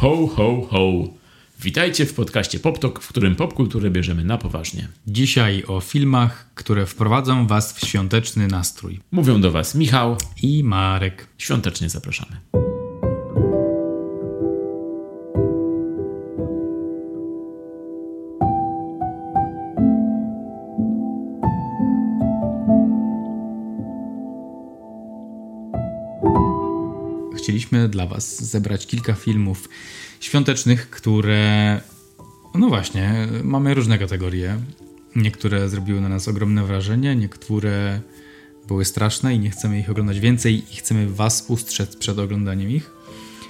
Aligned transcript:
Ho, 0.00 0.26
ho, 0.26 0.66
ho. 0.70 0.92
Witajcie 1.62 2.06
w 2.06 2.14
podcaście 2.14 2.58
PopTok, 2.58 3.00
w 3.00 3.08
którym 3.08 3.36
popkulturę 3.36 3.90
bierzemy 3.90 4.24
na 4.24 4.38
poważnie. 4.38 4.88
Dzisiaj 5.06 5.64
o 5.66 5.80
filmach, 5.80 6.50
które 6.54 6.86
wprowadzą 6.86 7.46
Was 7.46 7.72
w 7.72 7.86
świąteczny 7.86 8.46
nastrój. 8.46 9.00
Mówią 9.12 9.40
do 9.40 9.50
Was 9.50 9.74
Michał. 9.74 10.16
I 10.42 10.64
Marek. 10.64 11.26
Świątecznie 11.38 11.88
zapraszamy. 11.88 12.36
Chcieliśmy 27.70 27.88
dla 27.88 28.06
Was 28.06 28.44
zebrać 28.44 28.86
kilka 28.86 29.14
filmów 29.14 29.68
świątecznych, 30.20 30.90
które. 30.90 31.80
No 32.54 32.68
właśnie, 32.68 33.28
mamy 33.44 33.74
różne 33.74 33.98
kategorie. 33.98 34.56
Niektóre 35.16 35.68
zrobiły 35.68 36.00
na 36.00 36.08
nas 36.08 36.28
ogromne 36.28 36.64
wrażenie, 36.64 37.16
niektóre 37.16 38.00
były 38.68 38.84
straszne 38.84 39.34
i 39.34 39.38
nie 39.38 39.50
chcemy 39.50 39.80
ich 39.80 39.90
oglądać 39.90 40.20
więcej 40.20 40.64
i 40.72 40.76
chcemy 40.76 41.08
Was 41.08 41.44
ustrzec 41.48 41.96
przed 41.96 42.18
oglądaniem 42.18 42.70
ich. 42.70 42.90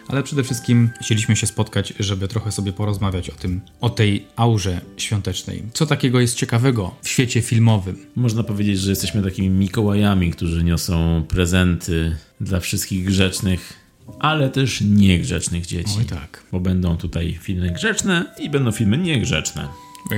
Ale 0.09 0.23
przede 0.23 0.45
wszystkim 0.45 0.91
chcieliśmy 1.03 1.37
się 1.37 1.47
spotkać, 1.47 1.95
żeby 1.99 2.29
trochę 2.29 2.53
sobie 2.53 2.73
porozmawiać 2.73 3.31
o 3.31 3.35
tym, 3.35 3.61
o 3.81 3.91
tej 3.91 4.27
aurze 4.37 4.81
świątecznej. 4.97 5.63
Co 5.73 5.87
takiego 5.87 6.21
jest 6.21 6.37
ciekawego 6.37 6.95
w 7.03 7.09
świecie 7.09 7.43
filmowym? 7.43 7.97
Można 8.17 8.43
powiedzieć, 8.43 8.79
że 8.79 8.91
jesteśmy 8.91 9.23
takimi 9.23 9.51
Mikołajami, 9.51 10.31
którzy 10.31 10.65
niosą 10.65 11.25
prezenty 11.29 12.17
dla 12.41 12.61
wszystkich 12.61 13.05
grzecznych, 13.05 13.80
ale 14.19 14.51
też 14.51 14.81
niegrzecznych 14.81 15.67
dzieci. 15.67 15.95
Oj 15.99 16.05
tak. 16.05 16.45
Bo 16.53 16.61
będą 16.61 16.97
tutaj 16.97 17.39
filmy 17.43 17.71
grzeczne 17.71 18.35
i 18.41 18.51
będą 18.51 18.73
filmy 18.73 18.99
niegrzeczne. 18.99 19.69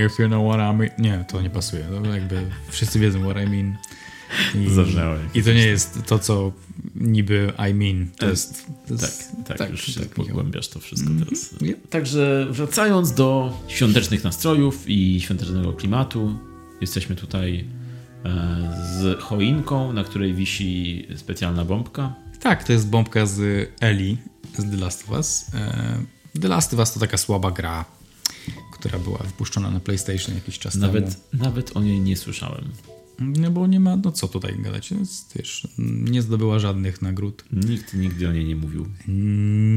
If 0.07 0.23
you 0.23 0.29
know 0.29 0.53
what 0.53 0.75
I 0.75 0.77
mean. 0.79 0.91
Nie, 0.99 1.25
to 1.29 1.43
nie 1.43 1.51
pasuje. 1.51 1.85
To 2.05 2.15
jakby 2.15 2.47
wszyscy 2.71 2.99
wiedzą 2.99 3.21
what 3.31 3.37
I 3.47 3.51
mean. 3.51 3.77
I, 4.55 4.71
Zabrzmiało 4.75 5.17
I 5.35 5.43
to 5.43 5.53
nie 5.53 5.67
jest 5.67 5.99
to, 6.07 6.19
co 6.19 6.53
niby 6.95 7.53
I 7.71 7.75
mean. 7.75 8.07
To 8.19 8.27
jest. 8.29 8.67
To 8.89 8.97
Tak, 8.97 9.01
jest 9.11 9.33
tak, 9.59 9.71
już 9.71 9.87
się 9.87 10.01
tak, 10.01 10.09
pogłębiasz 10.09 10.69
to 10.69 10.81
wszystko 10.81 11.11
Mhm. 11.11 11.29
teraz. 11.29 11.61
Nie. 11.61 11.75
Także 11.75 12.47
wracając 12.51 13.13
do 13.13 13.59
świątecznych 13.69 14.25
nastrojów 14.25 14.85
i 14.87 15.21
świątecznego 15.21 15.73
klimatu, 15.73 16.39
jesteśmy 16.81 17.17
tutaj 17.17 17.65
e, 18.25 18.75
z 19.01 19.21
choinką, 19.21 19.93
na 19.93 20.05
której 20.05 20.35
wisi 20.35 21.07
specjalna 21.17 21.65
bombka. 21.65 22.15
Tak, 22.43 22.65
to 22.65 22.73
jest 22.73 22.89
bombka 22.89 23.27
z 23.27 23.69
Eli 23.81 24.19
z 24.59 24.71
The 24.71 24.77
Last 24.77 25.03
of 25.03 25.11
Us. 25.11 25.47
E, 25.55 26.41
The 26.41 26.49
Last 26.49 26.75
of 26.75 26.81
Us 26.81 26.93
to 26.93 27.01
taka 27.01 27.17
słaba 27.17 27.51
gra, 27.51 27.85
która 28.73 28.99
była 28.99 29.19
wypuszczona 29.19 29.71
na 29.71 29.81
PlayStation 29.81 30.35
jakiś 30.35 30.59
czas 30.59 30.73
temu. 30.73 30.87
Nawet, 30.87 31.21
nawet 31.33 31.77
o 31.77 31.83
niej 31.83 32.01
nie 32.01 32.17
słyszałem. 32.17 32.65
No 33.19 33.51
bo 33.51 33.67
nie 33.67 33.81
ma, 33.81 33.97
no 33.97 34.13
co 34.13 34.29
tutaj 34.29 34.55
gadać, 34.59 34.91
jest, 34.91 35.33
wiesz, 35.37 35.69
nie 35.79 36.23
zdobyła 36.23 36.59
żadnych 36.59 37.03
nagród. 37.03 37.45
Nikt 37.53 37.95
nigdy 37.95 38.29
o 38.29 38.33
niej 38.33 38.45
nie 38.45 38.57
mówił. 38.57 38.87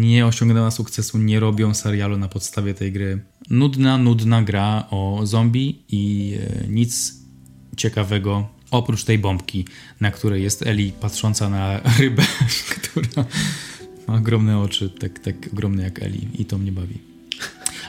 nie 0.02 0.26
osiągnęła 0.26 0.72
sukcesu, 0.72 1.18
nie 1.18 1.40
robią 1.40 1.74
serialu 1.74 2.18
na 2.18 2.28
podstawie 2.28 2.74
tej 2.74 2.92
gry. 2.92 3.26
Nudna, 3.50 3.98
nudna 3.98 4.42
gra 4.42 4.88
o 4.90 5.22
zombie 5.24 5.84
i 5.90 6.34
e, 6.40 6.68
nic 6.68 7.14
ciekawego 7.78 8.55
oprócz 8.78 9.04
tej 9.04 9.20
bombki, 9.20 9.66
na 10.02 10.12
której 10.12 10.44
jest 10.44 10.68
Eli 10.68 10.92
patrząca 10.92 11.50
na 11.50 11.80
rybę, 12.00 12.24
która 12.70 13.26
ma 14.08 14.16
ogromne 14.16 14.60
oczy, 14.60 14.90
tak, 14.90 15.20
tak 15.20 15.36
ogromne 15.54 15.84
jak 15.84 16.04
Eli 16.04 16.28
i 16.40 16.46
to 16.46 16.58
mnie 16.58 16.72
bawi. 16.72 16.98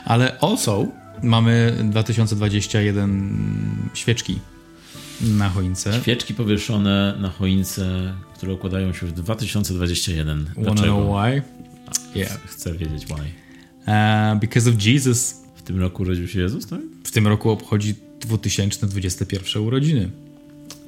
Ale 0.05 0.39
also 0.39 0.87
mamy 1.23 1.77
2021 1.83 3.89
świeczki 3.93 4.39
na 5.21 5.49
choince. 5.49 5.99
Świeczki 6.01 6.33
powieszone 6.33 7.17
na 7.19 7.29
choince, 7.29 8.13
które 8.35 8.53
układają 8.53 8.93
się 8.93 9.05
w 9.05 9.11
2021. 9.11 10.45
Wanna 10.45 10.53
know 10.53 10.75
Dlaczego? 10.75 11.13
why? 11.13 11.41
Yeah. 12.15 12.41
Chcę 12.45 12.73
wiedzieć 12.73 13.05
why. 13.05 13.13
Uh, 13.13 14.39
because 14.39 14.69
of 14.69 14.85
Jesus. 14.85 15.35
W 15.55 15.61
tym 15.61 15.79
roku 15.79 16.03
urodził 16.03 16.27
się 16.27 16.39
Jezus, 16.39 16.67
tak? 16.67 16.79
W 17.03 17.11
tym 17.11 17.27
roku 17.27 17.49
obchodzi 17.49 17.95
2021 18.19 19.63
urodziny. 19.63 20.09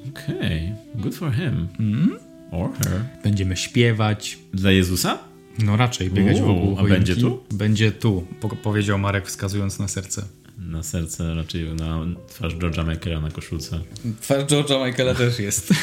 Okej, 0.08 0.72
good 0.94 1.14
for 1.14 1.32
him. 1.32 1.68
Mm? 1.80 2.18
Or 2.52 2.70
her. 2.72 3.00
Będziemy 3.24 3.56
śpiewać, 3.56 4.38
Dla 4.54 4.70
Jezusa? 4.70 5.18
no 5.58 5.76
raczej 5.76 6.10
biegać 6.10 6.40
Uuu, 6.40 6.46
wokół 6.46 6.78
a 6.78 6.88
będzie 6.88 7.16
tu? 7.16 7.42
Będzie 7.52 7.92
tu, 7.92 8.26
po- 8.40 8.48
powiedział 8.48 8.98
Marek 8.98 9.26
wskazując 9.26 9.78
na 9.78 9.88
serce. 9.88 10.22
Na 10.58 10.82
serce, 10.82 11.34
raczej 11.34 11.74
na 11.74 12.00
twarz 12.28 12.54
George'a 12.54 12.88
Michaela 12.88 13.20
na 13.20 13.30
koszulce. 13.30 13.80
Twarz 14.20 14.44
George'a 14.44 14.86
Michaela 14.86 15.14
też 15.14 15.38
jest. 15.38 15.74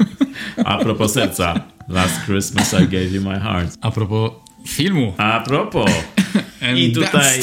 A 0.64 0.78
propos 0.78 1.12
serca. 1.12 1.60
Last 1.88 2.24
Christmas 2.24 2.72
I 2.72 2.76
gave 2.88 3.12
you 3.12 3.22
my 3.22 3.38
heart. 3.40 3.76
A 3.80 3.90
propos 3.90 4.30
filmu. 4.68 5.14
A 5.16 5.40
propos. 5.40 5.90
I 6.76 6.92
tutaj 6.92 7.40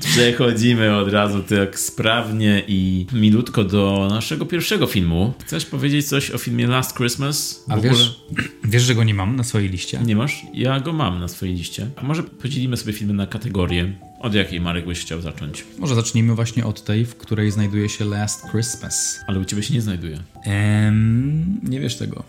przechodzimy 0.00 0.96
od 0.96 1.08
razu 1.08 1.42
tak 1.42 1.78
sprawnie 1.78 2.62
i 2.68 3.06
milutko 3.12 3.64
do 3.64 4.08
naszego 4.10 4.46
pierwszego 4.46 4.86
filmu. 4.86 5.34
Chcesz 5.44 5.66
powiedzieć 5.66 6.08
coś 6.08 6.30
o 6.30 6.38
filmie 6.38 6.66
Last 6.66 6.96
Christmas? 6.96 7.64
A 7.68 7.76
wiesz, 7.76 8.20
wiesz, 8.64 8.82
że 8.82 8.94
go 8.94 9.04
nie 9.04 9.14
mam 9.14 9.36
na 9.36 9.44
swojej 9.44 9.68
liście? 9.68 10.00
Nie 10.04 10.16
masz? 10.16 10.42
Ja 10.54 10.80
go 10.80 10.92
mam 10.92 11.20
na 11.20 11.28
swojej 11.28 11.54
liście. 11.54 11.86
A 11.96 12.02
może 12.02 12.22
podzielimy 12.22 12.76
sobie 12.76 12.92
filmy 12.92 13.12
na 13.12 13.26
kategorie. 13.26 13.92
Od 14.20 14.34
jakiej 14.34 14.60
Marek 14.60 14.86
byś 14.86 15.00
chciał 15.00 15.20
zacząć? 15.20 15.64
Może 15.78 15.94
zacznijmy 15.94 16.34
właśnie 16.34 16.66
od 16.66 16.84
tej, 16.84 17.04
w 17.04 17.16
której 17.16 17.50
znajduje 17.50 17.88
się 17.88 18.04
Last 18.04 18.50
Christmas. 18.50 19.20
Ale 19.26 19.40
u 19.40 19.44
ciebie 19.44 19.62
się 19.62 19.74
nie 19.74 19.82
znajduje. 19.82 20.18
Em, 20.44 21.60
nie 21.62 21.80
wiesz 21.80 21.96
tego. 21.96 22.22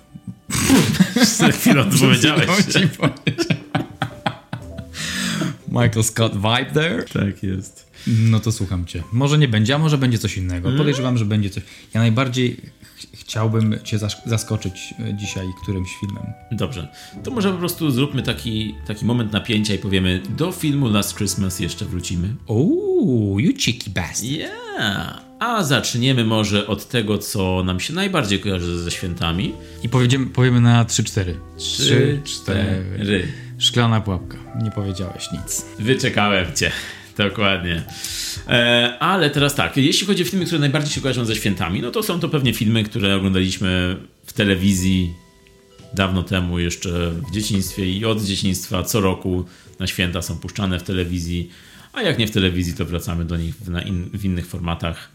Za 1.37 1.51
chwilę 1.51 1.85
to 1.85 1.97
powiedziałeś. 2.05 2.45
Chciałem 2.69 2.89
ci 2.89 2.97
powiedzieć. 2.97 3.62
Michael 5.73 6.03
Scott 6.03 6.33
vibe 6.35 6.71
there. 6.73 7.03
Tak 7.03 7.43
jest. 7.43 7.91
No 8.07 8.39
to 8.39 8.51
słucham 8.51 8.85
cię. 8.85 9.03
Może 9.11 9.37
nie 9.37 9.47
będzie, 9.47 9.75
a 9.75 9.77
może 9.77 9.97
będzie 9.97 10.17
coś 10.17 10.37
innego. 10.37 10.67
Mm. 10.67 10.77
Podejrzewam, 10.77 11.17
że 11.17 11.25
będzie 11.25 11.49
coś. 11.49 11.63
Ja 11.93 12.01
najbardziej 12.01 12.55
ch- 12.55 13.07
chciałbym 13.13 13.75
cię 13.83 13.97
zas- 13.97 14.21
zaskoczyć 14.29 14.93
e, 14.99 15.13
dzisiaj 15.17 15.45
którymś 15.63 15.89
filmem. 15.99 16.23
Dobrze. 16.51 16.87
To 17.23 17.31
może 17.31 17.51
po 17.51 17.57
prostu 17.57 17.91
zróbmy 17.91 18.21
taki, 18.23 18.75
taki 18.87 19.05
moment 19.05 19.31
napięcia 19.31 19.73
i 19.73 19.77
powiemy 19.77 20.21
do 20.37 20.51
filmu 20.51 20.89
Last 20.89 21.15
Christmas 21.17 21.59
jeszcze 21.59 21.85
wrócimy. 21.85 22.35
Ooo, 22.47 23.39
you 23.39 23.53
cheeky 23.65 23.89
bastard. 23.89 24.23
Yeah. 24.23 25.19
A 25.39 25.63
zaczniemy 25.63 26.25
może 26.25 26.67
od 26.67 26.87
tego, 26.89 27.17
co 27.17 27.63
nam 27.65 27.79
się 27.79 27.93
najbardziej 27.93 28.39
kojarzy 28.39 28.83
ze 28.83 28.91
świętami. 28.91 29.53
I 29.83 29.89
powiemy, 29.89 30.25
powiemy 30.25 30.61
na 30.61 30.85
3-4. 30.85 31.33
Trzy, 31.57 32.21
cztery. 32.23 33.27
Szklana 33.57 34.01
pułapka. 34.01 34.37
Nie 34.63 34.71
powiedziałeś 34.71 35.31
nic. 35.31 35.65
Wyczekałem 35.79 36.53
cię. 36.55 36.71
Dokładnie. 37.17 37.83
E, 38.47 38.97
ale 38.99 39.29
teraz 39.29 39.55
tak, 39.55 39.77
jeśli 39.77 40.07
chodzi 40.07 40.23
o 40.23 40.25
filmy, 40.25 40.45
które 40.45 40.59
najbardziej 40.59 40.91
się 40.91 41.01
kojarzą 41.01 41.25
ze 41.25 41.35
świętami, 41.35 41.81
no 41.81 41.91
to 41.91 42.03
są 42.03 42.19
to 42.19 42.29
pewnie 42.29 42.53
filmy, 42.53 42.83
które 42.83 43.15
oglądaliśmy 43.15 43.97
w 44.25 44.33
telewizji 44.33 45.13
dawno 45.93 46.23
temu, 46.23 46.59
jeszcze 46.59 47.11
w 47.11 47.31
dzieciństwie 47.31 47.85
i 47.91 48.05
od 48.05 48.23
dzieciństwa 48.23 48.83
co 48.83 49.01
roku 49.01 49.45
na 49.79 49.87
święta 49.87 50.21
są 50.21 50.37
puszczane 50.37 50.79
w 50.79 50.83
telewizji, 50.83 51.49
a 51.93 52.01
jak 52.01 52.17
nie 52.17 52.27
w 52.27 52.31
telewizji, 52.31 52.73
to 52.73 52.85
wracamy 52.85 53.25
do 53.25 53.37
nich 53.37 53.55
w, 53.55 53.85
in, 53.85 54.09
w 54.13 54.25
innych 54.25 54.47
formatach. 54.47 55.09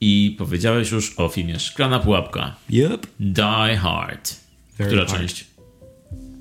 I 0.00 0.34
powiedziałeś 0.38 0.90
już 0.90 1.14
o 1.18 1.28
filmie 1.28 1.60
Szklana 1.60 1.98
Pułapka. 1.98 2.56
Yep. 2.70 3.06
Die 3.20 3.76
Hard. 3.76 4.36
Very 4.78 4.90
Która 4.90 5.06
hard. 5.06 5.20
część? 5.20 5.44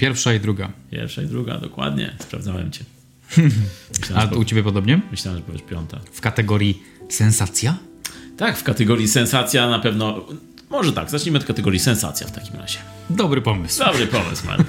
Pierwsza 0.03 0.33
i 0.33 0.39
druga. 0.39 0.71
Pierwsza 0.91 1.21
i 1.21 1.25
druga, 1.25 1.57
dokładnie. 1.57 2.13
Sprawdzałem 2.19 2.71
cię. 2.71 2.83
A 3.37 3.39
Myślałem, 3.99 4.29
że, 4.29 4.35
u 4.35 4.45
ciebie 4.45 4.63
podobnie? 4.63 5.01
myślałem, 5.11 5.39
że 5.39 5.45
powiesz 5.45 5.61
piąta. 5.61 5.99
W 6.13 6.21
kategorii 6.21 6.83
sensacja? 7.09 7.77
Tak, 8.37 8.57
w 8.57 8.63
kategorii 8.63 9.07
sensacja 9.07 9.69
na 9.69 9.79
pewno. 9.79 10.25
Może 10.69 10.93
tak, 10.93 11.09
zacznijmy 11.09 11.39
od 11.39 11.45
kategorii 11.45 11.79
sensacja 11.79 12.27
w 12.27 12.31
takim 12.31 12.55
razie. 12.55 12.77
Dobry 13.09 13.41
pomysł. 13.41 13.83
Dobry 13.83 14.07
pomysł, 14.07 14.45
Marek. 14.45 14.67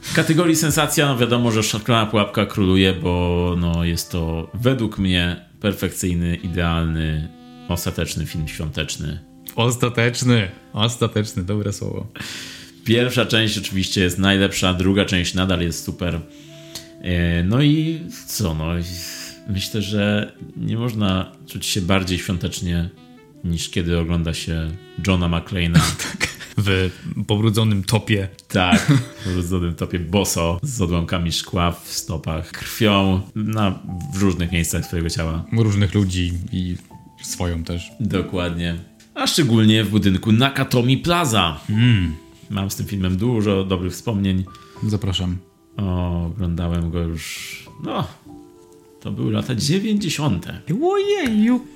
W 0.00 0.14
kategorii 0.14 0.56
sensacja, 0.56 1.06
no 1.06 1.18
wiadomo, 1.18 1.50
że 1.52 1.62
szklana 1.62 2.06
pułapka 2.06 2.46
króluje, 2.46 2.92
bo 2.92 3.54
no, 3.58 3.84
jest 3.84 4.10
to 4.12 4.50
według 4.54 4.98
mnie 4.98 5.44
perfekcyjny, 5.60 6.36
idealny, 6.36 7.28
ostateczny 7.68 8.26
film 8.26 8.48
świąteczny. 8.48 9.18
Ostateczny. 9.56 10.50
Ostateczny, 10.72 11.42
dobre 11.44 11.72
słowo. 11.72 12.06
Pierwsza 12.84 13.26
część 13.26 13.58
oczywiście 13.58 14.00
jest 14.00 14.18
najlepsza, 14.18 14.74
druga 14.74 15.04
część 15.04 15.34
nadal 15.34 15.60
jest 15.60 15.84
super. 15.84 16.20
E, 17.00 17.44
No 17.44 17.62
i 17.62 18.00
co, 18.26 18.54
no 18.54 18.68
myślę, 19.48 19.82
że 19.82 20.32
nie 20.56 20.76
można 20.76 21.32
czuć 21.46 21.66
się 21.66 21.80
bardziej 21.80 22.18
świątecznie 22.18 22.88
niż 23.44 23.68
kiedy 23.68 23.98
ogląda 23.98 24.34
się 24.34 24.70
Johna 25.06 25.28
McClane'a 25.28 25.80
w 26.56 26.90
pobrudzonym 27.26 27.84
topie. 27.84 28.28
Tak, 28.48 28.80
w 29.20 29.24
pobrudzonym 29.24 29.74
topie 29.74 29.98
boso, 29.98 30.60
z 30.62 30.80
odłamkami 30.80 31.32
szkła 31.32 31.70
w 31.70 31.88
stopach, 31.88 32.50
krwią 32.50 33.20
na, 33.34 33.78
w 34.14 34.22
różnych 34.22 34.52
miejscach 34.52 34.86
swojego 34.86 35.10
ciała. 35.10 35.44
Różnych 35.52 35.94
ludzi 35.94 36.32
i 36.52 36.76
swoją 37.22 37.64
też. 37.64 37.90
Dokładnie. 38.00 38.76
A 39.14 39.26
szczególnie 39.26 39.84
w 39.84 39.90
budynku 39.90 40.32
Nakatomi 40.32 40.98
Plaza. 40.98 41.60
Mm. 41.70 42.14
Mam 42.52 42.70
z 42.70 42.76
tym 42.76 42.86
filmem 42.86 43.16
dużo 43.16 43.64
dobrych 43.64 43.92
wspomnień. 43.92 44.44
Zapraszam. 44.88 45.36
O, 45.76 46.26
oglądałem 46.26 46.90
go 46.90 46.98
już. 46.98 47.66
No, 47.84 48.08
to 49.00 49.12
były 49.12 49.32
lata 49.32 49.54
90. 49.54 50.46
Ojeju. 50.82 51.66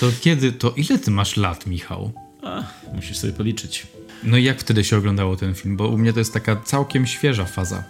To 0.00 0.06
kiedy, 0.20 0.52
to 0.52 0.70
ile 0.70 0.98
ty 0.98 1.10
masz 1.10 1.36
lat, 1.36 1.66
Michał? 1.66 2.12
A, 2.42 2.62
musisz 2.94 3.16
sobie 3.16 3.32
policzyć. 3.32 3.86
No 4.24 4.36
i 4.36 4.44
jak 4.44 4.60
wtedy 4.60 4.84
się 4.84 4.96
oglądało 4.96 5.36
ten 5.36 5.54
film? 5.54 5.76
Bo 5.76 5.88
u 5.88 5.98
mnie 5.98 6.12
to 6.12 6.18
jest 6.18 6.32
taka 6.32 6.56
całkiem 6.56 7.06
świeża 7.06 7.44
faza. 7.44 7.84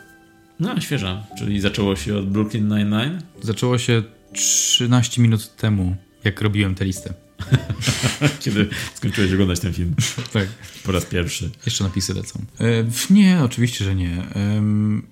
No, 0.60 0.80
świeża. 0.80 1.26
Czyli 1.38 1.60
zaczęło 1.60 1.96
się 1.96 2.16
od 2.16 2.28
Brooklyn 2.28 2.68
Nine-Nine? 2.68 3.20
Zaczęło 3.42 3.78
się 3.78 4.02
13 4.32 5.22
minut 5.22 5.56
temu, 5.56 5.96
jak 6.24 6.40
robiłem 6.40 6.74
tę 6.74 6.84
listę. 6.84 7.14
Kiedy 8.44 8.68
skończyłeś 8.94 9.32
oglądać 9.32 9.60
ten 9.60 9.72
film. 9.72 9.94
tak. 10.32 10.46
Po 10.84 10.92
raz 10.92 11.04
pierwszy. 11.04 11.50
Jeszcze 11.66 11.84
napisy 11.84 12.14
lecą. 12.14 12.40
E, 12.60 12.64
nie, 13.10 13.44
oczywiście, 13.44 13.84
że 13.84 13.94
nie. 13.94 14.10
E, 14.10 14.62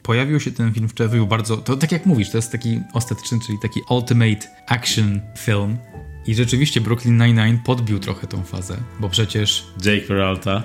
pojawił 0.03 0.41
się 0.41 0.53
ten 0.53 0.75
film 0.75 0.89
w 0.89 0.95
czerwcu 0.95 1.27
bardzo... 1.27 1.57
To 1.57 1.77
tak 1.77 1.93
jak 1.93 2.07
mówisz, 2.07 2.31
to 2.31 2.39
jest 2.39 2.53
taki 2.53 2.81
ostateczny, 2.93 3.39
czyli 3.47 3.59
taki 3.63 3.81
ultimate 3.91 4.49
action 4.67 5.21
film. 5.39 5.77
I 6.27 6.35
rzeczywiście 6.35 6.81
Brooklyn 6.81 7.17
Nine-Nine 7.17 7.59
podbił 7.59 7.99
trochę 7.99 8.27
tą 8.27 8.43
fazę, 8.43 8.77
bo 9.01 9.09
przecież... 9.09 9.67
Jake 9.85 10.07
Peralta. 10.07 10.63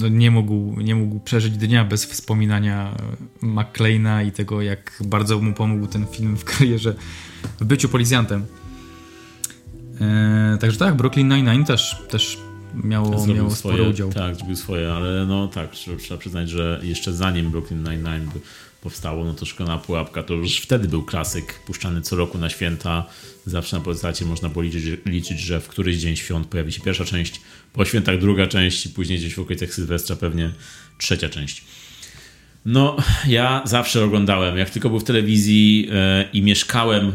No, 0.00 0.08
nie, 0.08 0.30
mógł, 0.30 0.80
nie 0.80 0.94
mógł 0.94 1.20
przeżyć 1.20 1.56
dnia 1.56 1.84
bez 1.84 2.04
wspominania 2.04 2.94
McClaina 3.42 4.22
i 4.22 4.32
tego, 4.32 4.62
jak 4.62 5.02
bardzo 5.04 5.40
mu 5.40 5.52
pomógł 5.52 5.86
ten 5.86 6.06
film 6.06 6.36
w 6.36 6.44
karierze, 6.44 6.94
w 7.60 7.64
byciu 7.64 7.88
policjantem. 7.88 8.46
E, 10.00 10.58
także 10.60 10.78
tak, 10.78 10.96
Brooklyn 10.96 11.28
Nine-Nine 11.28 11.64
też, 11.64 11.96
też 12.08 12.38
miało, 12.74 13.26
miało 13.26 13.26
swoje, 13.26 13.54
spory 13.54 13.82
udział. 13.88 14.12
Tak, 14.12 14.36
zrobił 14.36 14.56
swoje, 14.56 14.92
ale 14.92 15.26
no 15.26 15.48
tak, 15.48 15.70
trzeba 15.98 16.18
przyznać, 16.18 16.50
że 16.50 16.80
jeszcze 16.82 17.12
zanim 17.12 17.50
Brooklyn 17.50 17.82
Nine-Nine 17.82 18.30
powstało, 18.84 19.24
no 19.24 19.34
to 19.34 19.46
Szklana 19.46 19.78
Pułapka 19.78 20.22
to 20.22 20.34
już 20.34 20.58
wtedy 20.58 20.88
był 20.88 21.02
klasyk 21.02 21.60
puszczany 21.66 22.00
co 22.02 22.16
roku 22.16 22.38
na 22.38 22.50
święta. 22.50 23.04
Zawsze 23.46 23.78
na 23.78 23.84
podstawie 23.84 24.26
można 24.26 24.48
było 24.48 24.62
liczyć, 24.62 24.84
liczyć, 25.06 25.40
że 25.40 25.60
w 25.60 25.68
któryś 25.68 25.96
dzień 25.96 26.16
świąt 26.16 26.46
pojawi 26.46 26.72
się 26.72 26.80
pierwsza 26.80 27.04
część, 27.04 27.40
po 27.72 27.84
świętach 27.84 28.18
druga 28.18 28.46
część 28.46 28.86
i 28.86 28.88
później 28.88 29.18
gdzieś 29.18 29.34
w 29.34 29.38
okolicach 29.38 29.74
Sylwestra 29.74 30.16
pewnie 30.16 30.50
trzecia 30.98 31.28
część. 31.28 31.64
No, 32.64 32.96
ja 33.26 33.62
zawsze 33.64 34.04
oglądałem, 34.04 34.58
jak 34.58 34.70
tylko 34.70 34.90
był 34.90 35.00
w 35.00 35.04
telewizji 35.04 35.86
yy, 35.86 35.92
i 36.32 36.42
mieszkałem 36.42 37.12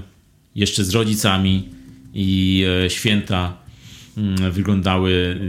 jeszcze 0.55 0.83
z 0.83 0.89
rodzicami 0.89 1.69
i 2.13 2.57
yy, 2.57 2.89
święta 2.89 3.57
yy, 4.17 4.51
wyglądały 4.51 5.39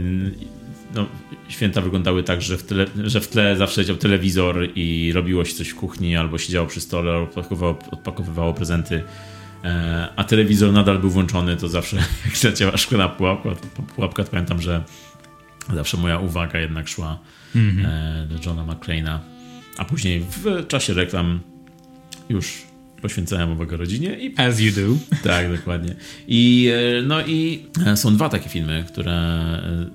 no, 0.95 1.07
święta 1.49 1.81
wyglądały 1.81 2.23
tak, 2.23 2.41
że 2.41 2.57
w, 2.57 2.63
tle, 2.63 2.85
że 3.03 3.21
w 3.21 3.27
tle 3.27 3.57
zawsze 3.57 3.81
leciał 3.81 3.95
telewizor 3.95 4.67
i 4.75 5.11
robiło 5.13 5.45
się 5.45 5.53
coś 5.53 5.69
w 5.69 5.75
kuchni, 5.75 6.15
albo 6.15 6.37
siedziało 6.37 6.67
przy 6.67 6.81
stole, 6.81 7.17
odpakowywało, 7.17 7.79
odpakowywało 7.91 8.53
prezenty, 8.53 9.03
e, 9.63 10.07
a 10.15 10.23
telewizor 10.23 10.73
nadal 10.73 10.99
był 10.99 11.09
włączony, 11.09 11.57
to 11.57 11.69
zawsze 11.69 11.97
jak 12.25 12.43
leciała 12.43 12.77
szklana 12.77 13.09
pułapka, 13.09 13.49
pułapka, 13.95 14.23
to 14.23 14.31
pamiętam, 14.31 14.61
że 14.61 14.83
zawsze 15.73 15.97
moja 15.97 16.19
uwaga 16.19 16.59
jednak 16.59 16.87
szła 16.87 17.19
mm 17.55 17.77
-hmm. 17.77 17.85
e, 17.85 18.27
do 18.27 18.49
Johna 18.49 18.73
McClane'a, 18.73 19.19
a 19.77 19.85
później 19.85 20.19
w 20.19 20.67
czasie 20.67 20.93
reklam 20.93 21.39
już 22.29 22.70
poświęcałem 23.01 23.51
uwagę 23.51 23.77
rodzinie. 23.77 24.17
I... 24.19 24.33
As 24.41 24.59
you 24.59 24.71
do. 24.71 24.97
Tak, 25.23 25.57
dokładnie. 25.57 25.95
I, 26.27 26.69
e, 26.99 27.01
no 27.01 27.25
i 27.25 27.65
e, 27.85 27.97
są 27.97 28.15
dwa 28.15 28.29
takie 28.29 28.49
filmy, 28.49 28.85
które 28.87 29.11
e, 29.11 29.89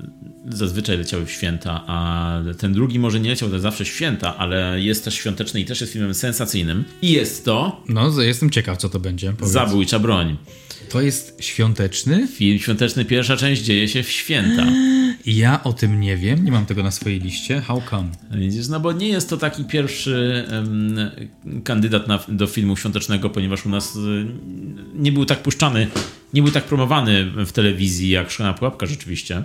zazwyczaj 0.49 0.99
leciały 0.99 1.27
w 1.27 1.31
święta, 1.31 1.85
a 1.87 2.41
ten 2.59 2.73
drugi 2.73 2.99
może 2.99 3.21
nie 3.21 3.31
leciał 3.31 3.51
to 3.51 3.61
zawsze 3.61 3.85
w 3.85 3.89
święta, 3.89 4.37
ale 4.37 4.81
jest 4.81 5.05
też 5.05 5.15
świąteczny 5.15 5.61
i 5.61 5.65
też 5.65 5.81
jest 5.81 5.93
filmem 5.93 6.15
sensacyjnym. 6.15 6.85
I 7.03 7.13
jest 7.13 7.45
to... 7.45 7.83
No, 7.89 8.23
jestem 8.23 8.51
ciekaw, 8.51 8.79
co 8.79 8.89
to 8.89 9.01
będzie. 9.01 9.33
Powiedz. 9.33 9.53
Zabójcza 9.53 9.99
broń. 9.99 10.37
To 10.89 11.01
jest 11.01 11.37
świąteczny? 11.41 12.29
Film 12.29 12.59
świąteczny, 12.59 13.05
pierwsza 13.05 13.37
część 13.37 13.63
dzieje 13.63 13.89
się 13.89 14.03
w 14.03 14.11
święta. 14.11 14.67
Ja 15.27 15.65
o 15.65 15.73
tym 15.73 16.01
nie 16.01 16.17
wiem, 16.17 16.45
nie 16.45 16.53
mam 16.53 16.67
tego 16.67 16.83
na 16.83 16.91
swojej 16.91 17.21
liście. 17.21 17.61
How 17.61 17.83
come? 17.91 18.09
Widzisz, 18.31 18.69
no 18.69 18.81
bo 18.81 18.93
nie 18.93 19.09
jest 19.09 19.31
to 19.31 19.37
taki 19.37 19.65
pierwszy 19.65 20.45
um, 20.53 21.11
kandydat 21.65 22.09
na, 22.09 22.19
do 22.29 22.47
filmu 22.47 22.77
świątecznego, 22.77 23.31
ponieważ 23.31 23.67
u 23.67 23.69
nas 23.69 23.97
y, 23.97 24.27
nie 24.95 25.13
był 25.13 25.25
tak 25.25 25.43
puszczany, 25.43 25.87
nie 26.35 26.43
był 26.43 26.51
tak 26.51 26.65
promowany 26.65 27.25
w 27.47 27.53
telewizji 27.53 28.11
jak 28.11 28.31
Szklana 28.31 28.55
Pułapka 28.55 28.87
rzeczywiście. 28.87 29.43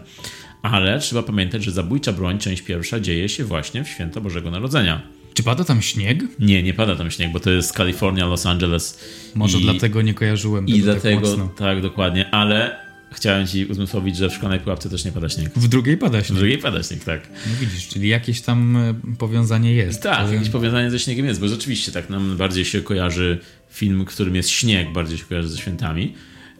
Ale 0.61 0.99
trzeba 0.99 1.23
pamiętać, 1.23 1.63
że 1.63 1.71
Zabójcza 1.71 2.13
Broń, 2.13 2.39
część 2.39 2.61
pierwsza, 2.61 2.99
dzieje 2.99 3.29
się 3.29 3.45
właśnie 3.45 3.83
w 3.83 3.87
święto 3.87 4.21
Bożego 4.21 4.51
Narodzenia. 4.51 5.01
Czy 5.33 5.43
pada 5.43 5.63
tam 5.63 5.81
śnieg? 5.81 6.23
Nie, 6.39 6.63
nie 6.63 6.73
pada 6.73 6.95
tam 6.95 7.11
śnieg, 7.11 7.31
bo 7.31 7.39
to 7.39 7.51
jest 7.51 7.73
Kalifornia, 7.73 8.25
Los 8.25 8.45
Angeles. 8.45 8.99
Może 9.35 9.57
i, 9.57 9.61
dlatego 9.61 10.01
nie 10.01 10.13
kojarzyłem 10.13 10.65
tego 10.65 10.77
I 10.77 10.81
dlatego, 10.81 11.21
tak, 11.21 11.29
mocno. 11.29 11.47
tak, 11.47 11.81
dokładnie, 11.81 12.29
ale 12.29 12.79
chciałem 13.11 13.47
ci 13.47 13.65
uzmysłowić, 13.65 14.17
że 14.17 14.29
w 14.29 14.33
szklanej 14.33 14.59
pułapce 14.59 14.89
też 14.89 15.05
nie 15.05 15.11
pada 15.11 15.29
śnieg. 15.29 15.51
W 15.55 15.67
drugiej 15.67 15.97
pada 15.97 16.23
śnieg. 16.23 16.37
W 16.37 16.39
drugiej 16.39 16.57
pada 16.57 16.83
śnieg, 16.83 17.03
tak. 17.03 17.29
No 17.47 17.53
widzisz, 17.59 17.87
czyli 17.87 18.09
jakieś 18.09 18.41
tam 18.41 18.77
e, 18.77 18.93
powiązanie 19.17 19.73
jest. 19.73 20.03
Tak, 20.03 20.27
to... 20.27 20.33
jakieś 20.33 20.49
powiązanie 20.49 20.91
ze 20.91 20.99
śniegiem 20.99 21.25
jest, 21.25 21.39
bo 21.39 21.47
rzeczywiście 21.47 21.91
tak 21.91 22.09
nam 22.09 22.37
bardziej 22.37 22.65
się 22.65 22.81
kojarzy 22.81 23.39
film, 23.69 24.05
którym 24.05 24.35
jest 24.35 24.49
śnieg, 24.49 24.93
bardziej 24.93 25.17
się 25.17 25.25
kojarzy 25.25 25.49
ze 25.49 25.57
świętami. 25.57 26.13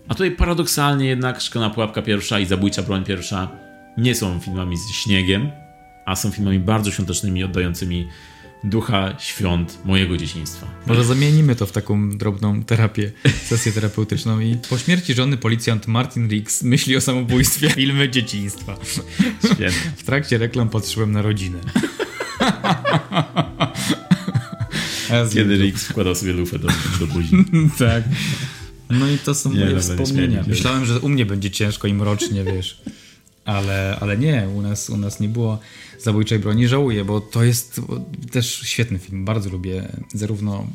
A 0.07 0.13
tutaj 0.13 0.31
paradoksalnie 0.31 1.05
jednak 1.05 1.41
Szklana 1.41 1.69
Pułapka 1.69 2.01
pierwsza 2.01 2.39
i 2.39 2.45
Zabójcza 2.45 2.83
Broń 2.83 3.03
pierwsza 3.03 3.49
nie 3.97 4.15
są 4.15 4.39
filmami 4.39 4.77
ze 4.77 4.93
śniegiem, 4.93 5.51
a 6.05 6.15
są 6.15 6.31
filmami 6.31 6.59
bardzo 6.59 6.91
świątecznymi, 6.91 7.43
oddającymi 7.43 8.07
ducha 8.63 9.19
świąt 9.19 9.77
mojego 9.85 10.17
dzieciństwa. 10.17 10.67
Może 10.87 11.03
zamienimy 11.03 11.55
to 11.55 11.65
w 11.65 11.71
taką 11.71 12.09
drobną 12.09 12.63
terapię, 12.63 13.11
sesję 13.45 13.71
terapeutyczną 13.71 14.39
i 14.39 14.57
po 14.69 14.77
śmierci 14.77 15.13
żony 15.13 15.37
policjant 15.37 15.87
Martin 15.87 16.27
Riggs 16.27 16.63
myśli 16.63 16.97
o 16.97 17.01
samobójstwie 17.01 17.69
filmy 17.79 18.09
dzieciństwa. 18.09 18.75
Świetnie. 19.45 19.91
W 19.97 20.03
trakcie 20.03 20.37
reklam 20.37 20.69
patrzyłem 20.69 21.11
na 21.11 21.21
rodzinę. 21.21 21.59
Kiedy 25.33 25.57
Riggs 25.57 25.83
wkładał 25.83 26.15
sobie 26.15 26.33
lufę 26.33 26.59
do, 26.59 26.67
do 26.99 27.07
buzi. 27.07 27.45
tak. 27.79 28.03
No 28.89 29.09
i 29.09 29.17
to 29.17 29.35
są 29.35 29.53
nie, 29.53 29.65
moje 29.65 29.79
wspomnienia. 29.79 30.43
Myślałem, 30.47 30.85
że 30.85 30.99
u 30.99 31.09
mnie 31.09 31.25
będzie 31.25 31.51
ciężko 31.51 31.87
i 31.87 31.93
mrocznie, 31.93 32.43
wiesz. 32.43 32.81
Ale, 33.45 33.97
ale 34.01 34.17
nie, 34.17 34.47
u 34.55 34.61
nas, 34.61 34.89
u 34.89 34.97
nas 34.97 35.19
nie 35.19 35.29
było 35.29 35.59
zabójczej 36.03 36.39
broni. 36.39 36.67
Żałuję, 36.67 37.05
bo 37.05 37.21
to 37.21 37.43
jest 37.43 37.81
też 38.31 38.61
świetny 38.61 38.99
film. 38.99 39.25
Bardzo 39.25 39.49
lubię 39.49 39.89
zarówno 40.13 40.67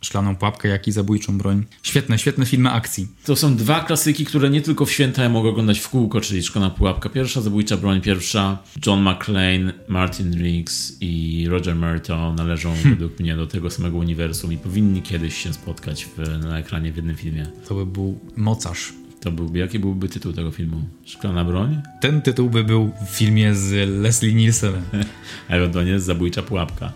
Szklaną 0.00 0.36
Pułapkę, 0.36 0.68
jak 0.68 0.88
i 0.88 0.92
Zabójczą 0.92 1.38
Broń. 1.38 1.64
Świetne, 1.82 2.18
świetne 2.18 2.46
filmy 2.46 2.70
akcji. 2.70 3.08
To 3.24 3.36
są 3.36 3.56
dwa 3.56 3.84
klasyki, 3.84 4.24
które 4.24 4.50
nie 4.50 4.62
tylko 4.62 4.86
w 4.86 4.92
święta 4.92 5.22
ja 5.22 5.28
mogę 5.28 5.48
oglądać 5.48 5.78
w 5.78 5.88
kółko, 5.88 6.20
czyli 6.20 6.42
Szklana 6.42 6.70
Pułapka 6.70 7.08
pierwsza, 7.08 7.40
Zabójcza 7.40 7.76
Broń 7.76 8.00
pierwsza. 8.00 8.58
John 8.86 9.02
McClane, 9.02 9.72
Martin 9.88 10.42
Riggs 10.42 10.96
i 11.00 11.44
Roger 11.48 11.76
Merto 11.76 12.32
należą 12.32 12.74
hmm. 12.74 12.90
według 12.90 13.20
mnie 13.20 13.36
do 13.36 13.46
tego 13.46 13.70
samego 13.70 13.96
uniwersum 13.96 14.52
i 14.52 14.56
powinni 14.56 15.02
kiedyś 15.02 15.36
się 15.36 15.52
spotkać 15.52 16.04
w, 16.04 16.44
na 16.44 16.58
ekranie 16.58 16.92
w 16.92 16.96
jednym 16.96 17.16
filmie. 17.16 17.46
To 17.68 17.74
by 17.74 17.86
był 17.86 18.18
mocarz. 18.36 18.92
To 19.26 19.32
byłby, 19.32 19.58
jaki 19.58 19.78
byłby 19.78 20.08
tytuł 20.08 20.32
tego 20.32 20.50
filmu? 20.50 20.80
Szklana 21.04 21.44
broń? 21.44 21.82
Ten 22.00 22.22
tytuł 22.22 22.50
by 22.50 22.64
był 22.64 22.92
w 23.06 23.10
filmie 23.10 23.54
z 23.54 23.90
Leslie 23.90 24.34
Nielsenem. 24.34 24.82
Ewentualnie 25.48 26.00
Zabójcza 26.00 26.42
Pułapka. 26.42 26.92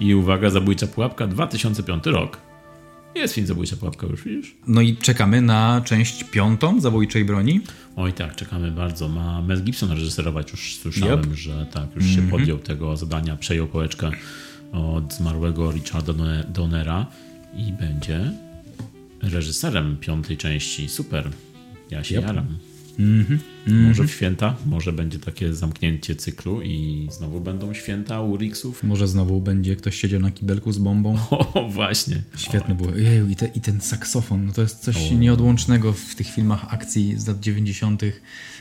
I 0.00 0.14
uwaga, 0.14 0.50
Zabójcza 0.50 0.86
Pułapka 0.86 1.26
2005 1.26 2.06
rok. 2.06 2.40
Jest 3.14 3.34
film 3.34 3.46
Zabójcza 3.46 3.76
Pułapka 3.76 4.06
już, 4.06 4.24
widzisz? 4.24 4.54
No 4.66 4.80
i 4.80 4.96
czekamy 4.96 5.42
na 5.42 5.82
część 5.84 6.24
piątą 6.24 6.80
Zabójczej 6.80 7.24
Broni. 7.24 7.60
Oj 7.96 8.12
tak, 8.12 8.36
czekamy 8.36 8.70
bardzo. 8.70 9.08
Ma 9.08 9.42
Mel 9.42 9.62
Gibson 9.62 9.90
reżyserować, 9.90 10.50
już 10.50 10.76
słyszałem, 10.76 11.20
yep. 11.20 11.34
że 11.34 11.66
tak, 11.72 11.96
już 11.96 12.04
mm 12.04 12.12
-hmm. 12.12 12.14
się 12.14 12.20
mhm. 12.20 12.40
podjął 12.40 12.58
tego 12.58 12.96
zadania, 12.96 13.36
przejął 13.36 13.66
pałeczkę 13.66 14.10
od 14.72 15.14
zmarłego 15.14 15.72
Richarda 15.72 16.12
Donnera 16.48 17.06
i 17.56 17.72
będzie 17.72 18.32
reżyserem 19.22 19.96
piątej 20.00 20.36
części. 20.36 20.88
Super. 20.88 21.30
Ja 21.90 22.04
się 22.04 22.14
yep. 22.14 22.26
jaram. 22.26 22.46
Mm-hmm. 22.98 23.38
Może 23.66 24.04
w 24.04 24.10
święta, 24.10 24.56
może 24.66 24.92
będzie 24.92 25.18
takie 25.18 25.54
zamknięcie 25.54 26.16
cyklu 26.16 26.62
i 26.62 27.08
znowu 27.10 27.40
będą 27.40 27.74
święta 27.74 28.20
Urixów. 28.20 28.82
Może 28.82 29.08
znowu 29.08 29.40
będzie 29.40 29.76
ktoś 29.76 30.00
siedział 30.00 30.20
na 30.20 30.30
kibelku 30.30 30.72
z 30.72 30.78
bombą. 30.78 31.18
O, 31.54 31.68
właśnie. 31.68 32.22
Świetne 32.36 32.74
było. 32.74 32.96
Jeju, 32.96 33.28
i, 33.28 33.36
te, 33.36 33.46
i 33.46 33.60
ten 33.60 33.80
saksofon, 33.80 34.46
no 34.46 34.52
to 34.52 34.62
jest 34.62 34.78
coś 34.78 35.12
o. 35.12 35.14
nieodłącznego 35.14 35.92
w 35.92 36.14
tych 36.14 36.26
filmach 36.26 36.74
akcji 36.74 37.14
z 37.18 37.26
lat 37.26 37.40
90. 37.40 38.02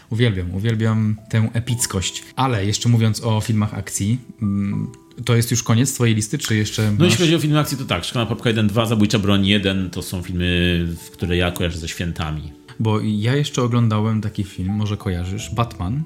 Uwielbiam, 0.10 0.56
uwielbiam 0.56 1.16
tę 1.30 1.50
epickość. 1.54 2.24
Ale 2.36 2.66
jeszcze 2.66 2.90
mówiąc 2.90 3.24
o 3.24 3.42
filmach 3.42 3.74
akcji, 3.74 4.20
mm, 4.42 4.88
to 5.26 5.36
jest 5.36 5.52
już 5.52 5.64
koniec 5.64 5.94
twojej 5.94 6.16
listy, 6.16 6.38
czy 6.38 6.56
jeszcze 6.56 6.92
masz... 6.92 7.00
No 7.00 7.06
jeśli 7.06 7.20
chodzi 7.20 7.36
o 7.36 7.40
filmy 7.40 7.60
akcji, 7.60 7.78
to 7.78 7.86
tak. 7.86 8.06
Szklana 8.06 8.26
Papka 8.30 8.50
1, 8.50 8.68
2, 8.68 8.86
Zabójcza 8.86 9.20
Broń 9.20 9.48
1 9.48 9.90
to 9.90 10.02
są 10.02 10.22
filmy, 10.22 10.88
które 11.14 11.38
ja 11.38 11.52
kojarzę 11.52 11.78
ze 11.78 11.88
świętami. 11.88 12.63
Bo 12.80 13.00
ja 13.02 13.36
jeszcze 13.36 13.64
oglądałem 13.64 14.22
taki 14.22 14.44
film, 14.44 14.74
może 14.74 14.98
kojarzysz, 14.98 15.50
Batman. 15.56 16.04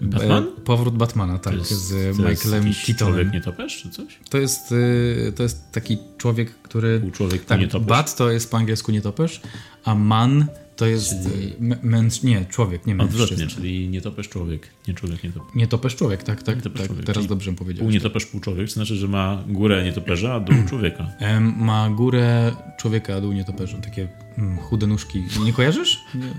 Batman? 0.00 0.44
E, 0.58 0.60
powrót 0.60 0.96
Batmana, 0.96 1.38
tak, 1.38 1.54
jest, 1.54 1.72
z 1.72 2.18
Michaelem 2.18 2.64
Keatonem. 2.86 2.96
Człowiek 2.96 3.32
nietoperz, 3.32 3.82
czy 3.82 3.90
coś? 3.90 4.18
To 4.30 4.38
jest, 4.38 4.72
y, 4.72 5.32
to 5.36 5.42
jest 5.42 5.72
taki 5.72 5.98
człowiek, 6.18 6.54
który... 6.62 7.00
Pół 7.00 7.10
człowiek, 7.10 7.44
tak, 7.44 7.60
nietoperz. 7.60 7.88
Bat 7.88 8.16
to 8.16 8.30
jest 8.30 8.50
po 8.50 8.56
angielsku 8.56 8.92
nietoperz, 8.92 9.40
a 9.84 9.94
man 9.94 10.46
to 10.82 10.86
jest 10.86 11.14
czyli... 11.22 11.52
męż... 11.82 12.22
nie, 12.22 12.44
człowiek, 12.44 12.86
nie 12.86 12.94
mężczyzna. 12.94 13.24
Odwrotnie, 13.24 13.46
czyli 13.46 13.88
nietoperz 13.88 14.28
człowiek, 14.28 14.68
nie 14.88 14.94
człowiek 14.94 15.24
nietoperz. 15.24 15.54
Nietoperz 15.54 15.96
człowiek, 15.96 16.22
tak, 16.22 16.42
tak, 16.42 16.62
tak 16.62 16.72
człowiek. 16.72 17.04
teraz 17.04 17.16
czyli 17.16 17.28
dobrze 17.28 17.52
powiedział. 17.52 17.84
Pół 17.84 17.92
nietoperz, 17.92 18.26
pół 18.26 18.40
człowiek, 18.40 18.66
to 18.68 18.72
znaczy, 18.72 18.96
że 18.96 19.08
ma 19.08 19.44
górę 19.48 19.84
nietoperza, 19.84 20.34
a 20.34 20.40
dół 20.40 20.54
człowieka. 20.68 21.06
ma 21.56 21.90
górę 21.90 22.52
człowieka, 22.78 23.14
a 23.14 23.20
dół 23.20 23.32
nietoperza, 23.32 23.78
takie 23.78 24.08
mm, 24.38 24.58
chude 24.58 24.86
nóżki. 24.86 25.22
Nie 25.44 25.52
kojarzysz? 25.52 26.00
Nie. 26.14 26.34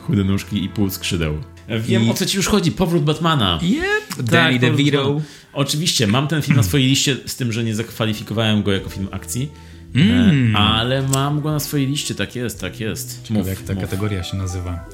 Chude 0.00 0.24
nóżki 0.24 0.64
i 0.64 0.68
pół 0.68 0.90
skrzydeł. 0.90 1.38
Wiem, 1.80 2.04
I... 2.04 2.10
o 2.10 2.14
co 2.14 2.26
ci 2.26 2.36
już 2.36 2.46
chodzi, 2.46 2.72
powrót 2.72 3.04
Batmana. 3.04 3.58
Yep, 3.62 4.22
Danny 4.22 4.52
tak, 4.52 4.60
DeVito. 4.60 5.20
Oczywiście, 5.52 6.06
mam 6.06 6.28
ten 6.28 6.42
film 6.42 6.56
na 6.56 6.62
swojej 6.62 6.86
liście, 6.88 7.16
z 7.26 7.36
tym, 7.36 7.52
że 7.52 7.64
nie 7.64 7.74
zakwalifikowałem 7.74 8.62
go 8.62 8.72
jako 8.72 8.90
film 8.90 9.08
akcji. 9.10 9.50
Mm. 9.94 10.56
Ale 10.56 11.08
mam 11.08 11.40
go 11.40 11.52
na 11.52 11.60
swojej 11.60 11.86
liście, 11.86 12.14
tak 12.14 12.36
jest, 12.36 12.60
tak 12.60 12.80
jest. 12.80 13.22
Ciekawe, 13.22 13.38
mów, 13.38 13.48
jak 13.48 13.58
ta 13.58 13.74
mów. 13.74 13.82
kategoria 13.82 14.22
się 14.22 14.36
nazywa. 14.36 14.84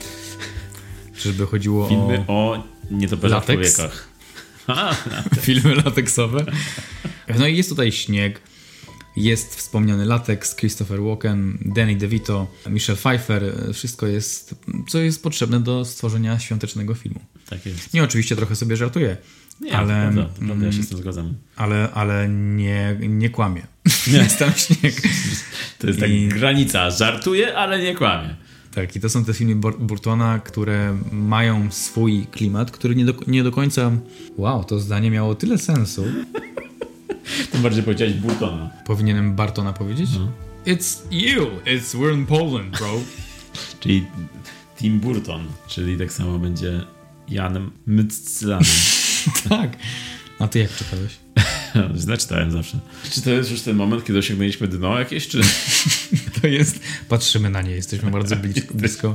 Czyżby 1.16 1.46
chodziło 1.46 1.88
Filmy 1.88 2.24
o... 2.26 2.52
o 2.52 2.64
nietoperzach 2.90 3.44
człowiekach. 3.44 4.08
A, 4.66 4.94
Filmy 5.40 5.74
lateksowe. 5.74 6.44
No 7.38 7.46
i 7.46 7.56
jest 7.56 7.68
tutaj 7.68 7.92
śnieg. 7.92 8.40
Jest 9.16 9.56
wspomniany 9.56 10.04
lateks, 10.04 10.56
Christopher 10.56 11.02
Walken, 11.02 11.58
Danny 11.64 11.96
DeVito, 11.96 12.46
Michelle 12.66 12.96
Pfeiffer. 12.96 13.42
Wszystko 13.72 14.06
jest, 14.06 14.54
co 14.88 14.98
jest 14.98 15.22
potrzebne 15.22 15.60
do 15.60 15.84
stworzenia 15.84 16.38
świątecznego 16.38 16.94
filmu. 16.94 17.20
Tak 17.48 17.66
jest. 17.66 17.94
Nie, 17.94 18.04
oczywiście 18.04 18.36
trochę 18.36 18.56
sobie 18.56 18.76
żartuję. 18.76 19.16
Nie, 19.62 19.76
ale, 19.76 20.10
prawda, 20.12 20.46
prawda, 20.46 20.66
ja 20.66 20.72
się 20.72 20.82
z 20.82 20.88
tym 20.88 20.98
zgadzam. 20.98 21.34
Ale, 21.56 21.88
ale 21.94 22.28
nie, 22.28 22.96
nie 23.00 23.30
kłamie. 23.30 23.62
Nie. 24.06 24.18
jest 24.24 24.38
tam 24.38 24.52
śnieg. 24.52 25.02
To 25.78 25.86
jest 25.86 26.00
tak 26.00 26.10
I... 26.10 26.28
tak 26.28 26.38
granica. 26.38 26.90
Żartuje, 26.90 27.56
ale 27.56 27.82
nie 27.82 27.94
kłamie. 27.94 28.36
Tak, 28.74 28.96
i 28.96 29.00
to 29.00 29.08
są 29.08 29.24
te 29.24 29.34
filmy 29.34 29.54
Burtona, 29.78 30.38
które 30.38 30.98
mają 31.12 31.70
swój 31.70 32.26
klimat, 32.26 32.70
który 32.70 32.94
nie 32.94 33.04
do, 33.04 33.14
nie 33.26 33.42
do 33.42 33.52
końca. 33.52 33.90
Wow, 34.36 34.64
to 34.64 34.80
zdanie 34.80 35.10
miało 35.10 35.34
tyle 35.34 35.58
sensu. 35.58 36.04
Tym 37.52 37.62
bardziej 37.62 37.82
powiedziałeś 37.82 38.14
Burtona. 38.14 38.70
Powinienem 38.86 39.34
Bartona 39.34 39.72
powiedzieć? 39.72 40.10
No. 40.18 40.28
It's 40.72 40.98
you! 41.10 41.46
It's 41.64 41.96
we're 41.98 42.14
in 42.14 42.26
Poland, 42.26 42.78
bro. 42.78 43.00
czyli 43.80 44.06
Tim 44.78 45.00
Burton, 45.00 45.46
czyli 45.66 45.98
tak 45.98 46.12
samo 46.12 46.38
będzie 46.38 46.80
Janem 47.28 47.70
Myclanem. 47.86 48.64
tak. 49.48 49.76
A 50.38 50.48
ty 50.48 50.58
jak 50.58 50.76
czytałeś? 50.76 51.12
Źle 52.02 52.18
czytałem 52.18 52.50
zawsze. 52.50 52.78
Czy 53.10 53.22
to 53.22 53.30
jest 53.30 53.50
już 53.50 53.60
ten 53.60 53.76
moment, 53.76 54.04
kiedy 54.04 54.18
osiągnęliśmy 54.18 54.68
dno 54.68 54.98
jakieś, 54.98 55.28
czy... 55.28 55.40
to 56.40 56.46
jest... 56.46 56.80
Patrzymy 57.08 57.50
na 57.50 57.62
nie, 57.62 57.70
jesteśmy 57.70 58.10
bardzo 58.10 58.36
blisko. 58.36 58.74
blisko. 58.74 59.14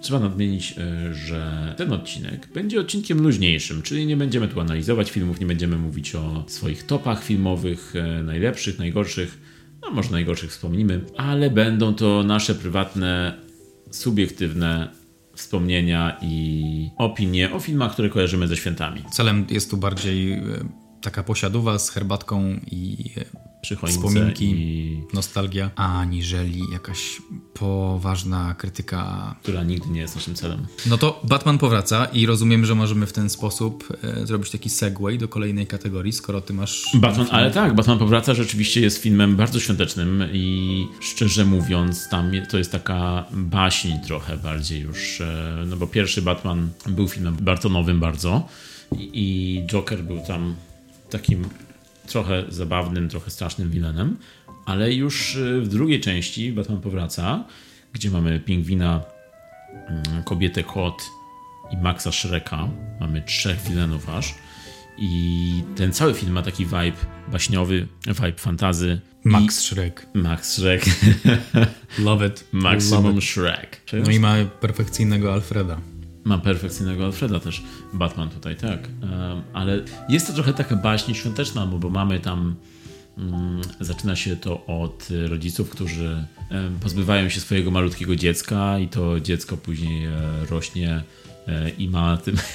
Trzeba 0.00 0.20
nadmienić, 0.20 0.74
e, 0.78 1.14
że 1.14 1.74
ten 1.76 1.92
odcinek 1.92 2.48
będzie 2.54 2.80
odcinkiem 2.80 3.22
luźniejszym, 3.22 3.82
czyli 3.82 4.06
nie 4.06 4.16
będziemy 4.16 4.48
tu 4.48 4.60
analizować 4.60 5.10
filmów, 5.10 5.40
nie 5.40 5.46
będziemy 5.46 5.78
mówić 5.78 6.14
o 6.14 6.44
swoich 6.48 6.86
topach 6.86 7.24
filmowych, 7.24 7.94
e, 7.96 8.22
najlepszych, 8.22 8.78
najgorszych, 8.78 9.38
no 9.82 9.90
może 9.90 10.10
najgorszych 10.10 10.50
wspomnimy, 10.50 11.00
ale 11.16 11.50
będą 11.50 11.94
to 11.94 12.22
nasze 12.22 12.54
prywatne, 12.54 13.38
subiektywne 13.90 14.97
wspomnienia 15.38 16.18
i 16.22 16.90
opinie 16.96 17.52
o 17.52 17.60
filmach, 17.60 17.92
które 17.92 18.08
kojarzymy 18.08 18.48
ze 18.48 18.56
świętami. 18.56 19.04
Celem 19.10 19.46
jest 19.50 19.70
tu 19.70 19.76
bardziej 19.76 20.32
e, 20.32 20.40
taka 21.00 21.22
posiadowa 21.22 21.78
z 21.78 21.90
herbatką 21.90 22.60
i 22.70 23.10
wspominki, 23.86 24.50
i... 24.50 25.02
nostalgia, 25.14 25.70
aniżeli 25.76 26.62
jakaś 26.72 26.98
poważna 27.54 28.54
krytyka. 28.54 29.34
Która 29.42 29.62
nigdy 29.62 29.90
nie 29.90 30.00
jest 30.00 30.14
naszym 30.14 30.34
celem. 30.34 30.66
No 30.86 30.98
to 30.98 31.20
Batman 31.24 31.58
powraca 31.58 32.04
i 32.04 32.26
rozumiem, 32.26 32.64
że 32.64 32.74
możemy 32.74 33.06
w 33.06 33.12
ten 33.12 33.30
sposób 33.30 33.88
e, 34.02 34.26
zrobić 34.26 34.50
taki 34.50 34.70
segway 34.70 35.18
do 35.18 35.28
kolejnej 35.28 35.66
kategorii, 35.66 36.12
skoro 36.12 36.40
ty 36.40 36.52
masz... 36.52 36.84
Batman, 36.94 37.26
ale 37.30 37.50
tak, 37.50 37.74
Batman 37.74 37.98
powraca 37.98 38.34
rzeczywiście 38.34 38.80
jest 38.80 38.98
filmem 39.02 39.36
bardzo 39.36 39.60
świątecznym 39.60 40.24
i 40.32 40.86
szczerze 41.00 41.44
mówiąc 41.44 42.08
tam 42.08 42.28
to 42.50 42.58
jest 42.58 42.72
taka 42.72 43.24
baśń 43.32 43.92
trochę 44.06 44.36
bardziej 44.36 44.80
już, 44.80 45.20
e, 45.20 45.64
no 45.66 45.76
bo 45.76 45.86
pierwszy 45.86 46.22
Batman 46.22 46.70
był 46.86 47.08
filmem 47.08 47.36
Bartonowym 47.40 48.00
bardzo 48.00 48.48
i 48.98 49.62
Joker 49.66 50.04
był 50.04 50.20
tam 50.26 50.54
takim 51.10 51.48
trochę 52.06 52.44
zabawnym, 52.48 53.08
trochę 53.08 53.30
strasznym 53.30 53.70
vilanem, 53.70 54.16
ale 54.66 54.92
już 54.92 55.36
y, 55.36 55.60
w 55.60 55.68
drugiej 55.68 56.00
części 56.00 56.52
Batman 56.52 56.80
powraca, 56.80 57.44
gdzie 57.92 58.10
mamy 58.10 58.40
pingwina, 58.40 59.02
mm, 59.88 60.22
kobietę 60.24 60.64
kot 60.64 61.02
i 61.70 61.76
Maxa 61.76 62.12
Shreka. 62.12 62.68
Mamy 63.00 63.22
trzech 63.22 63.60
vilanów 63.60 64.08
aż. 64.08 64.34
I 64.98 65.62
ten 65.76 65.92
cały 65.92 66.14
film 66.14 66.32
ma 66.32 66.42
taki 66.42 66.64
vibe 66.64 66.96
baśniowy, 67.32 67.86
vibe 68.06 68.32
fantazy. 68.32 69.00
Max 69.24 69.62
Shrek. 69.62 70.06
Max 70.14 70.54
Shrek. 70.54 70.84
Love 71.98 72.26
it. 72.26 72.44
Maximum 72.52 73.04
Love 73.04 73.18
it. 73.18 73.24
Shrek. 73.24 73.82
No 73.92 74.10
i 74.10 74.20
mamy 74.20 74.46
perfekcyjnego 74.46 75.32
Alfreda. 75.32 75.80
Ma 76.24 76.38
perfekcyjnego 76.38 77.04
Alfreda 77.04 77.40
też, 77.40 77.62
Batman 77.92 78.30
tutaj, 78.30 78.56
tak. 78.56 78.88
Ale 79.52 79.84
jest 80.08 80.26
to 80.26 80.32
trochę 80.32 80.54
taka 80.54 80.76
baśń 80.76 81.14
świąteczna, 81.14 81.66
bo, 81.66 81.90
mamy 81.90 82.20
tam 82.20 82.54
mm, 83.18 83.60
zaczyna 83.80 84.16
się 84.16 84.36
to 84.36 84.66
od 84.66 85.08
rodziców, 85.28 85.70
którzy 85.70 86.24
pozbywają 86.80 87.28
się 87.28 87.40
swojego 87.40 87.70
malutkiego 87.70 88.16
dziecka 88.16 88.78
i 88.78 88.88
to 88.88 89.20
dziecko 89.20 89.56
później 89.56 90.04
e, 90.04 90.12
rośnie 90.50 91.02
e, 91.48 91.70
i 91.70 91.88
ma 91.88 92.16
tym... 92.16 92.36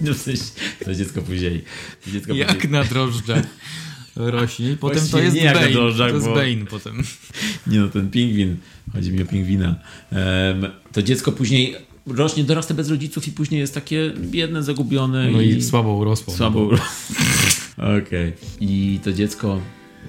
No 0.00 0.14
w 0.14 0.16
sensie, 0.16 0.42
to 0.84 0.94
dziecko 0.94 1.22
później... 1.22 1.64
Dziecko 2.06 2.34
Jak 2.34 2.54
później... 2.54 2.72
na 2.72 2.84
drożdżach 2.84 3.44
rośnie. 4.16 4.76
Potem 4.80 4.98
Właściwie 4.98 5.18
to 5.18 5.24
jest 5.24 5.36
nie 5.36 5.44
Bane. 5.44 5.72
To 5.96 6.08
jest 6.08 6.26
bo... 6.26 6.34
Bane 6.34 6.66
potem. 6.70 7.02
Nie 7.66 7.80
no, 7.80 7.88
ten 7.88 8.10
pingwin, 8.10 8.56
chodzi 8.92 9.12
mi 9.12 9.22
o 9.22 9.26
pingwina. 9.26 9.74
to 10.92 11.02
dziecko 11.02 11.32
później 11.32 11.76
rośnie, 12.06 12.44
dorasta 12.44 12.74
bez 12.74 12.90
rodziców 12.90 13.28
i 13.28 13.32
później 13.32 13.60
jest 13.60 13.74
takie 13.74 14.12
biedne, 14.20 14.62
zagubione. 14.62 15.30
No 15.30 15.40
i, 15.40 15.48
i 15.48 15.62
słabo 15.62 15.94
urosło. 15.94 16.34
Słabo 16.34 16.60
urosło. 16.60 17.16
Okej. 17.76 18.02
Okay. 18.02 18.32
I 18.60 19.00
to 19.04 19.12
dziecko 19.12 19.60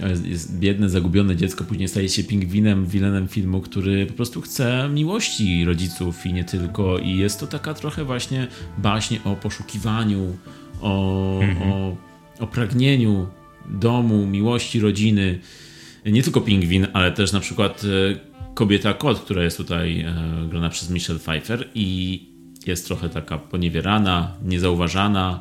jest, 0.10 0.26
jest 0.26 0.60
biedne, 0.60 0.90
zagubione 0.90 1.36
dziecko, 1.36 1.64
później 1.64 1.88
staje 1.88 2.10
się 2.10 2.24
pingwinem, 2.24 2.86
wilenem 2.86 3.28
filmu, 3.28 3.62
który 3.62 4.06
po 4.06 4.14
prostu 4.14 4.42
chce 4.42 4.90
miłości 4.94 5.66
rodziców 5.66 6.26
i 6.26 6.34
nie 6.34 6.44
tylko. 6.44 7.00
I 7.00 7.18
jest 7.18 7.40
to 7.40 7.48
taka 7.48 7.74
trochę 7.74 8.04
właśnie 8.04 8.48
baśnie 8.78 9.20
o 9.24 9.36
poszukiwaniu, 9.36 10.38
o, 10.82 11.40
mhm. 11.42 11.72
o, 11.72 11.96
o 12.40 12.48
pragnieniu 12.48 13.28
domu, 13.70 14.26
miłości, 14.26 14.80
rodziny. 14.80 15.40
Nie 16.06 16.24
tylko 16.24 16.42
pingwin, 16.42 16.88
ale 16.94 17.12
też 17.12 17.32
na 17.32 17.40
przykład 17.40 17.82
e, 17.84 18.35
kobieta 18.56 18.94
kot, 18.94 19.20
która 19.20 19.44
jest 19.44 19.58
tutaj 19.58 20.02
e, 20.02 20.14
grana 20.50 20.70
przez 20.70 20.90
Michelle 20.90 21.20
Pfeiffer 21.20 21.70
i 21.76 22.20
jest 22.66 22.88
trochę 22.88 23.10
taka 23.10 23.38
poniewierana, 23.38 24.32
niezauważana, 24.44 25.40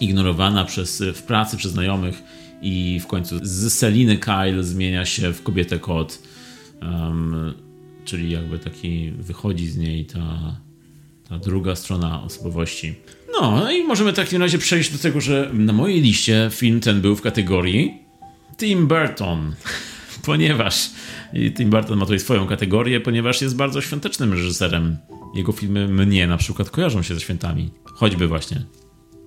ignorowana 0.00 0.64
przez, 0.64 1.02
w 1.14 1.22
pracy 1.22 1.56
przez 1.56 1.72
znajomych 1.72 2.22
i 2.62 3.00
w 3.02 3.06
końcu 3.06 3.38
z 3.42 3.72
Seliny 3.72 4.18
Kyle 4.18 4.64
zmienia 4.64 5.04
się 5.04 5.32
w 5.32 5.42
kobietę 5.42 5.78
kot, 5.78 6.22
um, 6.82 7.54
czyli 8.04 8.30
jakby 8.30 8.58
taki 8.58 9.10
wychodzi 9.10 9.66
z 9.66 9.76
niej 9.76 10.04
ta, 10.04 10.56
ta 11.28 11.38
druga 11.38 11.76
strona 11.76 12.22
osobowości. 12.22 12.94
No 13.40 13.72
i 13.72 13.84
możemy 13.84 14.12
w 14.12 14.16
takim 14.16 14.42
razie 14.42 14.58
przejść 14.58 14.92
do 14.92 14.98
tego, 14.98 15.20
że 15.20 15.50
na 15.52 15.72
mojej 15.72 16.00
liście 16.00 16.50
film 16.52 16.80
ten 16.80 17.00
był 17.00 17.16
w 17.16 17.22
kategorii 17.22 17.98
Tim 18.56 18.86
Burton. 18.86 19.54
ponieważ 20.26 20.90
Tim 21.56 21.70
Burton 21.70 21.98
ma 21.98 22.04
tutaj 22.04 22.20
swoją 22.20 22.46
kategorię, 22.46 23.00
ponieważ 23.00 23.42
jest 23.42 23.56
bardzo 23.56 23.80
świątecznym 23.80 24.32
reżyserem. 24.32 24.96
Jego 25.34 25.52
filmy 25.52 25.88
mnie 25.88 26.26
na 26.26 26.36
przykład 26.36 26.70
kojarzą 26.70 27.02
się 27.02 27.14
ze 27.14 27.20
świętami. 27.20 27.70
Choćby 27.84 28.28
właśnie 28.28 28.64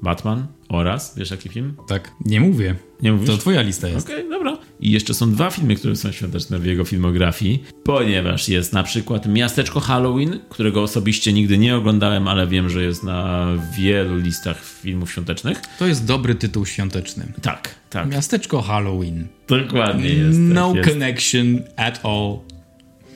Batman 0.02 0.48
oraz, 0.70 1.18
wiesz 1.18 1.32
jaki 1.32 1.50
film? 1.50 1.76
Tak, 1.88 2.12
nie 2.26 2.40
mówię. 2.42 2.76
Nie 3.02 3.14
mówisz? 3.14 3.30
To 3.30 3.38
twoja 3.38 3.62
lista 3.62 3.88
jest. 3.88 4.08
Okej, 4.08 4.16
okay, 4.16 4.30
dobra. 4.30 4.58
I 4.84 4.92
jeszcze 4.92 5.14
są 5.14 5.32
dwa 5.32 5.50
filmy, 5.50 5.76
które 5.76 5.96
są 5.96 6.12
świąteczne 6.12 6.60
w 6.60 6.66
jego 6.66 6.86
filmografii, 6.86 7.64
ponieważ 7.84 8.50
jest 8.50 8.74
na 8.74 8.84
przykład 8.84 9.26
Miasteczko 9.26 9.80
Halloween, 9.80 10.40
którego 10.50 10.84
osobiście 10.84 11.34
nigdy 11.34 11.58
nie 11.58 11.76
oglądałem, 11.76 12.28
ale 12.28 12.48
wiem, 12.48 12.70
że 12.70 12.84
jest 12.84 13.04
na 13.04 13.48
wielu 13.78 14.18
listach 14.18 14.66
filmów 14.66 15.12
świątecznych. 15.12 15.62
To 15.80 15.88
jest 15.88 16.06
dobry 16.06 16.36
tytuł 16.36 16.66
świąteczny. 16.66 17.34
Tak, 17.42 17.76
tak. 17.90 18.10
Miasteczko 18.10 18.62
Halloween. 18.62 19.28
Dokładnie 19.48 20.10
jest. 20.10 20.40
No 20.40 20.76
jest. 20.76 20.90
connection 20.90 21.62
at 21.76 22.06
all. 22.06 22.40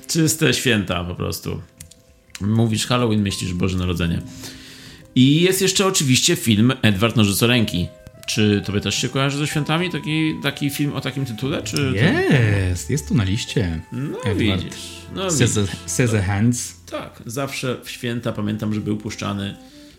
Czyste 0.07 0.53
święta 0.53 1.03
po 1.03 1.15
prostu. 1.15 1.61
Mówisz 2.41 2.87
Halloween, 2.87 3.21
myślisz 3.21 3.53
Boże 3.53 3.77
Narodzenie. 3.77 4.21
I 5.15 5.41
jest 5.41 5.61
jeszcze 5.61 5.85
oczywiście 5.85 6.35
film 6.35 6.73
Edward 6.81 7.15
Nożycoręki. 7.15 7.87
Czy 8.27 8.61
tobie 8.65 8.81
też 8.81 8.95
się 8.95 9.09
kojarzy 9.09 9.37
ze 9.37 9.47
świętami 9.47 9.91
taki, 9.91 10.35
taki 10.43 10.69
film 10.69 10.93
o 10.93 11.01
takim 11.01 11.25
tytule? 11.25 11.63
Czy 11.63 11.93
jest, 11.95 12.87
to... 12.87 12.93
jest 12.93 13.07
tu 13.07 13.15
na 13.15 13.23
liście. 13.23 13.81
No 13.91 14.17
Edward. 14.23 14.63
widzisz. 14.63 14.97
No 15.15 15.27
Cesar 15.85 16.23
Hands. 16.23 16.81
Tak, 16.91 17.23
zawsze 17.25 17.77
w 17.83 17.89
święta 17.89 18.31
pamiętam, 18.31 18.73
że 18.73 18.81
był 18.81 18.97
puszczany 18.97 19.55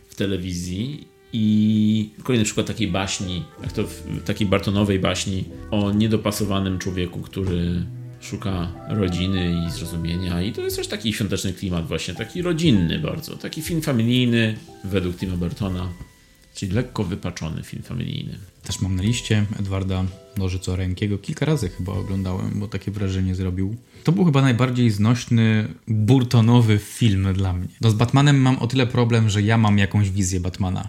w 0.09 0.15
telewizji 0.15 1.09
i 1.33 2.11
kolejny 2.23 2.45
przykład 2.45 2.67
takiej 2.67 2.89
baśni, 2.89 3.45
jak 3.63 3.73
to 3.73 3.83
w 3.87 4.23
takiej 4.25 4.47
Bartonowej 4.47 4.99
baśni 4.99 5.45
o 5.71 5.93
niedopasowanym 5.93 6.79
człowieku, 6.79 7.21
który 7.21 7.87
szuka 8.21 8.73
rodziny 8.89 9.65
i 9.67 9.71
zrozumienia 9.71 10.43
i 10.43 10.53
to 10.53 10.61
jest 10.61 10.77
też 10.77 10.89
taki 10.89 11.13
świąteczny 11.13 11.53
klimat 11.53 11.87
właśnie, 11.87 12.15
taki 12.15 12.43
rodzinny 12.43 12.99
bardzo, 12.99 13.37
taki 13.37 13.63
film 13.63 13.83
familijny 13.83 14.57
według 14.85 15.17
Tima 15.17 15.37
Burtona, 15.37 15.89
czyli 16.59 16.73
lekko 16.73 17.05
wypaczony 17.05 17.63
film 17.63 17.83
familijny. 17.83 18.39
Też 18.63 18.81
mam 18.81 18.97
na 18.97 19.03
liście 19.03 19.47
Edwarda 19.61 20.05
Nożyco-Rękiego, 20.37 21.21
kilka 21.21 21.47
razy 21.47 21.69
chyba 21.69 21.93
oglądałem, 21.93 22.61
bo 22.61 22.69
takie 22.69 22.91
wrażenie 22.91 23.35
zrobił. 23.35 23.77
To 24.05 24.13
był 24.13 24.25
chyba 24.25 24.43
najbardziej 24.43 24.91
znośny, 24.91 25.69
burtonowy 25.89 26.79
film 26.79 27.33
dla 27.35 27.53
mnie. 27.53 27.69
No 27.81 27.91
z 27.91 27.95
Batmanem 27.95 28.41
mam 28.41 28.59
o 28.59 28.67
tyle 28.67 28.87
problem, 28.87 29.31
że 29.31 29.43
ja 29.43 29.59
mam 29.59 29.79
jakąś 29.79 30.11
wizję 30.11 30.41
Batmana, 30.41 30.89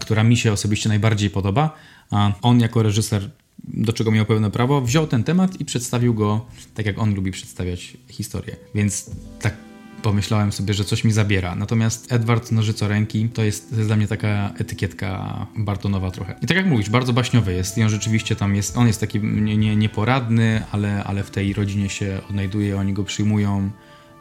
która 0.00 0.24
mi 0.24 0.36
się 0.36 0.52
osobiście 0.52 0.88
najbardziej 0.88 1.30
podoba, 1.30 1.76
a 2.10 2.32
on 2.42 2.60
jako 2.60 2.82
reżyser 2.82 3.30
do 3.64 3.92
czego 3.92 4.10
miał 4.10 4.26
pełne 4.26 4.50
prawo, 4.50 4.80
wziął 4.80 5.06
ten 5.06 5.24
temat 5.24 5.60
i 5.60 5.64
przedstawił 5.64 6.14
go 6.14 6.46
tak, 6.74 6.86
jak 6.86 6.98
on 6.98 7.14
lubi 7.14 7.30
przedstawiać 7.30 7.96
historię. 8.08 8.56
Więc 8.74 9.10
tak 9.40 9.65
pomyślałem 10.02 10.52
sobie, 10.52 10.74
że 10.74 10.84
coś 10.84 11.04
mi 11.04 11.12
zabiera. 11.12 11.54
Natomiast 11.54 12.12
Edward 12.12 12.52
Nożycoręki 12.52 13.28
to 13.28 13.42
jest, 13.42 13.70
to 13.70 13.76
jest 13.76 13.88
dla 13.88 13.96
mnie 13.96 14.08
taka 14.08 14.52
etykietka 14.58 15.46
Bartonowa 15.56 16.10
trochę. 16.10 16.34
I 16.42 16.46
tak 16.46 16.56
jak 16.56 16.66
mówisz, 16.66 16.90
bardzo 16.90 17.12
baśniowy 17.12 17.52
jest 17.52 17.78
i 17.78 17.82
on 17.82 17.88
rzeczywiście 17.88 18.36
tam 18.36 18.54
jest, 18.54 18.76
on 18.76 18.86
jest 18.86 19.00
taki 19.00 19.20
nie, 19.20 19.56
nie, 19.56 19.76
nieporadny, 19.76 20.62
ale, 20.72 21.04
ale 21.04 21.24
w 21.24 21.30
tej 21.30 21.52
rodzinie 21.52 21.88
się 21.88 22.20
odnajduje, 22.30 22.76
oni 22.76 22.92
go 22.92 23.04
przyjmują. 23.04 23.70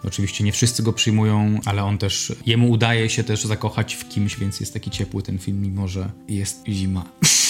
Oczywiście 0.03 0.44
nie 0.44 0.51
wszyscy 0.51 0.84
go 0.84 0.94
przyjmują, 0.94 1.60
ale 1.65 1.84
on 1.84 1.98
też, 1.98 2.36
jemu 2.46 2.70
udaje 2.70 3.10
się 3.10 3.24
też 3.24 3.44
zakochać 3.44 3.96
w 3.96 4.10
kimś, 4.10 4.39
więc 4.39 4.60
jest 4.60 4.74
taki 4.74 4.89
ciepły 4.89 5.24
ten 5.24 5.38
film, 5.38 5.62
mimo 5.62 5.88
że 5.88 6.12
jest 6.27 6.63
zima. 6.67 7.05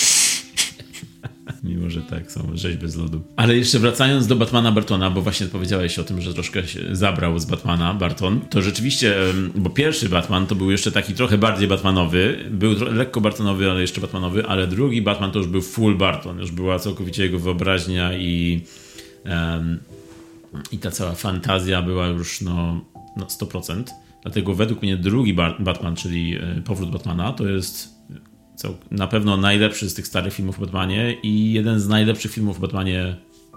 Mimo, 1.66 1.90
że 1.90 2.02
tak, 2.02 2.32
są 2.32 2.50
rzeźby 2.54 2.90
z 2.90 2.96
lodu. 2.96 3.22
Ale 3.36 3.58
jeszcze 3.58 3.80
wracając 3.80 4.28
do 4.28 4.36
Batmana 4.36 4.72
Bartona, 4.72 5.10
bo 5.10 5.22
właśnie 5.22 5.48
powiedziałeś 5.48 6.00
o 6.00 6.04
tym, 6.04 6.22
że 6.22 6.34
troszkę 6.34 6.68
się 6.68 6.96
zabrał 6.96 7.40
z 7.40 7.46
Batmana 7.46 7.94
Barton, 7.94 8.42
to 8.42 8.62
rzeczywiście, 8.62 9.16
bo 9.56 9.70
pierwszy 9.70 10.10
Batman 10.10 10.48
to 10.48 10.56
był 10.56 10.72
jeszcze 10.72 10.92
taki 10.92 11.14
trochę 11.14 11.38
bardziej 11.38 11.68
Batmanowy, 11.68 12.46
był 12.52 12.72
lekko 12.92 13.22
Bartonowy, 13.22 13.72
ale 13.72 13.82
jeszcze 13.82 14.02
Batmanowy, 14.02 14.46
ale 14.46 14.68
drugi 14.68 15.02
Batman 15.02 15.32
to 15.32 15.40
już 15.40 15.48
był 15.48 15.62
full 15.62 15.98
Barton, 15.98 16.40
już 16.40 16.52
była 16.52 16.80
całkowicie 16.80 17.24
jego 17.24 17.40
wyobraźnia 17.40 18.18
i 18.18 18.62
um, 19.26 19.80
i 20.72 20.78
ta 20.78 20.92
cała 20.92 21.16
fantazja 21.16 21.82
była 21.82 22.08
już 22.08 22.42
no, 22.42 22.82
no 23.18 23.26
100%. 23.26 23.84
Dlatego 24.24 24.56
według 24.56 24.82
mnie 24.82 24.98
drugi 24.98 25.34
Batman, 25.60 25.96
czyli 25.96 26.38
e, 26.38 26.62
powrót 26.62 26.92
Batmana, 26.92 27.34
to 27.34 27.48
jest 27.48 27.95
na 28.92 29.08
pewno 29.08 29.38
najlepszy 29.38 29.90
z 29.90 29.94
tych 29.94 30.08
starych 30.08 30.34
filmów 30.34 30.60
Batmanie 30.60 31.18
i 31.24 31.54
jeden 31.54 31.80
z 31.80 31.88
najlepszych 31.88 32.32
filmów 32.32 32.60
Batmanie 32.60 33.16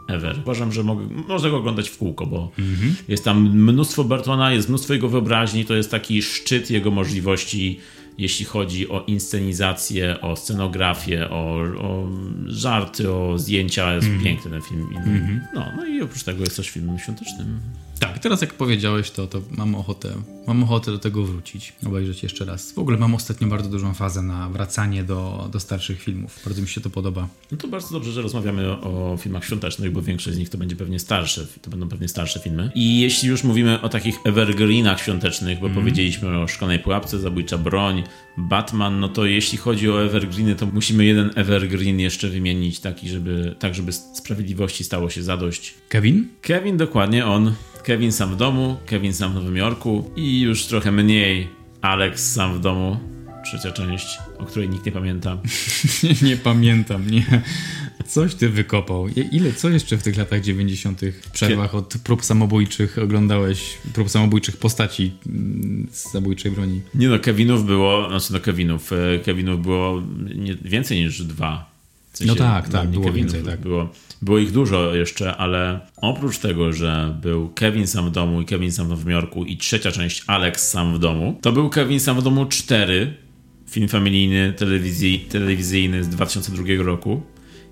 ever. 0.08 0.36
Uważam, 0.42 0.72
że 0.72 0.82
mogę, 0.82 1.06
można 1.28 1.50
go 1.50 1.56
oglądać 1.56 1.88
w 1.88 1.98
kółko, 1.98 2.26
bo 2.26 2.50
mm-hmm. 2.58 2.92
jest 3.08 3.24
tam 3.24 3.50
mnóstwo 3.56 4.04
Bartona, 4.04 4.52
jest 4.52 4.68
mnóstwo 4.68 4.94
jego 4.94 5.08
wyobraźni, 5.08 5.64
to 5.64 5.74
jest 5.74 5.90
taki 5.90 6.22
szczyt 6.22 6.70
jego 6.70 6.90
możliwości, 6.90 7.80
jeśli 8.18 8.44
chodzi 8.44 8.88
o 8.88 9.04
inscenizację, 9.06 10.20
o 10.20 10.36
scenografię, 10.36 11.30
o, 11.30 11.60
o 11.80 12.08
żarty, 12.46 13.12
o 13.12 13.38
zdjęcia. 13.38 13.94
Jest 13.94 14.08
mm-hmm. 14.08 14.24
piękny 14.24 14.50
ten 14.50 14.62
film. 14.62 14.88
Mm-hmm. 14.94 15.40
No, 15.54 15.64
no 15.76 15.86
i 15.86 16.02
oprócz 16.02 16.22
tego 16.22 16.40
jest 16.40 16.56
też 16.56 16.68
filmem 16.70 16.98
świątecznym. 16.98 17.60
Tak, 17.98 18.18
teraz 18.18 18.40
jak 18.40 18.54
powiedziałeś 18.54 19.10
to, 19.10 19.26
to 19.26 19.42
mam 19.50 19.74
ochotę, 19.74 20.12
mam 20.46 20.62
ochotę 20.62 20.90
do 20.90 20.98
tego 20.98 21.24
wrócić, 21.24 21.72
obejrzeć 21.86 22.22
jeszcze 22.22 22.44
raz. 22.44 22.72
W 22.72 22.78
ogóle 22.78 22.98
mam 22.98 23.14
ostatnio 23.14 23.48
bardzo 23.48 23.70
dużą 23.70 23.94
fazę 23.94 24.22
na 24.22 24.48
wracanie 24.48 25.04
do, 25.04 25.48
do 25.52 25.60
starszych 25.60 26.02
filmów. 26.02 26.40
Bardzo 26.44 26.62
mi 26.62 26.68
się 26.68 26.80
to 26.80 26.90
podoba. 26.90 27.28
No 27.52 27.58
to 27.58 27.68
bardzo 27.68 27.92
dobrze, 27.92 28.12
że 28.12 28.22
rozmawiamy 28.22 28.70
o, 28.70 29.12
o 29.12 29.16
filmach 29.16 29.44
świątecznych, 29.44 29.92
bo 29.92 30.02
większość 30.02 30.36
z 30.36 30.38
nich 30.38 30.48
to 30.48 30.58
będzie 30.58 30.76
pewnie 30.76 30.98
starsze, 30.98 31.46
to 31.62 31.70
będą 31.70 31.88
pewnie 31.88 32.08
starsze 32.08 32.40
filmy. 32.40 32.70
I 32.74 33.00
jeśli 33.00 33.28
już 33.28 33.44
mówimy 33.44 33.80
o 33.80 33.88
takich 33.88 34.18
evergreenach 34.24 35.00
świątecznych, 35.00 35.60
bo 35.60 35.66
mm. 35.66 35.78
powiedzieliśmy 35.78 36.38
o 36.38 36.48
Szklanej 36.48 36.78
Pułapce, 36.78 37.18
Zabójcza 37.18 37.58
Broń, 37.58 38.02
Batman, 38.38 39.00
no 39.00 39.08
to 39.08 39.26
jeśli 39.26 39.58
chodzi 39.58 39.90
o 39.90 40.04
evergreeny, 40.04 40.54
to 40.54 40.66
musimy 40.66 41.04
jeden 41.04 41.30
evergreen 41.34 42.00
jeszcze 42.00 42.28
wymienić, 42.28 42.80
taki, 42.80 43.08
żeby, 43.08 43.54
tak 43.58 43.74
żeby 43.74 43.92
sprawiedliwości 43.92 44.84
stało 44.84 45.10
się 45.10 45.22
zadość. 45.22 45.74
Kevin? 45.88 46.28
Kevin, 46.42 46.76
dokładnie, 46.76 47.26
on 47.26 47.54
Kevin 47.82 48.12
sam 48.12 48.34
w 48.34 48.36
domu, 48.36 48.76
Kevin 48.86 49.12
sam 49.12 49.32
w 49.32 49.34
Nowym 49.34 49.56
Jorku 49.56 50.10
i 50.16 50.40
już 50.40 50.64
trochę 50.64 50.92
mniej 50.92 51.48
Alex 51.80 52.32
sam 52.32 52.54
w 52.54 52.60
domu. 52.60 52.98
Trzecia 53.44 53.72
część, 53.72 54.18
o 54.38 54.44
której 54.44 54.68
nikt 54.68 54.86
nie 54.86 54.92
pamięta. 54.92 55.38
nie, 56.22 56.36
pamiętam, 56.36 57.10
nie. 57.10 57.42
Coś 58.06 58.34
ty 58.34 58.48
wykopał. 58.48 59.08
Ile, 59.32 59.52
co 59.52 59.68
jeszcze 59.68 59.96
w 59.96 60.02
tych 60.02 60.16
latach 60.16 60.40
90. 60.40 61.00
przerwach 61.32 61.74
od 61.74 61.94
prób 62.04 62.24
samobójczych 62.24 62.98
oglądałeś, 62.98 63.78
prób 63.92 64.10
samobójczych 64.10 64.56
postaci 64.56 65.12
mm, 65.26 65.88
z 65.92 66.12
zabójczej 66.12 66.52
broni? 66.52 66.80
Nie 66.94 67.08
no, 67.08 67.18
Kevinów 67.18 67.66
było, 67.66 68.08
znaczy 68.08 68.32
no 68.32 68.40
Kevinów, 68.40 68.92
e, 68.92 69.18
Kevinów 69.18 69.62
było 69.62 70.02
nie, 70.34 70.54
więcej 70.54 71.04
niż 71.04 71.22
dwa. 71.22 71.70
W 72.12 72.18
sensie, 72.18 72.32
no 72.32 72.38
tak, 72.38 72.68
tak, 72.68 72.88
było 72.88 73.04
Kevinów 73.04 73.32
więcej, 73.32 73.52
tak. 73.52 73.60
Było, 73.60 73.88
było 74.22 74.38
ich 74.38 74.50
dużo 74.50 74.94
jeszcze, 74.94 75.36
ale 75.36 75.80
oprócz 75.96 76.38
tego, 76.38 76.72
że 76.72 77.18
był 77.22 77.48
Kevin 77.48 77.86
sam 77.86 78.08
w 78.08 78.12
domu 78.12 78.40
i 78.40 78.44
Kevin 78.44 78.72
sam 78.72 78.86
w 78.86 78.90
Nowym 78.90 79.10
Jorku 79.10 79.44
i 79.44 79.56
trzecia 79.56 79.92
część 79.92 80.24
Alex 80.26 80.68
sam 80.68 80.94
w 80.94 80.98
domu, 80.98 81.38
to 81.42 81.52
był 81.52 81.70
Kevin 81.70 82.00
sam 82.00 82.20
w 82.20 82.22
domu 82.22 82.46
4, 82.46 83.14
film 83.70 83.88
familijny, 83.88 84.52
telewizji, 84.52 85.18
telewizyjny 85.18 86.04
z 86.04 86.08
2002 86.08 86.64
roku 86.78 87.22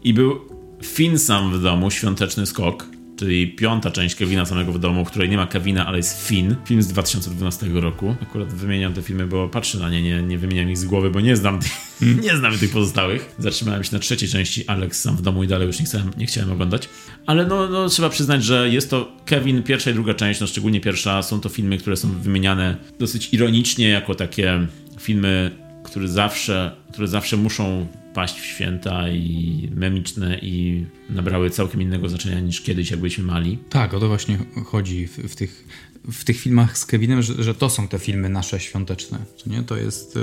i 0.04 0.14
był 0.14 0.40
Fin 0.85 1.18
sam 1.18 1.52
w 1.52 1.62
domu, 1.62 1.90
Świąteczny 1.90 2.46
Skok, 2.46 2.87
czyli 3.16 3.48
piąta 3.48 3.90
część 3.90 4.14
Kevina 4.14 4.46
samego 4.46 4.72
w 4.72 4.78
domu, 4.78 5.04
w 5.04 5.11
której 5.11 5.28
nie 5.28 5.37
ma 5.37 5.46
Kevina, 5.46 5.87
ale 5.87 5.96
jest 5.96 6.28
Finn. 6.28 6.56
Film 6.64 6.82
z 6.82 6.88
2012 6.88 7.66
roku. 7.66 8.14
Akurat 8.22 8.52
wymieniam 8.52 8.94
te 8.94 9.02
filmy, 9.02 9.26
bo 9.26 9.48
patrzę 9.48 9.78
na 9.78 9.90
nie, 9.90 10.02
nie, 10.02 10.22
nie 10.22 10.38
wymieniam 10.38 10.70
ich 10.70 10.78
z 10.78 10.85
głowy, 10.85 11.11
bo 11.11 11.20
nie 11.20 11.37
znam, 11.37 11.61
nie 12.24 12.37
znam 12.37 12.59
tych 12.59 12.70
pozostałych. 12.70 13.35
Zatrzymałem 13.38 13.85
się 13.85 13.92
na 13.92 13.98
trzeciej 13.98 14.28
części 14.28 14.66
Alex 14.66 15.00
sam 15.00 15.16
w 15.16 15.22
domu 15.22 15.44
i 15.44 15.46
dalej 15.46 15.66
już 15.66 15.80
nie 15.80 15.87
chciałem, 15.87 16.11
nie 16.16 16.26
chciałem 16.26 16.52
oglądać. 16.52 16.88
Ale 17.26 17.46
no, 17.46 17.68
no, 17.68 17.88
trzeba 17.88 18.09
przyznać, 18.09 18.44
że 18.44 18.68
jest 18.70 18.90
to 18.90 19.12
Kevin, 19.24 19.62
pierwsza 19.62 19.90
i 19.90 19.94
druga 19.94 20.14
część, 20.14 20.40
no 20.40 20.46
szczególnie 20.46 20.80
pierwsza, 20.80 21.22
są 21.22 21.40
to 21.40 21.48
filmy, 21.48 21.78
które 21.78 21.96
są 21.96 22.09
wymieniane 22.09 22.76
dosyć 22.98 23.35
ironicznie, 23.35 23.88
jako 23.88 24.14
takie 24.14 24.66
filmy, 25.00 25.50
które 25.85 26.09
zawsze, 26.09 26.76
które 26.92 27.09
zawsze 27.09 27.37
muszą 27.37 27.87
paść 28.16 28.40
w 28.40 28.44
święta 28.44 29.09
i 29.09 29.68
memiczne 29.74 30.38
i 30.38 30.85
nabrały 31.11 31.50
całkiem 31.50 31.83
innego 31.83 32.09
znaczenia 32.09 32.40
niż 32.40 32.61
kiedyś, 32.61 32.90
jak 32.90 33.00
byliśmy 33.00 33.24
mali. 33.24 33.59
Tak, 33.70 33.94
o 33.94 34.00
to 34.00 34.09
właśnie 34.09 34.38
chodzi 34.64 35.07
w, 35.07 35.18
w 35.18 35.37
tych, 35.37 35.64
w 36.12 36.24
tych 36.24 36.40
filmach 36.40 36.79
z 36.79 36.87
Kevinem, 36.87 37.22
że, 37.22 37.42
że, 37.42 37.55
to 37.55 37.70
są 37.70 37.88
te 37.88 37.98
filmy 37.98 38.29
nasze 38.29 38.61
świąteczne. 38.61 39.18
nie? 39.46 39.62
To 39.62 39.76
jest 39.76 40.16
y, 40.16 40.20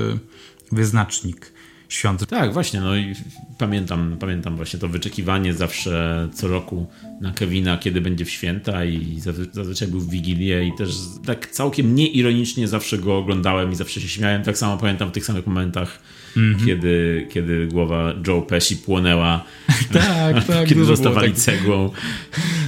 wyznacznik 0.71 1.51
świąt. 1.93 2.27
Tak, 2.27 2.53
właśnie, 2.53 2.81
no 2.81 2.95
i 2.95 3.13
pamiętam, 3.57 4.17
pamiętam 4.19 4.55
właśnie 4.55 4.79
to 4.79 4.87
wyczekiwanie 4.87 5.53
zawsze 5.53 6.27
co 6.33 6.47
roku 6.47 6.87
na 7.21 7.31
Kevina, 7.31 7.77
kiedy 7.77 8.01
będzie 8.01 8.25
w 8.25 8.29
święta 8.29 8.85
i 8.85 9.19
zazwyczaj 9.51 9.87
był 9.87 9.99
w 9.99 10.09
Wigilię 10.09 10.67
i 10.67 10.73
też 10.77 10.89
tak 11.25 11.49
całkiem 11.49 11.95
nieironicznie 11.95 12.67
zawsze 12.67 12.97
go 12.97 13.17
oglądałem 13.17 13.71
i 13.71 13.75
zawsze 13.75 14.01
się 14.01 14.07
śmiałem. 14.07 14.43
Tak 14.43 14.57
samo 14.57 14.77
pamiętam 14.77 15.09
w 15.09 15.11
tych 15.11 15.25
samych 15.25 15.47
momentach, 15.47 15.99
mm 16.37 16.55
-hmm. 16.55 16.65
kiedy, 16.65 17.27
kiedy 17.31 17.67
głowa 17.67 18.13
Joe 18.27 18.41
Pesci 18.41 18.77
płonęła. 18.77 19.43
tak, 19.93 20.45
tak. 20.45 20.67
kiedy 20.69 20.85
zostawali 20.85 21.31
tak... 21.31 21.41
cegłą. 21.41 21.89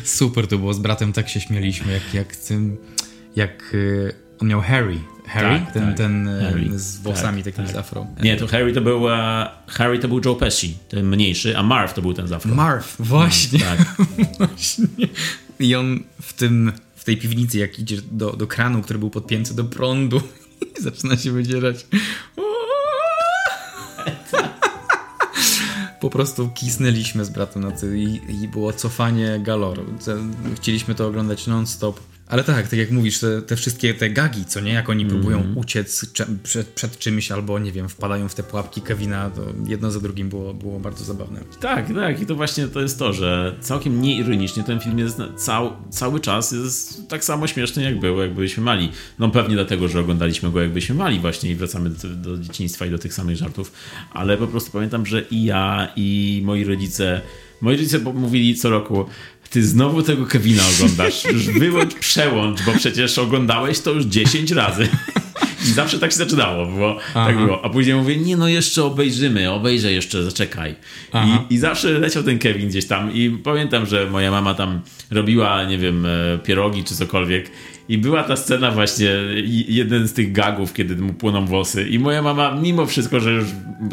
Super 0.03 0.47
to 0.47 0.57
było, 0.57 0.73
z 0.73 0.79
bratem 0.79 1.13
tak 1.13 1.29
się 1.29 1.39
śmieliśmy, 1.39 1.93
jak, 1.93 2.13
jak 2.13 2.35
tym, 2.35 2.77
jak 3.35 3.73
y, 3.73 4.13
on 4.39 4.47
miał 4.47 4.61
Harry 4.61 5.14
Harry? 5.27 5.59
Tak, 5.59 5.71
ten, 5.73 5.87
tak. 5.87 5.97
ten 5.97 6.27
e, 6.27 6.43
Harry. 6.43 6.79
z 6.79 6.97
włosami 6.97 7.43
tak, 7.43 7.53
takim 7.53 7.65
tak. 7.65 7.75
z 7.75 7.77
afro. 7.77 8.07
Nie, 8.23 8.37
to 8.37 8.47
Harry 8.47 8.73
to 8.73 8.81
był 8.81 9.03
uh, 9.03 9.11
Harry 9.67 9.99
to 9.99 10.07
był 10.07 10.21
Joe 10.25 10.35
Pesci, 10.35 10.77
ten 10.89 11.07
mniejszy, 11.07 11.57
a 11.57 11.63
Marv 11.63 11.93
to 11.93 12.01
był 12.01 12.13
ten 12.13 12.27
z 12.27 12.31
afro. 12.31 12.55
Marv, 12.55 12.85
właśnie. 12.99 13.59
tak. 13.59 13.95
właśnie. 14.37 14.87
I 15.59 15.75
on 15.75 15.99
w 16.21 16.33
tym, 16.33 16.71
w 16.95 17.03
tej 17.03 17.17
piwnicy, 17.17 17.57
jak 17.57 17.79
idzie 17.79 17.97
do, 18.11 18.31
do 18.31 18.47
kranu, 18.47 18.81
który 18.81 18.99
był 18.99 19.09
podpięty 19.09 19.53
do 19.53 19.63
prądu 19.63 20.21
i 20.79 20.81
zaczyna 20.81 21.17
się 21.17 21.31
wydzierać. 21.31 21.85
po 26.01 26.09
prostu 26.09 26.49
kisnęliśmy 26.49 27.25
z 27.25 27.29
bratem 27.29 27.63
na 27.63 27.71
to 27.71 27.87
i, 27.87 28.21
i 28.43 28.47
było 28.47 28.73
cofanie 28.73 29.39
galoru. 29.43 29.85
Chcieliśmy 30.55 30.95
to 30.95 31.07
oglądać 31.07 31.47
non-stop 31.47 31.99
ale 32.27 32.43
tak, 32.43 32.67
tak 32.67 32.79
jak 32.79 32.91
mówisz, 32.91 33.19
te, 33.19 33.41
te 33.41 33.55
wszystkie 33.55 33.93
te 33.93 34.09
gagi, 34.09 34.45
co 34.45 34.59
nie, 34.59 34.73
jak 34.73 34.89
oni 34.89 35.03
mm. 35.03 35.15
próbują 35.15 35.53
uciec 35.55 36.05
przed, 36.43 36.69
przed, 36.69 36.99
czymś 36.99 37.31
albo, 37.31 37.59
nie 37.59 37.71
wiem, 37.71 37.89
wpadają 37.89 38.29
w 38.29 38.35
te 38.35 38.43
pułapki 38.43 38.81
Kevina, 38.81 39.29
to 39.29 39.41
jedno 39.67 39.91
za 39.91 39.99
drugim 39.99 40.29
było, 40.29 40.53
było 40.53 40.79
bardzo 40.79 41.05
zabawne. 41.05 41.39
Tak, 41.59 41.93
tak 41.93 42.21
i 42.21 42.25
to 42.25 42.35
właśnie 42.35 42.67
to 42.67 42.81
jest 42.81 42.99
to, 42.99 43.13
że 43.13 43.55
całkiem 43.59 44.01
nieironicznie 44.01 44.63
ten 44.63 44.79
film 44.79 44.99
jest 44.99 45.17
cał, 45.35 45.73
cały 45.89 46.19
czas 46.19 46.51
jest 46.51 47.09
tak 47.09 47.23
samo 47.23 47.47
śmieszny 47.47 47.83
jak 47.83 47.99
był, 47.99 48.19
jak 48.19 48.33
byliśmy 48.33 48.63
mali. 48.63 48.91
No 49.19 49.29
pewnie 49.29 49.55
dlatego, 49.55 49.87
że 49.87 49.99
oglądaliśmy 49.99 50.51
go 50.51 50.61
jak 50.61 50.69
byliśmy 50.69 50.95
mali 50.95 51.19
właśnie 51.19 51.51
i 51.51 51.55
wracamy 51.55 51.89
do, 51.89 52.07
do 52.07 52.37
dzieciństwa 52.37 52.85
i 52.85 52.89
do 52.89 52.97
tych 52.97 53.13
samych 53.13 53.35
żartów, 53.35 53.71
ale 54.11 54.37
po 54.37 54.47
prostu 54.47 54.71
pamiętam, 54.71 55.05
że 55.05 55.21
i 55.21 55.43
ja 55.43 55.93
i 55.95 56.41
moi 56.45 56.63
rodzice 56.63 57.21
Moi 57.61 57.77
rodzice 57.77 57.99
mówili 57.99 58.55
co 58.55 58.69
roku, 58.69 59.05
ty 59.49 59.65
znowu 59.65 60.01
tego 60.01 60.25
Kevina 60.25 60.63
oglądasz. 60.75 61.25
Już 61.25 61.45
wyłącz, 61.45 61.93
przełącz, 61.93 62.61
bo 62.61 62.71
przecież 62.71 63.17
oglądałeś 63.17 63.79
to 63.79 63.91
już 63.91 64.05
10 64.05 64.51
razy. 64.51 64.87
I 65.67 65.67
zawsze 65.67 65.99
tak 65.99 66.11
się 66.11 66.17
zaczynało, 66.17 66.65
bo 66.65 66.97
tak 67.13 67.37
było. 67.37 67.65
A 67.65 67.69
później 67.69 67.95
mówię, 67.95 68.17
nie 68.17 68.37
no, 68.37 68.47
jeszcze 68.47 68.83
obejrzymy, 68.83 69.51
obejrzę 69.51 69.91
jeszcze, 69.91 70.23
zaczekaj. 70.23 70.75
I, 71.13 71.53
I, 71.53 71.57
zawsze 71.57 71.99
leciał 71.99 72.23
ten 72.23 72.39
Kevin 72.39 72.69
gdzieś 72.69 72.85
tam 72.85 73.13
i 73.13 73.29
pamiętam, 73.43 73.85
że 73.85 74.09
moja 74.09 74.31
mama 74.31 74.53
tam 74.53 74.81
robiła, 75.11 75.63
nie 75.63 75.77
wiem, 75.77 76.05
e, 76.05 76.09
pierogi 76.43 76.83
czy 76.83 76.95
cokolwiek 76.95 77.51
i 77.89 77.97
była 77.97 78.23
ta 78.23 78.35
scena 78.35 78.71
właśnie, 78.71 79.11
jeden 79.67 80.07
z 80.07 80.13
tych 80.13 80.31
gagów, 80.31 80.73
kiedy 80.73 80.95
mu 80.95 81.13
płoną 81.13 81.45
włosy. 81.45 81.89
I 81.89 81.99
moja 81.99 82.21
mama, 82.21 82.55
mimo 82.61 82.85
wszystko, 82.85 83.19
że 83.19 83.31
już 83.31 83.45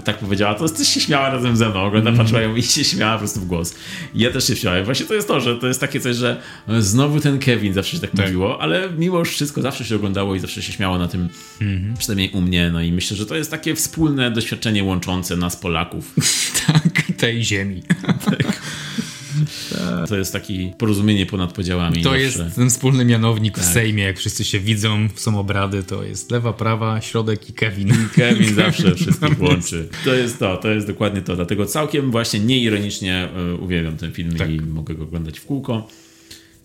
tak 0.04 0.18
powiedziała, 0.18 0.54
to 0.54 0.68
też 0.68 0.88
się 0.88 1.00
śmiała 1.00 1.30
razem 1.30 1.56
ze 1.56 1.68
mną. 1.68 1.82
Ogląda, 1.82 2.10
mm. 2.10 2.18
patrzyła 2.18 2.40
ją 2.40 2.56
i 2.56 2.62
się 2.62 2.84
śmiała 2.84 3.12
po 3.12 3.18
prostu 3.18 3.40
w 3.40 3.46
głos. 3.46 3.74
I 4.14 4.20
ja 4.20 4.30
też 4.30 4.46
się 4.46 4.56
śmiałem. 4.56 4.84
Właśnie 4.84 5.06
to 5.06 5.14
jest 5.14 5.28
to, 5.28 5.40
że 5.40 5.56
to 5.56 5.66
jest 5.66 5.80
takie 5.80 6.00
coś, 6.00 6.16
że 6.16 6.40
znowu 6.78 7.20
ten 7.20 7.38
Kevin 7.38 7.72
zawsze 7.72 7.96
się 7.96 8.00
tak, 8.00 8.10
tak. 8.10 8.26
mówiło, 8.26 8.62
ale 8.62 8.88
mimo 8.98 9.24
wszystko 9.24 9.62
zawsze 9.62 9.84
się 9.84 9.96
oglądało 9.96 10.34
i 10.34 10.38
zawsze 10.38 10.62
się 10.62 10.72
śmiało 10.72 10.98
na 10.98 11.08
tym, 11.08 11.28
mm. 11.60 11.94
przynajmniej 11.98 12.30
u 12.30 12.40
mnie. 12.40 12.70
No 12.72 12.82
i 12.82 12.92
myślę, 12.92 13.16
że 13.16 13.26
to 13.26 13.36
jest 13.36 13.50
takie 13.50 13.74
wspólne 13.74 14.30
doświadczenie 14.30 14.84
łączące 14.84 15.36
nas 15.36 15.56
Polaków. 15.56 16.14
tak, 16.66 17.02
tej 17.16 17.44
ziemi. 17.44 17.82
tak. 18.24 18.62
To 20.08 20.16
jest 20.16 20.32
takie 20.32 20.72
porozumienie 20.78 21.26
ponad 21.26 21.52
podziałami. 21.52 22.02
To 22.02 22.10
zawsze. 22.10 22.22
jest 22.22 22.56
ten 22.56 22.70
wspólny 22.70 23.04
mianownik 23.04 23.54
tak. 23.54 23.64
w 23.64 23.66
Sejmie, 23.66 24.02
jak 24.02 24.18
wszyscy 24.18 24.44
się 24.44 24.60
widzą, 24.60 25.08
są 25.14 25.40
obrady, 25.40 25.82
to 25.82 26.04
jest 26.04 26.30
lewa, 26.30 26.52
prawa, 26.52 27.00
środek 27.00 27.50
i 27.50 27.52
Kevin. 27.52 27.88
I 27.88 28.08
Kevin 28.16 28.54
zawsze 28.54 28.94
wszystkich 28.94 29.40
łączy. 29.42 29.88
To 30.04 30.14
jest 30.14 30.38
to, 30.38 30.56
to 30.56 30.70
jest 30.70 30.86
dokładnie 30.86 31.22
to. 31.22 31.36
Dlatego 31.36 31.66
całkiem 31.66 32.10
właśnie 32.10 32.40
nieironicznie 32.40 33.28
e, 33.36 33.54
uwielbiam 33.54 33.96
ten 33.96 34.12
film 34.12 34.36
tak. 34.36 34.50
i 34.50 34.60
mogę 34.60 34.94
go 34.94 35.02
oglądać 35.02 35.38
w 35.38 35.46
kółko. 35.46 35.88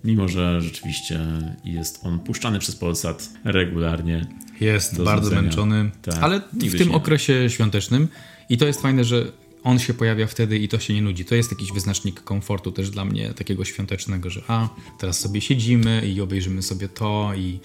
Mimo, 0.04 0.28
że 0.28 0.62
rzeczywiście 0.62 1.20
jest 1.66 2.00
on 2.04 2.20
puszczany 2.20 2.60
przez 2.60 2.76
Polsat 2.76 3.30
regularnie. 3.44 4.26
Jest 4.62 5.02
bardzo 5.04 5.30
zmęczony, 5.30 5.92
tak. 6.02 6.16
ale 6.22 6.42
w 6.54 6.78
tym 6.78 6.92
okresie 6.92 7.50
świątecznym. 7.50 8.08
I 8.50 8.58
to 8.58 8.66
jest 8.66 8.82
fajne, 8.82 9.04
że 9.04 9.32
on 9.68 9.80
się 9.80 9.94
pojawia 9.94 10.28
wtedy 10.28 10.58
i 10.58 10.68
to 10.68 10.80
się 10.80 10.94
nie 10.94 11.02
nudzi. 11.02 11.26
To 11.26 11.36
jest 11.36 11.52
jakiś 11.52 11.72
wyznacznik 11.72 12.24
komfortu 12.24 12.72
też 12.72 12.90
dla 12.90 13.06
mnie, 13.06 13.34
takiego 13.34 13.66
świątecznego, 13.66 14.30
że 14.30 14.42
a, 14.48 14.70
teraz 15.00 15.20
sobie 15.20 15.42
siedzimy 15.42 16.08
i 16.08 16.22
obejrzymy 16.22 16.62
sobie 16.62 16.90
to 16.90 17.32
i 17.38 17.60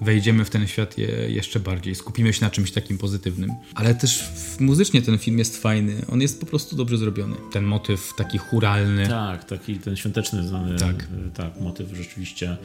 wejdziemy 0.00 0.44
w 0.44 0.50
ten 0.50 0.66
świat 0.66 0.98
je, 0.98 1.08
jeszcze 1.28 1.60
bardziej, 1.60 1.94
skupimy 1.94 2.32
się 2.32 2.44
na 2.44 2.50
czymś 2.50 2.72
takim 2.72 2.98
pozytywnym. 2.98 3.50
Ale 3.74 3.94
też 3.94 4.24
muzycznie 4.60 5.02
ten 5.02 5.18
film 5.18 5.38
jest 5.38 5.62
fajny, 5.62 6.02
on 6.12 6.20
jest 6.20 6.40
po 6.40 6.46
prostu 6.46 6.76
dobrze 6.76 6.98
zrobiony. 6.98 7.36
Ten 7.52 7.64
motyw 7.64 8.12
taki 8.16 8.38
churalny. 8.38 9.06
Tak, 9.06 9.44
taki 9.44 9.76
ten 9.76 9.96
świąteczny 9.96 10.48
znany 10.48 10.78
tak, 10.78 11.06
tak 11.34 11.60
motyw 11.60 11.96
rzeczywiście. 11.96 12.56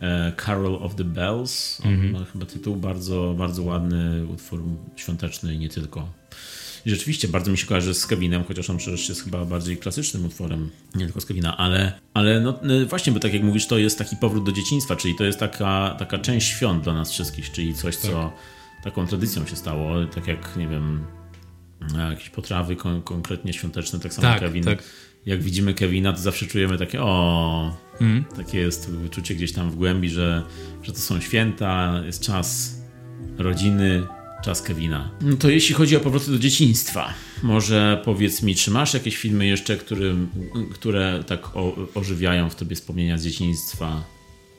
E, 0.00 0.32
Carol 0.46 0.74
of 0.74 0.94
the 0.94 1.04
Bells, 1.04 1.80
on 1.84 1.94
mm 1.94 2.08
-hmm. 2.08 2.12
ma 2.12 2.24
chyba 2.24 2.46
tytuł 2.46 2.76
bardzo, 2.76 3.34
bardzo 3.38 3.62
ładny, 3.62 4.26
utwór 4.26 4.62
świąteczny 4.96 5.54
i 5.54 5.58
nie 5.58 5.68
tylko. 5.68 6.21
I 6.86 6.90
rzeczywiście 6.90 7.28
bardzo 7.28 7.50
mi 7.50 7.58
się 7.58 7.66
kojarzy 7.66 7.94
z 7.94 8.06
Kevinem, 8.06 8.44
chociaż 8.44 8.70
on 8.70 8.76
przecież 8.76 9.08
jest 9.08 9.24
chyba 9.24 9.44
bardziej 9.44 9.76
klasycznym 9.76 10.26
utworem, 10.26 10.70
nie 10.94 11.04
tylko 11.04 11.20
z 11.20 11.26
Kevina, 11.26 11.56
ale, 11.56 12.00
ale 12.14 12.40
no, 12.40 12.58
no, 12.62 12.86
właśnie, 12.86 13.12
bo 13.12 13.20
tak 13.20 13.34
jak 13.34 13.42
mówisz, 13.42 13.66
to 13.66 13.78
jest 13.78 13.98
taki 13.98 14.16
powrót 14.16 14.44
do 14.44 14.52
dzieciństwa, 14.52 14.96
czyli 14.96 15.14
to 15.14 15.24
jest 15.24 15.38
taka, 15.38 15.96
taka 15.98 16.18
część 16.18 16.48
świąt 16.48 16.84
dla 16.84 16.94
nas 16.94 17.12
wszystkich, 17.12 17.52
czyli 17.52 17.74
coś, 17.74 17.96
tak. 17.96 18.10
co 18.10 18.32
taką 18.84 19.06
tradycją 19.06 19.46
się 19.46 19.56
stało, 19.56 20.06
tak 20.06 20.26
jak, 20.26 20.56
nie 20.56 20.68
wiem, 20.68 21.04
jakieś 22.10 22.30
potrawy 22.30 22.76
kon 22.76 23.02
konkretnie 23.02 23.52
świąteczne, 23.52 23.98
tak 23.98 24.14
samo 24.14 24.28
tak, 24.28 24.40
Kevin. 24.40 24.64
Tak. 24.64 24.82
Jak 25.26 25.42
widzimy 25.42 25.74
Kevina, 25.74 26.12
to 26.12 26.18
zawsze 26.18 26.46
czujemy 26.46 26.78
takie 26.78 27.02
o, 27.02 27.76
mm. 28.00 28.24
takie 28.36 28.58
jest 28.58 28.90
uczucie 29.06 29.34
gdzieś 29.34 29.52
tam 29.52 29.70
w 29.70 29.76
głębi, 29.76 30.08
że, 30.10 30.42
że 30.82 30.92
to 30.92 30.98
są 30.98 31.20
święta, 31.20 32.02
jest 32.06 32.22
czas 32.22 32.76
rodziny, 33.38 34.06
czas 34.42 34.62
Kevina. 34.62 35.10
No 35.20 35.36
to 35.36 35.50
jeśli 35.50 35.74
chodzi 35.74 35.96
o 35.96 36.00
powroty 36.00 36.30
do 36.30 36.38
dzieciństwa, 36.38 37.14
może 37.42 38.02
powiedz 38.04 38.42
mi, 38.42 38.54
czy 38.54 38.70
masz 38.70 38.94
jakieś 38.94 39.16
filmy 39.16 39.46
jeszcze, 39.46 39.76
które, 39.76 40.16
które 40.72 41.24
tak 41.26 41.56
o, 41.56 41.76
ożywiają 41.94 42.50
w 42.50 42.54
tobie 42.54 42.76
wspomnienia 42.76 43.18
z 43.18 43.24
dzieciństwa 43.24 44.04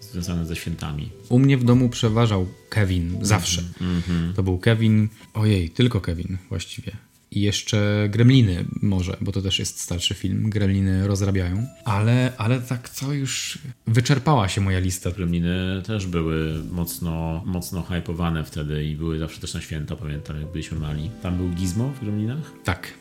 związane 0.02 0.46
ze 0.46 0.56
świętami? 0.56 1.10
U 1.30 1.39
mnie 1.39 1.58
w 1.58 1.63
domu 1.63 1.89
przeważał 1.89 2.48
Kevin, 2.69 3.17
zawsze. 3.22 3.63
Mm 3.82 4.02
-hmm. 4.02 4.36
To 4.36 4.43
był 4.43 4.58
Kevin, 4.58 5.10
ojej, 5.34 5.69
tylko 5.69 6.02
Kevin 6.02 6.38
właściwie. 6.50 6.91
I 7.36 7.41
jeszcze 7.41 8.10
Gremliny 8.12 8.65
może, 8.82 9.17
bo 9.22 9.32
to 9.32 9.41
też 9.41 9.60
jest 9.60 9.80
starszy 9.80 10.13
film. 10.13 10.50
Gremliny 10.50 11.08
rozrabiają. 11.08 11.67
Ale, 11.86 12.34
ale 12.38 12.62
tak 12.62 12.89
co 12.89 13.13
już 13.13 13.58
wyczerpała 13.88 14.50
się 14.50 14.62
moja 14.62 14.80
lista. 14.80 15.12
Gremliny 15.12 15.82
też 15.86 16.08
były 16.08 16.63
mocno, 16.72 17.43
mocno 17.46 17.82
hypowane 17.82 18.43
wtedy 18.43 18.86
i 18.86 18.96
były 18.96 19.19
zawsze 19.19 19.41
też 19.41 19.54
na 19.54 19.62
święta, 19.62 19.96
pamiętam 19.96 20.41
jak 20.41 20.52
byliśmy 20.52 20.80
mali. 20.80 21.10
Tam 21.22 21.38
był 21.38 21.50
Gizmo 21.50 21.89
w 21.89 22.00
Gremlinach? 22.00 22.52
Tak. 22.63 22.93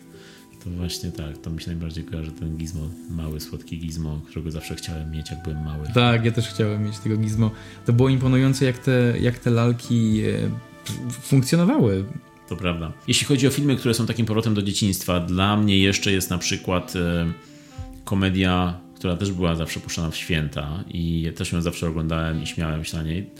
To 0.64 0.70
właśnie 0.70 1.10
tak, 1.10 1.38
to 1.38 1.50
mi 1.50 1.60
się 1.60 1.66
najbardziej 1.66 2.04
kojarzy 2.04 2.32
ten 2.32 2.56
gizmo, 2.56 2.80
mały, 3.10 3.40
słodki 3.40 3.78
gizmo, 3.78 4.20
którego 4.28 4.50
zawsze 4.50 4.74
chciałem 4.74 5.10
mieć, 5.10 5.30
jak 5.30 5.42
byłem 5.42 5.64
mały. 5.64 5.86
Tak, 5.94 6.24
ja 6.24 6.32
też 6.32 6.48
chciałem 6.48 6.84
mieć 6.84 6.98
tego 6.98 7.16
gizmo. 7.16 7.50
To 7.86 7.92
było 7.92 8.08
imponujące, 8.08 8.64
jak 8.64 8.78
te, 8.78 9.14
jak 9.20 9.38
te 9.38 9.50
lalki 9.50 10.22
e, 10.22 10.50
funkcjonowały 11.10 12.04
to 12.52 12.56
prawda. 12.56 12.92
Jeśli 13.08 13.26
chodzi 13.26 13.46
o 13.46 13.50
filmy, 13.50 13.76
które 13.76 13.94
są 13.94 14.06
takim 14.06 14.26
powrotem 14.26 14.54
do 14.54 14.62
dzieciństwa, 14.62 15.20
dla 15.20 15.56
mnie 15.56 15.78
jeszcze 15.78 16.12
jest 16.12 16.30
na 16.30 16.38
przykład 16.38 16.96
e, 16.96 17.32
komedia, 18.04 18.80
która 18.94 19.16
też 19.16 19.32
była 19.32 19.56
zawsze 19.56 19.80
puszczana 19.80 20.10
w 20.10 20.16
święta 20.16 20.84
i 20.88 21.32
też 21.36 21.52
ją 21.52 21.62
zawsze 21.62 21.88
oglądałem 21.88 22.42
i 22.42 22.46
śmiałem 22.46 22.84
się 22.84 22.96
na 22.96 23.02
niej. 23.02 23.30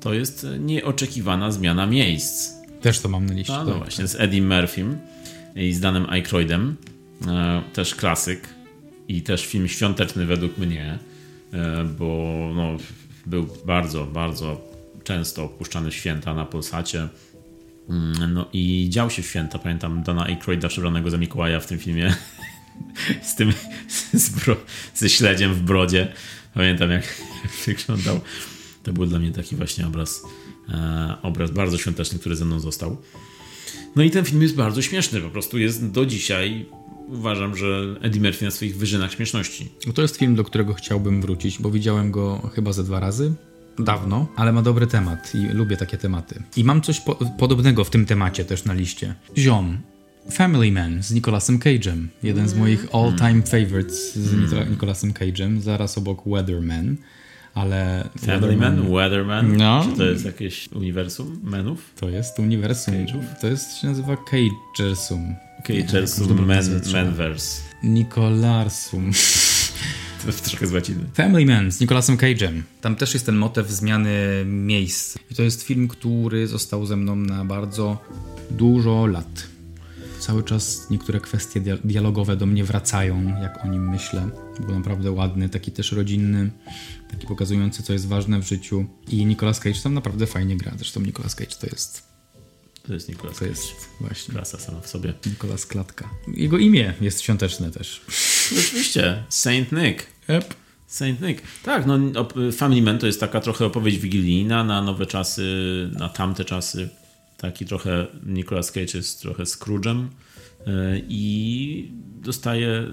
To 0.00 0.14
jest 0.14 0.46
nieoczekiwana 0.60 1.52
zmiana 1.52 1.86
miejsc. 1.86 2.52
Też 2.80 3.00
to 3.00 3.08
mam 3.08 3.26
na 3.26 3.32
liście. 3.34 3.52
No, 3.52 3.64
no 3.64 3.74
właśnie, 3.74 4.06
z 4.06 4.20
Eddie 4.20 4.42
Murphym 4.42 4.98
i 5.56 5.72
z 5.72 5.80
Danem 5.80 6.06
Aykroydem. 6.10 6.76
E, 7.26 7.62
też 7.72 7.94
klasyk 7.94 8.48
i 9.08 9.22
też 9.22 9.46
film 9.46 9.68
świąteczny 9.68 10.26
według 10.26 10.58
mnie, 10.58 10.98
e, 11.52 11.84
bo 11.84 12.50
no, 12.54 12.76
był 13.26 13.48
bardzo, 13.66 14.06
bardzo 14.06 14.60
często 15.04 15.44
opuszczany 15.44 15.90
w 15.90 15.94
święta 15.94 16.34
na 16.34 16.44
Polsacie 16.44 17.08
no 18.28 18.46
i 18.52 18.86
dział 18.90 19.10
się 19.10 19.22
święta. 19.22 19.58
Pamiętam 19.58 20.02
Dana 20.02 20.24
Aykroyda 20.24 20.68
przebranego 20.68 21.10
za 21.10 21.18
Mikołaja 21.18 21.60
w 21.60 21.66
tym 21.66 21.78
filmie. 21.78 22.14
z 23.28 23.34
tym, 23.34 23.52
z 24.12 24.30
bro, 24.30 24.56
ze 24.94 25.08
śledziem 25.08 25.54
w 25.54 25.62
brodzie. 25.62 26.12
Pamiętam 26.54 26.90
jak, 26.90 27.22
jak 27.42 27.52
wyglądał. 27.78 28.20
To 28.82 28.92
był 28.92 29.06
dla 29.06 29.18
mnie 29.18 29.32
taki 29.32 29.56
właśnie 29.56 29.86
obraz, 29.86 30.22
e, 30.68 31.16
obraz 31.22 31.50
bardzo 31.50 31.78
świąteczny, 31.78 32.18
który 32.18 32.36
ze 32.36 32.44
mną 32.44 32.60
został. 32.60 32.96
No 33.96 34.02
i 34.02 34.10
ten 34.10 34.24
film 34.24 34.42
jest 34.42 34.54
bardzo 34.54 34.82
śmieszny, 34.82 35.20
po 35.20 35.30
prostu 35.30 35.58
jest 35.58 35.90
do 35.90 36.06
dzisiaj 36.06 36.66
uważam, 37.08 37.56
że 37.56 37.96
Eddie 38.00 38.22
Murphy 38.22 38.44
na 38.44 38.50
swoich 38.50 38.76
wyżynach 38.76 39.12
śmieszności. 39.12 39.68
To 39.94 40.02
jest 40.02 40.16
film, 40.16 40.34
do 40.34 40.44
którego 40.44 40.74
chciałbym 40.74 41.22
wrócić, 41.22 41.58
bo 41.58 41.70
widziałem 41.70 42.10
go 42.10 42.50
chyba 42.54 42.72
ze 42.72 42.84
dwa 42.84 43.00
razy. 43.00 43.34
Dawno, 43.78 44.26
ale 44.36 44.52
ma 44.52 44.62
dobry 44.62 44.86
temat 44.86 45.34
i 45.34 45.38
lubię 45.48 45.76
takie 45.76 45.98
tematy. 45.98 46.42
I 46.56 46.64
mam 46.64 46.82
coś 46.82 47.00
po 47.00 47.14
podobnego 47.14 47.84
w 47.84 47.90
tym 47.90 48.06
temacie 48.06 48.44
też 48.44 48.64
na 48.64 48.74
liście. 48.74 49.14
Ziom, 49.38 49.78
Family 50.30 50.72
Man 50.72 51.02
z 51.02 51.10
Nicolasem 51.10 51.58
Cage'em. 51.58 52.06
Jeden 52.22 52.48
z 52.48 52.54
moich 52.54 52.86
all-time 52.92 53.42
favorites 53.42 54.16
z 54.16 54.52
mm. 54.52 54.70
Nicolasem 54.70 55.12
Cage'em, 55.12 55.60
zaraz 55.60 55.98
obok 55.98 56.22
Weatherman. 56.26 56.96
Ale 57.54 58.08
Family 58.26 58.56
Man, 58.56 58.92
Weatherman? 58.92 59.56
No. 59.56 59.86
Czy 59.90 59.96
to 59.96 60.04
jest 60.04 60.24
jakieś 60.24 60.72
uniwersum 60.72 61.40
menów? 61.42 61.92
To 62.00 62.08
jest 62.08 62.38
uniwersum. 62.38 62.94
Cage'ów? 62.94 63.22
To 63.40 63.46
jest, 63.46 63.76
się 63.76 63.86
nazywa 63.86 64.16
Cagersum. 64.16 65.34
Cagersum 65.66 66.46
Man, 66.46 66.64
Manverse. 66.92 67.62
Nicolarsum. 67.82 69.10
To 70.26 70.50
trochę 70.50 70.66
z 70.66 70.72
łaciny. 70.72 71.04
Family 71.14 71.46
Man 71.46 71.72
z 71.72 71.80
Nicolasem 71.80 72.16
Cage'em. 72.16 72.62
Tam 72.80 72.96
też 72.96 73.14
jest 73.14 73.26
ten 73.26 73.36
motyw 73.36 73.70
zmiany 73.70 74.44
miejsc. 74.46 75.18
I 75.30 75.34
to 75.34 75.42
jest 75.42 75.62
film, 75.62 75.88
który 75.88 76.46
został 76.46 76.86
ze 76.86 76.96
mną 76.96 77.16
na 77.16 77.44
bardzo 77.44 77.98
dużo 78.50 79.06
lat 79.06 79.48
cały 80.18 80.42
czas 80.42 80.90
niektóre 80.90 81.20
kwestie 81.20 81.60
dialogowe 81.84 82.36
do 82.36 82.46
mnie 82.46 82.64
wracają, 82.64 83.40
jak 83.42 83.64
o 83.64 83.68
nim 83.68 83.90
myślę. 83.90 84.28
Był 84.60 84.78
naprawdę 84.78 85.10
ładny, 85.10 85.48
taki 85.48 85.72
też 85.72 85.92
rodzinny, 85.92 86.50
taki 87.10 87.26
pokazujący, 87.26 87.82
co 87.82 87.92
jest 87.92 88.08
ważne 88.08 88.38
w 88.38 88.48
życiu. 88.48 88.86
I 89.08 89.26
Nicolas 89.26 89.60
Cage 89.60 89.80
tam 89.82 89.94
naprawdę 89.94 90.26
fajnie 90.26 90.56
gra. 90.56 90.72
Zresztą 90.76 91.00
Nicolas 91.00 91.34
Cage 91.34 91.56
to 91.60 91.66
jest 91.66 92.08
to 92.86 92.94
jest 92.94 93.08
Nicolas 93.08 93.38
To 93.38 93.46
jest 93.46 93.72
właśnie. 94.00 94.34
Klasa 94.34 94.58
sama 94.58 94.80
w 94.80 94.88
sobie. 94.88 95.14
Nicolas 95.26 95.66
Klatka. 95.66 96.10
Jego 96.34 96.58
imię 96.58 96.94
jest 97.00 97.20
świąteczne 97.20 97.70
też. 97.70 98.00
Oczywiście. 98.52 99.22
Saint 99.28 99.72
Nick. 99.72 100.06
Yep. 100.28 100.54
Saint 100.86 101.20
Nick. 101.20 101.42
Tak, 101.62 101.86
no 101.86 101.98
Family 102.52 102.82
Man 102.82 102.98
to 102.98 103.06
jest 103.06 103.20
taka 103.20 103.40
trochę 103.40 103.66
opowieść 103.66 103.98
wigilijna 103.98 104.64
na 104.64 104.82
nowe 104.82 105.06
czasy, 105.06 105.44
na 105.98 106.08
tamte 106.08 106.44
czasy. 106.44 106.88
Taki 107.36 107.66
trochę 107.66 108.06
Nicolas 108.26 108.72
Cage 108.72 108.98
jest 108.98 109.20
trochę 109.20 109.42
Scrooge'em 109.42 110.06
e, 110.66 110.98
i 111.08 111.92
dostaje, 112.22 112.84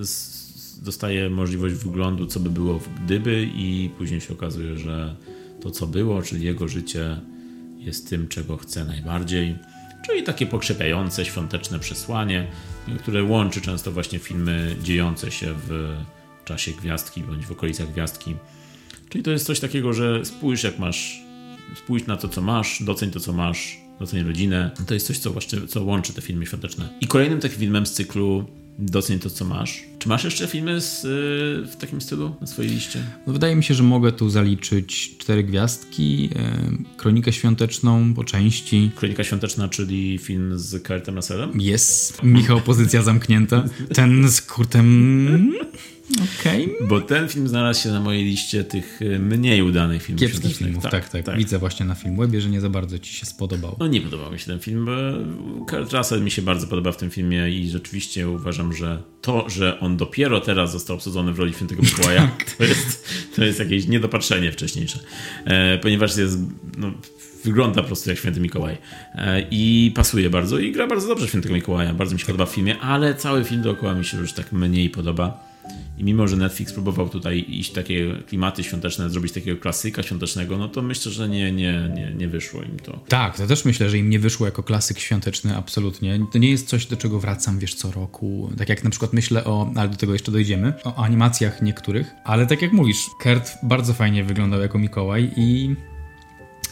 dostaje 0.81 1.29
możliwość 1.29 1.75
wyglądu, 1.75 2.25
co 2.25 2.39
by 2.39 2.49
było 2.49 2.79
gdyby 3.05 3.49
i 3.55 3.89
później 3.97 4.21
się 4.21 4.33
okazuje, 4.33 4.77
że 4.77 5.15
to 5.61 5.71
co 5.71 5.87
było, 5.87 6.21
czyli 6.21 6.45
jego 6.45 6.67
życie 6.67 7.19
jest 7.77 8.09
tym, 8.09 8.27
czego 8.27 8.57
chce 8.57 8.85
najbardziej. 8.85 9.55
Czyli 10.05 10.23
takie 10.23 10.45
pokrzepiające, 10.45 11.25
świąteczne 11.25 11.79
przesłanie, 11.79 12.47
które 12.99 13.23
łączy 13.23 13.61
często 13.61 13.91
właśnie 13.91 14.19
filmy 14.19 14.75
dziejące 14.83 15.31
się 15.31 15.53
w 15.67 15.95
czasie 16.45 16.71
gwiazdki 16.71 17.21
bądź 17.21 17.45
w 17.45 17.51
okolicach 17.51 17.91
gwiazdki. 17.91 18.35
Czyli 19.09 19.23
to 19.23 19.31
jest 19.31 19.45
coś 19.45 19.59
takiego, 19.59 19.93
że 19.93 20.25
spójrz 20.25 20.63
jak 20.63 20.79
masz, 20.79 21.21
spójrz 21.75 22.07
na 22.07 22.17
to, 22.17 22.29
co 22.29 22.41
masz, 22.41 22.83
doceń 22.83 23.11
to, 23.11 23.19
co 23.19 23.33
masz, 23.33 23.77
doceń 23.99 24.23
rodzinę. 24.23 24.71
To 24.87 24.93
jest 24.93 25.07
coś, 25.07 25.17
co, 25.17 25.31
właśnie, 25.31 25.67
co 25.67 25.83
łączy 25.83 26.13
te 26.13 26.21
filmy 26.21 26.45
świąteczne. 26.45 26.89
I 27.01 27.07
kolejnym 27.07 27.39
takim 27.39 27.59
filmem 27.59 27.85
z 27.85 27.93
cyklu 27.93 28.45
Doceń 28.79 29.19
to, 29.19 29.29
co 29.29 29.45
masz. 29.45 29.83
Czy 29.99 30.09
masz 30.09 30.23
jeszcze 30.23 30.47
filmy 30.47 30.81
z, 30.81 31.03
yy, 31.03 31.71
w 31.71 31.75
takim 31.75 32.01
stylu 32.01 32.35
na 32.41 32.47
swojej 32.47 32.71
liście? 32.71 33.03
No 33.27 33.33
wydaje 33.33 33.55
mi 33.55 33.63
się, 33.63 33.73
że 33.73 33.83
mogę 33.83 34.11
tu 34.11 34.29
zaliczyć 34.29 35.17
Cztery 35.17 35.43
Gwiazdki, 35.43 36.21
yy, 36.23 36.29
Kronikę 36.97 37.33
Świąteczną 37.33 38.13
po 38.13 38.23
części. 38.23 38.91
Kronika 38.95 39.23
Świąteczna, 39.23 39.69
czyli 39.69 40.17
film 40.17 40.59
z 40.59 40.87
Kurtem 40.87 41.15
Russellem? 41.15 41.61
Jest. 41.61 42.23
Michał, 42.23 42.61
pozycja 42.61 43.01
zamknięta. 43.01 43.63
Ten 43.93 44.29
z 44.29 44.41
Kurtem... 44.41 45.53
Okej. 46.13 46.75
Okay. 46.75 46.87
Bo 46.87 47.01
ten 47.01 47.27
film 47.27 47.47
znalazł 47.47 47.83
się 47.83 47.89
na 47.89 47.99
mojej 47.99 48.23
liście 48.23 48.63
tych 48.63 49.01
y, 49.01 49.19
mniej 49.19 49.61
udanych 49.61 50.03
filmów. 50.03 50.21
Kiepskich 50.21 50.57
filmów, 50.57 50.83
tak 50.83 50.91
tak, 50.91 51.09
tak, 51.09 51.25
tak, 51.25 51.37
Widzę 51.37 51.59
właśnie 51.59 51.85
na 51.85 51.95
Filmwebie, 51.95 52.41
że 52.41 52.49
nie 52.49 52.61
za 52.61 52.69
bardzo 52.69 52.99
ci 52.99 53.13
się 53.13 53.25
spodobał. 53.25 53.75
No 53.79 53.87
nie 53.87 54.01
podobał 54.01 54.31
mi 54.31 54.39
się 54.39 54.45
ten 54.45 54.59
film, 54.59 54.85
bo 54.85 54.91
Kurt 55.65 55.93
Russell 55.93 56.21
mi 56.21 56.31
się 56.31 56.41
bardzo 56.41 56.67
podoba 56.67 56.91
w 56.91 56.97
tym 56.97 57.09
filmie 57.09 57.49
i 57.49 57.69
rzeczywiście 57.69 58.29
uważam, 58.29 58.73
że 58.73 59.03
to, 59.21 59.49
że 59.49 59.79
on 59.79 59.97
dopiero 59.97 60.41
teraz 60.41 60.71
został 60.71 60.95
obsadzony 60.95 61.33
w 61.33 61.39
roli 61.39 61.53
Świętego 61.53 61.81
Mikołaja, 61.81 62.21
tak. 62.37 62.55
to, 62.57 62.63
jest, 62.63 63.07
to 63.35 63.43
jest 63.43 63.59
jakieś 63.59 63.87
niedopatrzenie 63.87 64.51
wcześniejsze. 64.51 64.99
E, 65.45 65.77
ponieważ 65.77 66.17
jest 66.17 66.39
no, 66.77 66.91
wygląda 67.43 67.81
po 67.81 67.87
prostu 67.87 68.09
jak 68.09 68.19
święty 68.19 68.39
Mikołaj. 68.39 68.77
E, 69.15 69.47
I 69.51 69.91
pasuje 69.95 70.29
bardzo 70.29 70.59
i 70.59 70.71
gra 70.71 70.87
bardzo 70.87 71.07
dobrze 71.07 71.27
świętego 71.27 71.55
Mikołaja. 71.55 71.93
Bardzo 71.93 72.13
mi 72.13 72.19
się 72.19 72.25
podoba 72.25 72.45
w 72.45 72.49
filmie, 72.49 72.79
ale 72.79 73.15
cały 73.15 73.43
film 73.43 73.61
dookoła 73.61 73.93
mi 73.93 74.05
się 74.05 74.17
już 74.17 74.33
tak 74.33 74.51
mniej 74.51 74.89
podoba. 74.89 75.44
I 75.97 76.03
mimo, 76.03 76.27
że 76.27 76.37
Netflix 76.37 76.73
próbował 76.73 77.09
tutaj 77.09 77.45
iść 77.47 77.71
takie 77.71 78.15
klimaty 78.27 78.63
świąteczne, 78.63 79.09
zrobić 79.09 79.31
takiego 79.31 79.61
klasyka 79.61 80.03
świątecznego, 80.03 80.57
no 80.57 80.67
to 80.67 80.81
myślę, 80.81 81.11
że 81.11 81.29
nie, 81.29 81.51
nie, 81.51 81.91
nie, 81.95 82.13
nie 82.17 82.27
wyszło 82.27 82.61
im 82.63 82.79
to. 82.79 82.99
Tak, 83.07 83.37
to 83.37 83.47
też 83.47 83.65
myślę, 83.65 83.89
że 83.89 83.97
im 83.97 84.09
nie 84.09 84.19
wyszło 84.19 84.45
jako 84.45 84.63
klasyk 84.63 84.99
świąteczny, 84.99 85.55
absolutnie. 85.55 86.19
To 86.31 86.37
nie 86.37 86.49
jest 86.49 86.67
coś, 86.67 86.85
do 86.85 86.97
czego 86.97 87.19
wracam, 87.19 87.59
wiesz, 87.59 87.75
co 87.75 87.91
roku. 87.91 88.49
Tak 88.57 88.69
jak 88.69 88.83
na 88.83 88.89
przykład 88.89 89.13
myślę 89.13 89.45
o, 89.45 89.71
ale 89.75 89.89
do 89.89 89.97
tego 89.97 90.13
jeszcze 90.13 90.31
dojdziemy, 90.31 90.73
o 90.83 90.95
animacjach 90.95 91.61
niektórych, 91.61 92.11
ale 92.23 92.47
tak 92.47 92.61
jak 92.61 92.73
mówisz, 92.73 92.97
Kurt 93.21 93.51
bardzo 93.63 93.93
fajnie 93.93 94.23
wyglądał 94.23 94.61
jako 94.61 94.79
Mikołaj 94.79 95.31
i 95.35 95.75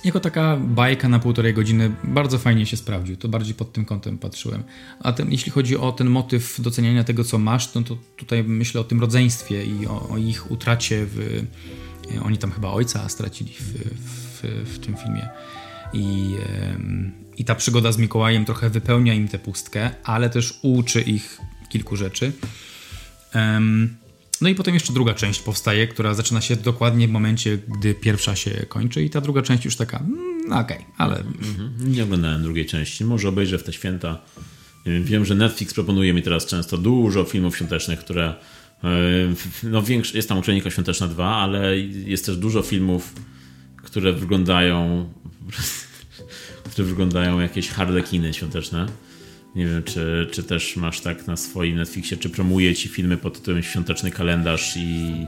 jako 0.04 0.20
taka 0.20 0.58
bajka 0.58 1.10
na 1.10 1.20
półtorej 1.20 1.54
godziny 1.54 1.92
bardzo 2.04 2.38
fajnie 2.38 2.66
się 2.66 2.78
sprawdził. 2.78 3.18
To 3.18 3.28
bardziej 3.28 3.56
pod 3.56 3.74
tym 3.74 3.86
kątem 3.86 4.18
patrzyłem. 4.18 4.64
A 5.00 5.14
ten, 5.14 5.32
jeśli 5.32 5.52
chodzi 5.52 5.78
o 5.78 5.92
ten 5.92 6.10
motyw 6.10 6.62
doceniania 6.62 7.04
tego, 7.04 7.24
co 7.24 7.38
masz, 7.38 7.74
no 7.74 7.82
to 7.82 7.98
tutaj 8.18 8.44
myślę 8.44 8.82
o 8.82 8.84
tym 8.84 9.02
rodzeństwie 9.02 9.66
i 9.66 9.88
o, 9.88 10.10
o 10.10 10.18
ich 10.18 10.52
utracie 10.52 11.06
w... 11.06 11.44
Oni 12.24 12.38
tam 12.38 12.52
chyba 12.52 12.72
ojca 12.72 13.10
stracili 13.10 13.54
w, 13.54 13.62
w, 13.62 14.42
w 14.74 14.80
tym 14.80 14.96
filmie. 14.96 15.30
I, 15.94 16.36
I 17.38 17.46
ta 17.46 17.56
przygoda 17.56 17.92
z 17.92 17.98
Mikołajem 17.98 18.46
trochę 18.46 18.70
wypełnia 18.70 19.14
im 19.14 19.28
tę 19.28 19.40
pustkę, 19.40 19.92
ale 20.04 20.30
też 20.30 20.60
uczy 20.62 21.02
ich 21.02 21.40
kilku 21.70 21.96
rzeczy. 21.96 22.32
Um, 23.36 24.03
no 24.44 24.50
i 24.50 24.56
potem 24.56 24.74
jeszcze 24.74 24.94
druga 24.94 25.14
część 25.14 25.42
powstaje, 25.42 25.88
która 25.88 26.14
zaczyna 26.14 26.42
się 26.42 26.56
dokładnie 26.56 27.08
w 27.08 27.12
momencie, 27.12 27.58
gdy 27.68 27.94
pierwsza 27.94 28.36
się 28.36 28.52
kończy 28.52 29.04
i 29.04 29.10
ta 29.10 29.22
druga 29.22 29.42
część 29.42 29.66
już 29.66 29.76
taka, 29.76 29.98
mm, 29.98 30.46
okej, 30.46 30.78
okay, 30.78 30.86
ale... 30.98 31.18
Mhm. 31.18 31.94
Nie 31.94 32.04
oglądałem 32.04 32.44
drugiej 32.44 32.66
części, 32.66 33.06
może 33.06 33.30
obejrzę 33.30 33.58
w 33.58 33.64
te 33.64 33.74
święta. 33.74 34.22
Wiem, 34.86 35.26
że 35.26 35.36
Netflix 35.36 35.74
proponuje 35.74 36.14
mi 36.14 36.22
teraz 36.22 36.46
często 36.46 36.78
dużo 36.78 37.24
filmów 37.24 37.56
świątecznych, 37.56 38.00
które 38.00 38.36
e, 38.84 38.90
no 39.64 39.82
większe, 39.82 40.18
jest 40.18 40.30
tam 40.30 40.42
Kronika 40.42 40.70
Świąteczna 40.70 41.08
2, 41.08 41.36
ale 41.36 41.78
jest 41.80 42.26
też 42.26 42.38
dużo 42.38 42.62
filmów, 42.62 43.14
które 43.84 44.14
wyglądają 44.14 45.10
które 46.72 46.88
wyglądają 46.88 47.40
jakieś 47.40 47.70
harlekiny 47.70 48.34
świąteczne. 48.34 48.86
Nie 49.56 49.68
wiem, 49.68 49.84
czy, 49.84 50.28
czy 50.32 50.44
też 50.44 50.76
masz 50.76 51.02
tak 51.02 51.28
na 51.28 51.38
swoim 51.38 51.76
Netflixie, 51.76 52.18
czy 52.18 52.30
promuje 52.30 52.76
ci 52.76 52.90
filmy 52.90 53.18
pod 53.18 53.40
tytułem 53.40 53.64
Świąteczny 53.64 54.12
kalendarz 54.12 54.78
i 54.78 55.28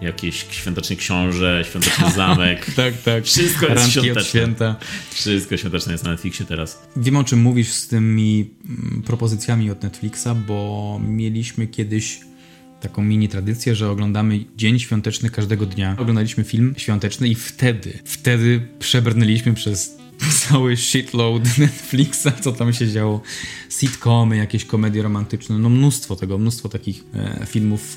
jakieś 0.00 0.46
świąteczne 0.50 0.96
książę, 0.96 1.64
świąteczny 1.70 2.10
zamek. 2.16 2.66
tak, 2.76 2.94
tak. 3.02 3.24
Wszystko 3.24 3.66
jest 3.66 3.90
świąteczne. 3.90 4.24
święta. 4.24 4.76
Wszystko 5.10 5.56
świąteczne 5.56 5.92
jest 5.92 6.04
na 6.04 6.10
Netflixie 6.10 6.46
teraz. 6.46 6.82
Wiem 6.96 7.16
o 7.16 7.24
czym 7.24 7.40
mówisz 7.40 7.68
z 7.72 7.88
tymi 7.88 8.50
mm, 8.68 9.02
propozycjami 9.02 9.70
od 9.70 9.82
Netflixa, 9.82 10.28
bo 10.46 11.00
mieliśmy 11.08 11.66
kiedyś 11.66 12.20
taką 12.80 13.02
mini 13.02 13.28
tradycję, 13.28 13.74
że 13.74 13.90
oglądamy 13.90 14.44
dzień 14.56 14.78
świąteczny 14.78 15.30
każdego 15.30 15.66
dnia. 15.66 15.96
Oglądaliśmy 15.98 16.44
film 16.44 16.74
świąteczny 16.76 17.28
i 17.28 17.34
wtedy, 17.34 17.98
wtedy 18.04 18.68
przebrnęliśmy 18.78 19.54
przez 19.54 19.99
cały 20.28 20.76
shitload 20.76 21.42
Netflixa, 21.58 22.28
co 22.40 22.52
tam 22.52 22.72
się 22.72 22.88
działo. 22.88 23.20
Sitcomy, 23.68 24.36
jakieś 24.36 24.64
komedie 24.64 25.02
romantyczne, 25.02 25.58
no 25.58 25.68
mnóstwo 25.68 26.16
tego, 26.16 26.38
mnóstwo 26.38 26.68
takich 26.68 27.04
e, 27.14 27.46
filmów, 27.46 27.96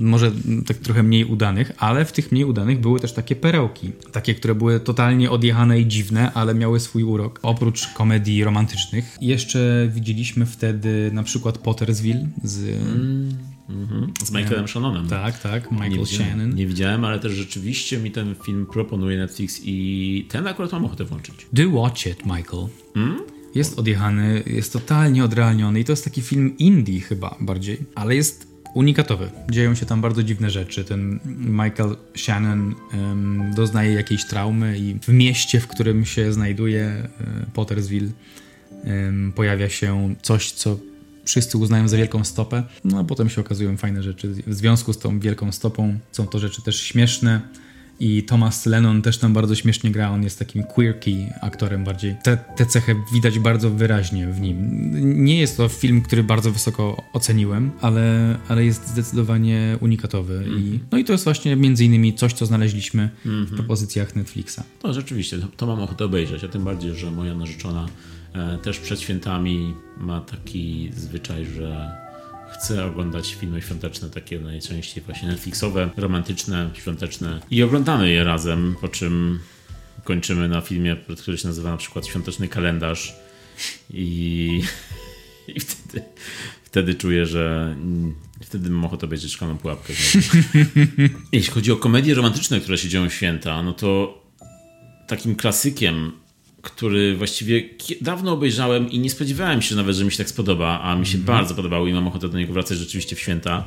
może 0.00 0.32
tak 0.66 0.76
trochę 0.76 1.02
mniej 1.02 1.24
udanych, 1.24 1.72
ale 1.78 2.04
w 2.04 2.12
tych 2.12 2.32
mniej 2.32 2.44
udanych 2.44 2.80
były 2.80 3.00
też 3.00 3.12
takie 3.12 3.36
perełki. 3.36 3.92
Takie, 4.12 4.34
które 4.34 4.54
były 4.54 4.80
totalnie 4.80 5.30
odjechane 5.30 5.80
i 5.80 5.86
dziwne, 5.86 6.32
ale 6.32 6.54
miały 6.54 6.80
swój 6.80 7.02
urok. 7.02 7.40
Oprócz 7.42 7.86
komedii 7.86 8.44
romantycznych. 8.44 9.16
Jeszcze 9.20 9.90
widzieliśmy 9.94 10.46
wtedy 10.46 11.10
na 11.12 11.22
przykład 11.22 11.58
Pottersville 11.58 12.28
z... 12.44 12.68
Mm 12.68 13.47
Mhm. 13.68 14.12
Z 14.24 14.30
Michaelem 14.30 14.68
Shannonem. 14.68 15.08
Tak, 15.08 15.38
tak, 15.38 15.72
Michael 15.72 15.98
nie 15.98 16.06
Shannon. 16.06 16.54
Nie 16.54 16.66
widziałem, 16.66 17.04
ale 17.04 17.20
też 17.20 17.32
rzeczywiście 17.32 17.98
mi 17.98 18.10
ten 18.10 18.34
film 18.44 18.66
proponuje 18.66 19.18
Netflix 19.18 19.60
i 19.64 20.26
ten 20.28 20.46
akurat 20.46 20.72
mam 20.72 20.84
ochotę 20.84 21.04
włączyć. 21.04 21.46
Do 21.52 21.70
watch 21.70 22.06
it, 22.06 22.26
Michael. 22.26 22.68
Hmm? 22.94 23.18
Jest 23.54 23.78
odjechany, 23.78 24.42
jest 24.46 24.72
totalnie 24.72 25.24
odrealniony 25.24 25.80
i 25.80 25.84
to 25.84 25.92
jest 25.92 26.04
taki 26.04 26.22
film 26.22 26.58
indie 26.58 27.00
chyba 27.00 27.36
bardziej, 27.40 27.78
ale 27.94 28.16
jest 28.16 28.48
unikatowy. 28.74 29.30
Dzieją 29.50 29.74
się 29.74 29.86
tam 29.86 30.00
bardzo 30.00 30.22
dziwne 30.22 30.50
rzeczy. 30.50 30.84
Ten 30.84 31.20
Michael 31.36 31.96
Shannon 32.16 32.74
um, 32.92 33.54
doznaje 33.56 33.92
jakiejś 33.92 34.26
traumy 34.26 34.78
i 34.78 34.94
w 35.02 35.08
mieście, 35.08 35.60
w 35.60 35.66
którym 35.66 36.04
się 36.04 36.32
znajduje, 36.32 37.08
uh, 37.20 37.52
Pottersville, 37.52 38.10
ym, 38.84 39.32
pojawia 39.36 39.68
się 39.68 40.14
coś, 40.22 40.52
co 40.52 40.78
wszyscy 41.28 41.58
uznają 41.58 41.88
za 41.88 41.96
wielką 41.96 42.24
stopę, 42.24 42.62
no 42.84 42.98
a 42.98 43.04
potem 43.04 43.28
się 43.28 43.40
okazują 43.40 43.76
fajne 43.76 44.02
rzeczy. 44.02 44.28
W 44.46 44.54
związku 44.54 44.92
z 44.92 44.98
tą 44.98 45.20
wielką 45.20 45.52
stopą 45.52 45.98
są 46.12 46.26
to 46.26 46.38
rzeczy 46.38 46.62
też 46.62 46.80
śmieszne, 46.80 47.40
i 48.00 48.22
Thomas 48.22 48.66
Lennon 48.66 49.02
też 49.02 49.18
tam 49.18 49.32
bardzo 49.32 49.54
śmiesznie 49.54 49.90
gra, 49.90 50.10
on 50.10 50.22
jest 50.22 50.38
takim 50.38 50.62
quirky 50.62 51.32
aktorem 51.40 51.84
bardziej. 51.84 52.16
Te, 52.22 52.36
te 52.36 52.66
cechy 52.66 52.96
widać 53.12 53.38
bardzo 53.38 53.70
wyraźnie 53.70 54.26
w 54.26 54.40
nim. 54.40 54.56
Nie 55.24 55.40
jest 55.40 55.56
to 55.56 55.68
film, 55.68 56.02
który 56.02 56.22
bardzo 56.22 56.50
wysoko 56.50 57.02
oceniłem, 57.12 57.70
ale, 57.80 58.38
ale 58.48 58.64
jest 58.64 58.88
zdecydowanie 58.88 59.76
unikatowy. 59.80 60.34
Mm 60.34 60.50
-hmm. 60.50 60.60
I, 60.60 60.64
mhm. 60.64 60.88
no 60.92 60.98
i 60.98 61.04
to 61.04 61.12
jest 61.12 61.24
właśnie 61.24 61.56
między 61.56 61.84
innymi 61.84 62.14
coś, 62.14 62.32
co 62.32 62.46
znaleźliśmy 62.46 63.10
mm 63.26 63.44
-hmm. 63.44 63.48
w 63.48 63.54
propozycjach 63.54 64.16
Netflixa. 64.16 64.60
No 64.84 64.92
rzeczywiście, 64.92 65.38
to 65.56 65.66
mam 65.66 65.80
ochotę 65.80 66.04
obejrzeć, 66.04 66.44
a 66.44 66.48
tym 66.48 66.64
bardziej, 66.64 66.94
że 66.94 67.10
moja 67.10 67.34
narzeczona 67.34 67.88
też 68.62 68.78
przed 68.78 69.00
świętami 69.00 69.74
ma 69.96 70.20
taki 70.20 70.90
zwyczaj, 70.96 71.46
że 71.46 71.90
chcę 72.52 72.84
oglądać 72.84 73.34
filmy 73.34 73.62
świąteczne, 73.62 74.10
takie 74.10 74.40
najczęściej 74.40 75.04
właśnie 75.04 75.28
Netflixowe, 75.28 75.90
romantyczne, 75.96 76.70
świąteczne 76.74 77.40
i 77.50 77.62
oglądamy 77.62 78.10
je 78.10 78.24
razem, 78.24 78.76
po 78.80 78.88
czym 78.88 79.38
kończymy 80.04 80.48
na 80.48 80.60
filmie, 80.60 80.96
który 81.18 81.38
się 81.38 81.48
nazywa 81.48 81.70
na 81.70 81.76
przykład 81.76 82.06
Świąteczny 82.06 82.48
Kalendarz 82.48 83.16
i, 83.90 84.62
i 85.56 85.60
wtedy, 85.60 86.04
wtedy 86.64 86.94
czuję, 86.94 87.26
że 87.26 87.76
wtedy 88.42 88.70
mam 88.70 88.84
ochotę 88.84 89.06
obejrzeć 89.06 89.32
szklaną 89.32 89.58
pułapkę. 89.58 89.92
Jeśli 91.32 91.52
chodzi 91.52 91.72
o 91.72 91.76
komedie 91.76 92.14
romantyczne, 92.14 92.60
które 92.60 92.78
się 92.78 92.88
dzieją 92.88 93.08
święta, 93.08 93.62
no 93.62 93.72
to 93.72 94.22
takim 95.06 95.36
klasykiem 95.36 96.12
który 96.62 97.16
właściwie 97.16 97.62
dawno 98.00 98.32
obejrzałem 98.32 98.90
i 98.90 98.98
nie 98.98 99.10
spodziewałem 99.10 99.62
się 99.62 99.76
nawet, 99.76 99.96
że 99.96 100.04
mi 100.04 100.10
się 100.10 100.18
tak 100.18 100.28
spodoba, 100.28 100.80
a 100.82 100.96
mi 100.96 101.06
się 101.06 101.14
mm. 101.14 101.26
bardzo 101.26 101.54
podobał 101.54 101.86
i 101.86 101.92
mam 101.92 102.08
ochotę 102.08 102.28
do 102.28 102.38
niego 102.38 102.52
wracać 102.52 102.78
rzeczywiście 102.78 103.16
w 103.16 103.20
święta. 103.20 103.64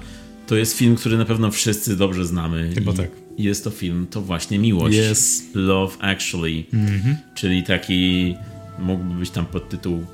To 0.48 0.56
jest 0.56 0.78
film, 0.78 0.96
który 0.96 1.18
na 1.18 1.26
pewno 1.26 1.52
wszyscy 1.52 1.98
dobrze 1.98 2.26
znamy. 2.26 2.72
Chyba 2.76 2.94
tak. 2.94 3.10
Jest 3.38 3.64
to 3.64 3.70
film, 3.70 4.08
to 4.10 4.22
właśnie 4.22 4.60
miłość. 4.60 4.98
Yes. 5.12 5.44
Love 5.54 5.98
Actually. 6.00 6.64
Mm 6.74 7.02
-hmm. 7.02 7.16
Czyli 7.36 7.64
taki, 7.64 8.36
mógłby 8.80 9.16
być 9.16 9.30
tam 9.30 9.46
podtytuł 9.46 10.06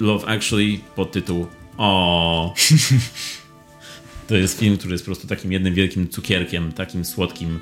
Love 0.00 0.26
Actually, 0.26 0.78
podtytuł 0.96 1.46
O. 1.76 2.54
to 4.28 4.36
jest 4.36 4.58
film, 4.58 4.78
który 4.78 4.92
jest 4.92 5.04
po 5.04 5.08
prostu 5.08 5.26
takim 5.26 5.52
jednym 5.52 5.74
wielkim 5.74 6.08
cukierkiem, 6.08 6.72
takim 6.72 7.04
słodkim 7.04 7.58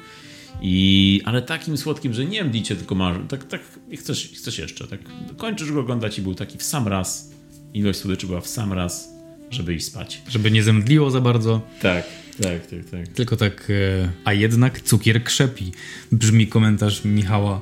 i, 0.62 1.20
ale 1.24 1.42
takim 1.42 1.76
słodkim, 1.76 2.14
że 2.14 2.24
nie 2.24 2.44
mdlicie, 2.44 2.76
tylko 2.76 2.94
masz, 2.94 3.16
tak, 3.28 3.44
tak 3.44 3.60
chcesz, 3.98 4.30
chcesz 4.36 4.58
jeszcze, 4.58 4.86
tak 4.86 5.00
kończysz 5.36 5.72
go 5.72 5.80
oglądać 5.80 6.18
i 6.18 6.22
był 6.22 6.34
taki 6.34 6.58
w 6.58 6.62
sam 6.62 6.88
raz, 6.88 7.30
ilość 7.74 7.98
słodyczy 7.98 8.26
była 8.26 8.40
w 8.40 8.46
sam 8.46 8.72
raz, 8.72 9.08
żeby 9.50 9.74
iść 9.74 9.86
spać. 9.86 10.22
Żeby 10.28 10.50
nie 10.50 10.62
zemdliło 10.62 11.10
za 11.10 11.20
bardzo. 11.20 11.60
Tak, 11.82 12.04
tak, 12.42 12.66
tak, 12.66 12.90
tak. 12.90 13.08
Tylko 13.08 13.36
tak, 13.36 13.70
e, 13.70 14.08
a 14.24 14.32
jednak 14.32 14.80
cukier 14.80 15.24
krzepi, 15.24 15.72
brzmi 16.12 16.46
komentarz 16.46 17.04
Michała 17.04 17.60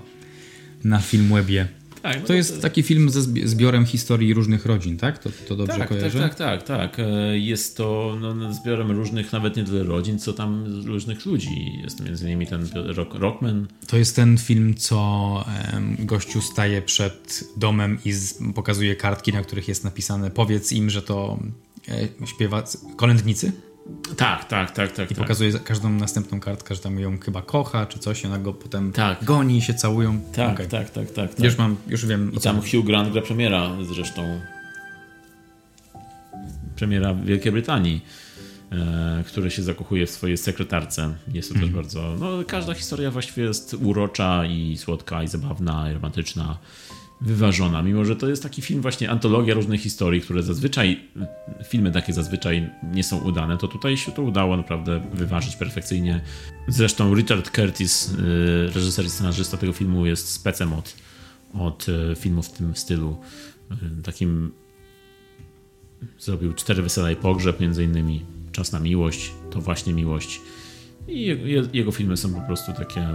na 0.84 0.98
Filmwebie. 0.98 1.68
Tak, 2.02 2.20
no 2.20 2.26
to 2.26 2.34
jest 2.34 2.56
to... 2.56 2.62
taki 2.62 2.82
film 2.82 3.10
ze 3.10 3.22
zbiorem 3.44 3.86
historii 3.86 4.34
różnych 4.34 4.66
rodzin, 4.66 4.96
tak? 4.96 5.18
To, 5.18 5.30
to 5.48 5.56
dobrze 5.56 5.78
tak, 5.78 5.88
kojarzę? 5.88 6.20
Tak, 6.20 6.34
tak, 6.34 6.62
tak, 6.62 6.96
tak. 6.96 7.06
Jest 7.32 7.76
to 7.76 8.18
no, 8.20 8.52
zbiorem 8.52 8.90
różnych, 8.90 9.32
nawet 9.32 9.56
nie 9.56 9.64
tyle 9.64 9.82
rodzin, 9.82 10.18
co 10.18 10.32
tam 10.32 10.82
różnych 10.86 11.26
ludzi. 11.26 11.80
Jest 11.82 12.04
między 12.04 12.24
innymi 12.24 12.46
ten 12.46 12.68
rock, 12.74 13.14
Rockman. 13.14 13.66
To 13.86 13.96
jest 13.96 14.16
ten 14.16 14.38
film, 14.38 14.74
co 14.74 15.44
gościu 15.98 16.40
staje 16.40 16.82
przed 16.82 17.44
domem 17.56 17.98
i 18.04 18.12
z, 18.12 18.38
pokazuje 18.54 18.96
kartki, 18.96 19.32
na 19.32 19.42
których 19.42 19.68
jest 19.68 19.84
napisane 19.84 20.30
powiedz 20.30 20.72
im, 20.72 20.90
że 20.90 21.02
to 21.02 21.38
e, 21.88 22.26
śpiewa 22.26 22.64
kolędnicy? 22.96 23.52
Tak, 24.16 24.44
tak, 24.44 24.70
tak, 24.70 24.92
tak. 24.92 25.10
I 25.10 25.14
tak. 25.14 25.22
pokazuje 25.24 25.52
każdą 25.52 25.90
następną 25.90 26.40
kartkę, 26.40 26.74
że 26.74 26.80
tam 26.80 26.98
ją 26.98 27.18
chyba 27.18 27.42
kocha, 27.42 27.86
czy 27.86 27.98
coś, 27.98 28.24
ona 28.24 28.38
go 28.38 28.52
potem 28.52 28.92
tak. 28.92 29.24
goni 29.24 29.58
i 29.58 29.62
się 29.62 29.74
całują. 29.74 30.20
Tak, 30.32 30.54
okay. 30.54 30.66
tak, 30.66 30.90
tak, 30.90 31.10
tak, 31.10 31.34
tak. 31.34 31.44
Już 31.44 31.58
mam, 31.58 31.76
już 31.86 32.06
wiem. 32.06 32.32
I 32.32 32.40
tam 32.40 32.60
Hugh 32.60 32.86
Grant 32.86 33.12
gra 33.12 33.22
premiera 33.22 33.70
zresztą. 33.94 34.40
Premiera 36.76 37.14
Wielkiej 37.14 37.52
Brytanii, 37.52 38.04
e, 38.72 39.24
który 39.26 39.50
się 39.50 39.62
zakochuje 39.62 40.06
w 40.06 40.10
swojej 40.10 40.36
sekretarce. 40.36 41.14
Jest 41.32 41.48
to 41.48 41.54
też 41.54 41.64
mhm. 41.64 41.82
bardzo. 41.82 42.16
No, 42.20 42.44
każda 42.46 42.74
historia 42.74 43.10
właściwie 43.10 43.42
jest 43.42 43.74
urocza 43.74 44.46
i 44.46 44.76
słodka, 44.76 45.22
i 45.22 45.28
zabawna, 45.28 45.90
i 45.90 45.94
romantyczna 45.94 46.58
wyważona, 47.20 47.82
mimo 47.82 48.04
że 48.04 48.16
to 48.16 48.28
jest 48.28 48.42
taki 48.42 48.62
film 48.62 48.82
właśnie 48.82 49.10
antologia 49.10 49.54
różnych 49.54 49.80
historii, 49.80 50.20
które 50.20 50.42
zazwyczaj, 50.42 51.00
filmy 51.64 51.92
takie 51.92 52.12
zazwyczaj 52.12 52.70
nie 52.92 53.04
są 53.04 53.18
udane, 53.18 53.58
to 53.58 53.68
tutaj 53.68 53.96
się 53.96 54.12
to 54.12 54.22
udało 54.22 54.56
naprawdę 54.56 55.02
wyważyć 55.14 55.56
perfekcyjnie. 55.56 56.20
Zresztą 56.68 57.14
Richard 57.14 57.50
Curtis, 57.50 58.12
y, 58.12 58.70
reżyser 58.74 59.04
i 59.04 59.10
scenarzysta 59.10 59.56
tego 59.56 59.72
filmu 59.72 60.06
jest 60.06 60.28
specem 60.28 60.72
od, 60.72 60.96
od 61.54 61.86
y, 61.88 62.16
filmów 62.16 62.46
w 62.46 62.52
tym 62.52 62.76
stylu. 62.76 63.16
Y, 63.72 64.02
takim 64.02 64.52
zrobił 66.18 66.52
Cztery 66.52 66.82
Wesela 66.82 67.10
i 67.10 67.16
Pogrzeb 67.16 67.60
między 67.60 67.84
innymi, 67.84 68.24
Czas 68.52 68.72
na 68.72 68.80
miłość, 68.80 69.32
to 69.50 69.60
właśnie 69.60 69.94
miłość. 69.94 70.40
I 71.08 71.36
jego, 71.72 71.92
filmy 71.92 72.16
są 72.16 72.34
po 72.34 72.40
prostu 72.40 72.72
takie... 72.72 73.08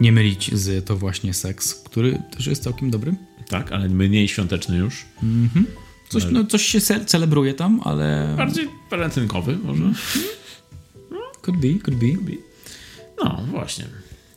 Nie 0.00 0.12
mylić 0.12 0.54
z 0.54 0.84
To 0.84 0.96
właśnie 0.96 1.34
seks, 1.34 1.74
który 1.74 2.22
też 2.36 2.46
jest 2.46 2.62
całkiem 2.62 2.90
dobry. 2.90 3.14
Tak, 3.48 3.72
ale 3.72 3.88
mniej 3.88 4.28
świąteczny 4.28 4.76
już. 4.76 5.04
Mhm. 5.22 5.66
Coś, 6.08 6.24
no, 6.30 6.44
coś 6.44 6.62
się 6.62 6.80
celebruje 7.06 7.54
tam, 7.54 7.80
ale... 7.84 8.34
Bardziej 8.36 8.68
walentynkowy 8.90 9.58
może. 9.64 9.82
Could 11.42 11.60
be, 11.60 11.68
could 11.84 11.98
be. 11.98 12.12
Could 12.12 12.24
be. 12.24 12.36
No, 13.24 13.42
właśnie. 13.50 13.84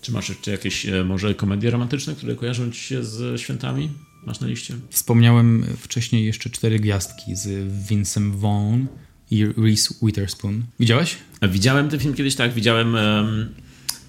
Czy 0.02 0.12
masz 0.12 0.30
jeszcze 0.30 0.52
jakieś 0.52 0.86
e, 0.86 1.04
może 1.04 1.36
komedie 1.36 1.72
romantyczne, 1.72 2.16
które 2.16 2.36
kojarzą 2.36 2.72
ci 2.72 2.80
się 2.80 3.04
z 3.04 3.42
świętami? 3.42 3.90
Masz 4.26 4.40
na 4.40 4.48
liście? 4.48 4.76
Wspomniałem 4.90 5.66
wcześniej 5.78 6.26
jeszcze 6.26 6.50
cztery 6.50 6.80
gwiazdki 6.80 7.36
z 7.36 7.74
Vincent 7.90 8.36
Vaughn 8.36 8.86
i 9.32 9.46
Reese 9.46 9.94
Witherspoon. 10.02 10.64
Widziałeś? 10.80 11.18
Widziałem 11.42 11.90
ten 11.90 12.00
film 12.00 12.14
kiedyś, 12.14 12.36
tak. 12.36 12.54
Widziałem... 12.54 12.94
Um, 12.94 13.50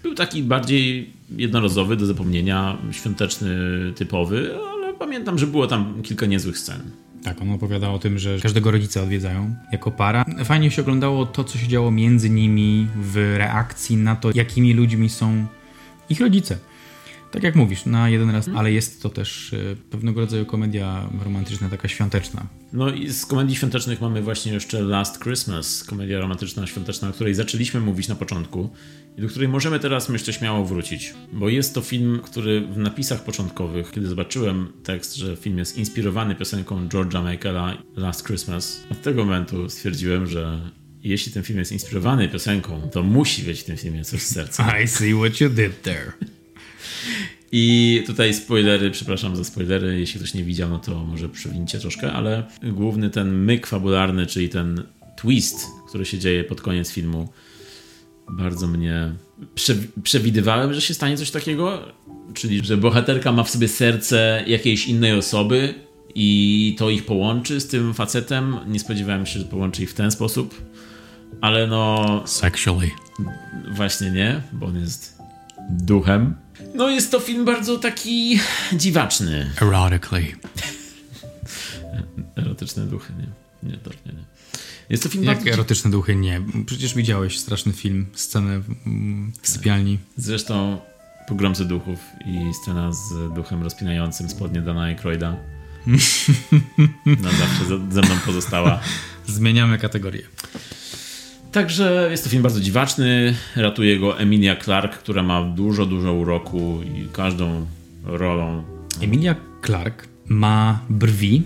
był 0.02 0.14
taki 0.14 0.42
bardziej 0.42 1.12
jednorazowy, 1.36 1.96
do 1.96 2.06
zapomnienia, 2.06 2.78
świąteczny, 2.92 3.56
typowy, 3.96 4.54
pamiętam, 5.00 5.38
że 5.38 5.46
było 5.46 5.66
tam 5.66 6.02
kilka 6.02 6.26
niezłych 6.26 6.58
scen. 6.58 6.80
Tak, 7.22 7.42
on 7.42 7.50
opowiada 7.50 7.90
o 7.90 7.98
tym, 7.98 8.18
że 8.18 8.38
każdego 8.38 8.70
rodzica 8.70 9.02
odwiedzają 9.02 9.54
jako 9.72 9.90
para. 9.90 10.24
Fajnie 10.44 10.70
się 10.70 10.82
oglądało 10.82 11.26
to, 11.26 11.44
co 11.44 11.58
się 11.58 11.68
działo 11.68 11.90
między 11.90 12.30
nimi 12.30 12.86
w 12.96 13.34
reakcji 13.38 13.96
na 13.96 14.16
to, 14.16 14.30
jakimi 14.34 14.74
ludźmi 14.74 15.08
są 15.08 15.46
ich 16.08 16.20
rodzice. 16.20 16.58
Tak 17.30 17.42
jak 17.42 17.56
mówisz, 17.56 17.86
na 17.86 18.08
jeden 18.08 18.30
raz, 18.30 18.48
ale 18.54 18.72
jest 18.72 19.02
to 19.02 19.08
też 19.08 19.52
e, 19.52 19.76
pewnego 19.90 20.20
rodzaju 20.20 20.46
komedia 20.46 21.08
romantyczna, 21.24 21.68
taka 21.68 21.88
świąteczna. 21.88 22.46
No 22.72 22.90
i 22.90 23.12
z 23.12 23.26
komedii 23.26 23.56
świątecznych 23.56 24.00
mamy 24.00 24.22
właśnie 24.22 24.52
jeszcze 24.52 24.82
Last 24.82 25.22
Christmas, 25.22 25.84
komedia 25.84 26.20
romantyczna, 26.20 26.66
świąteczna, 26.66 27.08
o 27.08 27.12
której 27.12 27.34
zaczęliśmy 27.34 27.80
mówić 27.80 28.08
na 28.08 28.14
początku 28.14 28.70
i 29.18 29.22
do 29.22 29.28
której 29.28 29.48
możemy 29.48 29.80
teraz, 29.80 30.08
myślę, 30.08 30.32
śmiało 30.32 30.64
wrócić. 30.64 31.14
Bo 31.32 31.48
jest 31.48 31.74
to 31.74 31.80
film, 31.80 32.20
który 32.24 32.60
w 32.60 32.78
napisach 32.78 33.24
początkowych, 33.24 33.90
kiedy 33.90 34.06
zobaczyłem 34.06 34.72
tekst, 34.84 35.16
że 35.16 35.36
film 35.36 35.58
jest 35.58 35.78
inspirowany 35.78 36.34
piosenką 36.34 36.88
George'a 36.88 37.30
Michaela 37.30 37.76
Last 37.96 38.26
Christmas, 38.26 38.82
od 38.90 39.02
tego 39.02 39.24
momentu 39.24 39.68
stwierdziłem, 39.68 40.26
że 40.26 40.70
jeśli 41.02 41.32
ten 41.32 41.42
film 41.42 41.58
jest 41.58 41.72
inspirowany 41.72 42.28
piosenką, 42.28 42.88
to 42.92 43.02
musi 43.02 43.42
być 43.42 43.60
w 43.60 43.64
tym 43.64 43.76
filmie 43.76 44.04
coś 44.04 44.22
z 44.22 44.34
serca. 44.34 44.80
I 44.80 44.88
see 44.88 45.14
what 45.14 45.40
you 45.40 45.48
did 45.48 45.82
there. 45.82 46.12
I 47.52 48.02
tutaj 48.06 48.34
spoilery, 48.34 48.90
przepraszam 48.90 49.36
za 49.36 49.44
spoilery, 49.44 50.00
jeśli 50.00 50.20
ktoś 50.20 50.34
nie 50.34 50.44
widział, 50.44 50.68
no 50.68 50.78
to 50.78 51.04
może 51.04 51.28
przewincie 51.28 51.78
troszkę, 51.78 52.12
ale 52.12 52.42
główny 52.62 53.10
ten 53.10 53.44
myk 53.44 53.66
fabularny, 53.66 54.26
czyli 54.26 54.48
ten 54.48 54.82
twist, 55.16 55.66
który 55.88 56.04
się 56.04 56.18
dzieje 56.18 56.44
pod 56.44 56.60
koniec 56.60 56.92
filmu, 56.92 57.28
bardzo 58.30 58.66
mnie 58.66 59.12
prze, 59.54 59.74
przewidywałem, 60.02 60.74
że 60.74 60.80
się 60.80 60.94
stanie 60.94 61.16
coś 61.16 61.30
takiego, 61.30 61.82
czyli 62.34 62.64
że 62.64 62.76
bohaterka 62.76 63.32
ma 63.32 63.42
w 63.42 63.50
sobie 63.50 63.68
serce 63.68 64.44
jakiejś 64.46 64.86
innej 64.86 65.12
osoby 65.12 65.74
i 66.14 66.76
to 66.78 66.90
ich 66.90 67.06
połączy 67.06 67.60
z 67.60 67.66
tym 67.66 67.94
facetem. 67.94 68.56
Nie 68.66 68.80
spodziewałem 68.80 69.26
się, 69.26 69.38
że 69.38 69.44
połączy 69.44 69.82
ich 69.82 69.90
w 69.90 69.94
ten 69.94 70.10
sposób, 70.10 70.62
ale 71.40 71.66
no. 71.66 72.22
Sexually. 72.26 72.90
Właśnie 73.74 74.10
nie, 74.10 74.42
bo 74.52 74.66
on 74.66 74.76
jest 74.80 75.18
duchem. 75.70 76.34
No 76.74 76.90
jest 76.90 77.10
to 77.10 77.20
film 77.20 77.44
bardzo 77.44 77.78
taki 77.78 78.40
dziwaczny. 78.72 79.50
Erotically. 79.60 80.36
Erotyczne 82.36 82.86
duchy, 82.86 83.12
nie. 83.18 83.26
Nie, 83.70 83.76
to 83.78 83.90
nie, 84.06 84.12
nie. 84.12 84.24
Jest 84.88 85.02
to 85.02 85.08
film 85.08 85.24
Jak 85.24 85.36
bardzo... 85.36 85.52
erotyczne 85.52 85.90
duchy? 85.90 86.16
Nie. 86.16 86.40
Przecież 86.66 86.94
widziałeś 86.94 87.38
straszny 87.38 87.72
film, 87.72 88.06
scenę 88.14 88.60
w 88.60 89.48
sypialni. 89.48 89.98
Zresztą 90.16 90.80
Pogromcy 91.28 91.64
Duchów 91.64 91.98
i 92.26 92.54
scena 92.62 92.92
z 92.92 93.34
duchem 93.34 93.62
rozpinającym 93.62 94.30
spodnie 94.30 94.62
Dana 94.62 94.82
Aykroyda. 94.82 95.36
Na 97.22 97.30
zawsze 97.32 97.64
ze, 97.68 97.92
ze 97.92 98.00
mną 98.00 98.14
pozostała. 98.26 98.80
Zmieniamy 99.26 99.78
kategorię. 99.78 100.22
Także 101.52 102.08
jest 102.10 102.24
to 102.24 102.30
film 102.30 102.42
bardzo 102.42 102.60
dziwaczny. 102.60 103.34
Ratuje 103.56 103.98
go 103.98 104.18
Emilia 104.18 104.56
Clark, 104.56 104.98
która 104.98 105.22
ma 105.22 105.44
dużo, 105.44 105.86
dużo 105.86 106.12
uroku 106.12 106.80
i 106.82 107.08
każdą 107.12 107.66
rolą. 108.04 108.64
Emilia 109.00 109.36
Clark 109.66 110.08
ma 110.28 110.84
brwi, 110.90 111.42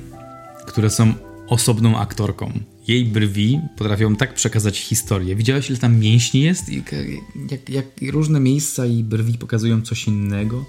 które 0.67 0.91
są 0.91 1.15
osobną 1.49 1.99
aktorką. 1.99 2.53
Jej 2.89 3.05
brwi 3.05 3.61
potrafią 3.77 4.17
tak 4.17 4.35
przekazać 4.35 4.79
historię. 4.79 5.37
Widziałeś, 5.37 5.71
ile 5.71 5.79
tam 5.79 5.99
mięśni 5.99 6.41
jest? 6.41 6.69
I 6.69 6.83
jak, 7.51 7.71
jak 7.71 7.87
różne 8.13 8.41
miejsca 8.41 8.87
i 8.87 9.03
brwi 9.03 9.39
pokazują 9.39 9.83
coś 9.83 10.07
innego. 10.07 10.65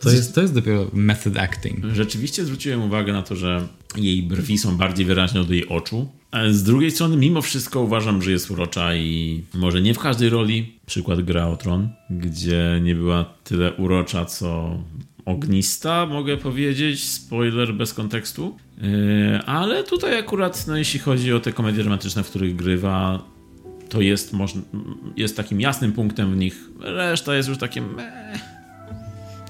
To 0.00 0.10
jest, 0.10 0.34
to 0.34 0.40
jest 0.42 0.54
dopiero 0.54 0.86
method 0.92 1.36
acting. 1.36 1.84
Rzeczywiście 1.92 2.44
zwróciłem 2.44 2.82
uwagę 2.82 3.12
na 3.12 3.22
to, 3.22 3.36
że 3.36 3.68
jej 3.96 4.22
brwi 4.22 4.58
są 4.58 4.76
bardziej 4.76 5.06
wyraźne 5.06 5.40
od 5.40 5.50
jej 5.50 5.68
oczu. 5.68 6.08
Ale 6.32 6.54
z 6.54 6.62
drugiej 6.62 6.90
strony, 6.90 7.16
mimo 7.16 7.42
wszystko 7.42 7.80
uważam, 7.80 8.22
że 8.22 8.30
jest 8.30 8.50
urocza 8.50 8.94
i 8.94 9.42
może 9.54 9.82
nie 9.82 9.94
w 9.94 9.98
każdej 9.98 10.28
roli. 10.28 10.78
Przykład 10.86 11.20
Gra 11.20 11.48
o 11.48 11.56
Tron, 11.56 11.88
gdzie 12.10 12.80
nie 12.82 12.94
była 12.94 13.24
tyle 13.44 13.72
urocza, 13.72 14.24
co 14.24 14.78
ognista, 15.24 16.06
mogę 16.06 16.36
powiedzieć. 16.36 17.04
Spoiler 17.04 17.74
bez 17.74 17.94
kontekstu. 17.94 18.56
Yy, 18.78 19.42
ale 19.46 19.84
tutaj 19.84 20.18
akurat, 20.18 20.66
no, 20.66 20.76
jeśli 20.76 21.00
chodzi 21.00 21.32
o 21.32 21.40
te 21.40 21.52
komedie 21.52 21.82
romantyczne, 21.82 22.22
w 22.22 22.30
których 22.30 22.56
grywa, 22.56 23.22
to 23.88 24.00
jest, 24.00 24.32
jest 25.16 25.36
takim 25.36 25.60
jasnym 25.60 25.92
punktem 25.92 26.34
w 26.34 26.36
nich. 26.36 26.68
Reszta 26.80 27.34
jest 27.34 27.48
już 27.48 27.58
takie 27.58 27.82
meh. 27.82 28.40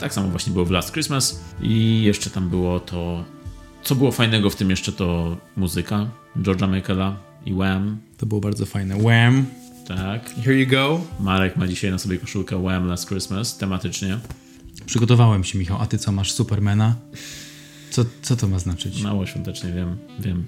Tak 0.01 0.14
samo 0.14 0.28
właśnie 0.28 0.53
było 0.53 0.64
w 0.64 0.70
Last 0.70 0.93
Christmas. 0.93 1.45
I 1.62 2.03
jeszcze 2.03 2.30
tam 2.30 2.49
było 2.49 2.80
to. 2.80 3.24
Co 3.85 3.95
było 3.95 4.12
fajnego 4.12 4.51
w 4.51 4.57
tym 4.57 4.70
jeszcze 4.70 4.93
to 4.93 5.37
muzyka 5.57 6.11
George'a 6.37 6.74
Michaela 6.74 7.16
i 7.47 7.55
Wham. 7.55 7.99
To 8.16 8.26
było 8.26 8.41
bardzo 8.41 8.66
fajne. 8.66 8.97
Wham. 8.97 9.47
Tak. 9.89 10.30
Here 10.35 10.59
you 10.59 10.70
go. 10.70 11.01
Marek 11.20 11.57
ma 11.57 11.66
dzisiaj 11.66 11.91
na 11.91 11.99
sobie 11.99 12.18
koszulkę 12.18 12.62
Wham 12.62 12.87
Last 12.87 13.09
Christmas 13.09 13.59
tematycznie. 13.59 14.18
Przygotowałem 14.87 15.45
się, 15.45 15.59
Michał. 15.59 15.78
A 15.80 15.87
ty 15.87 15.99
co, 15.99 16.12
masz 16.12 16.33
Supermana? 16.33 16.97
Co, 17.91 18.05
co 18.22 18.37
to 18.37 18.49
ma 18.49 18.59
znaczyć? 18.59 19.03
Mało 19.03 19.26
świątecznie, 19.26 19.72
wiem, 19.72 19.99
wiem. 20.20 20.45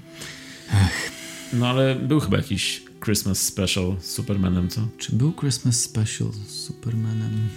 Ach. 0.73 1.11
No 1.53 1.69
ale 1.69 1.95
był 1.95 2.21
chyba 2.21 2.37
jakiś 2.37 2.83
Christmas 3.05 3.39
Special 3.39 3.97
z 4.01 4.11
Supermanem, 4.11 4.69
co? 4.69 4.81
Czy 4.99 5.17
był 5.17 5.33
Christmas 5.33 5.81
Special 5.81 6.29
z 6.47 6.49
Supermanem? 6.49 7.49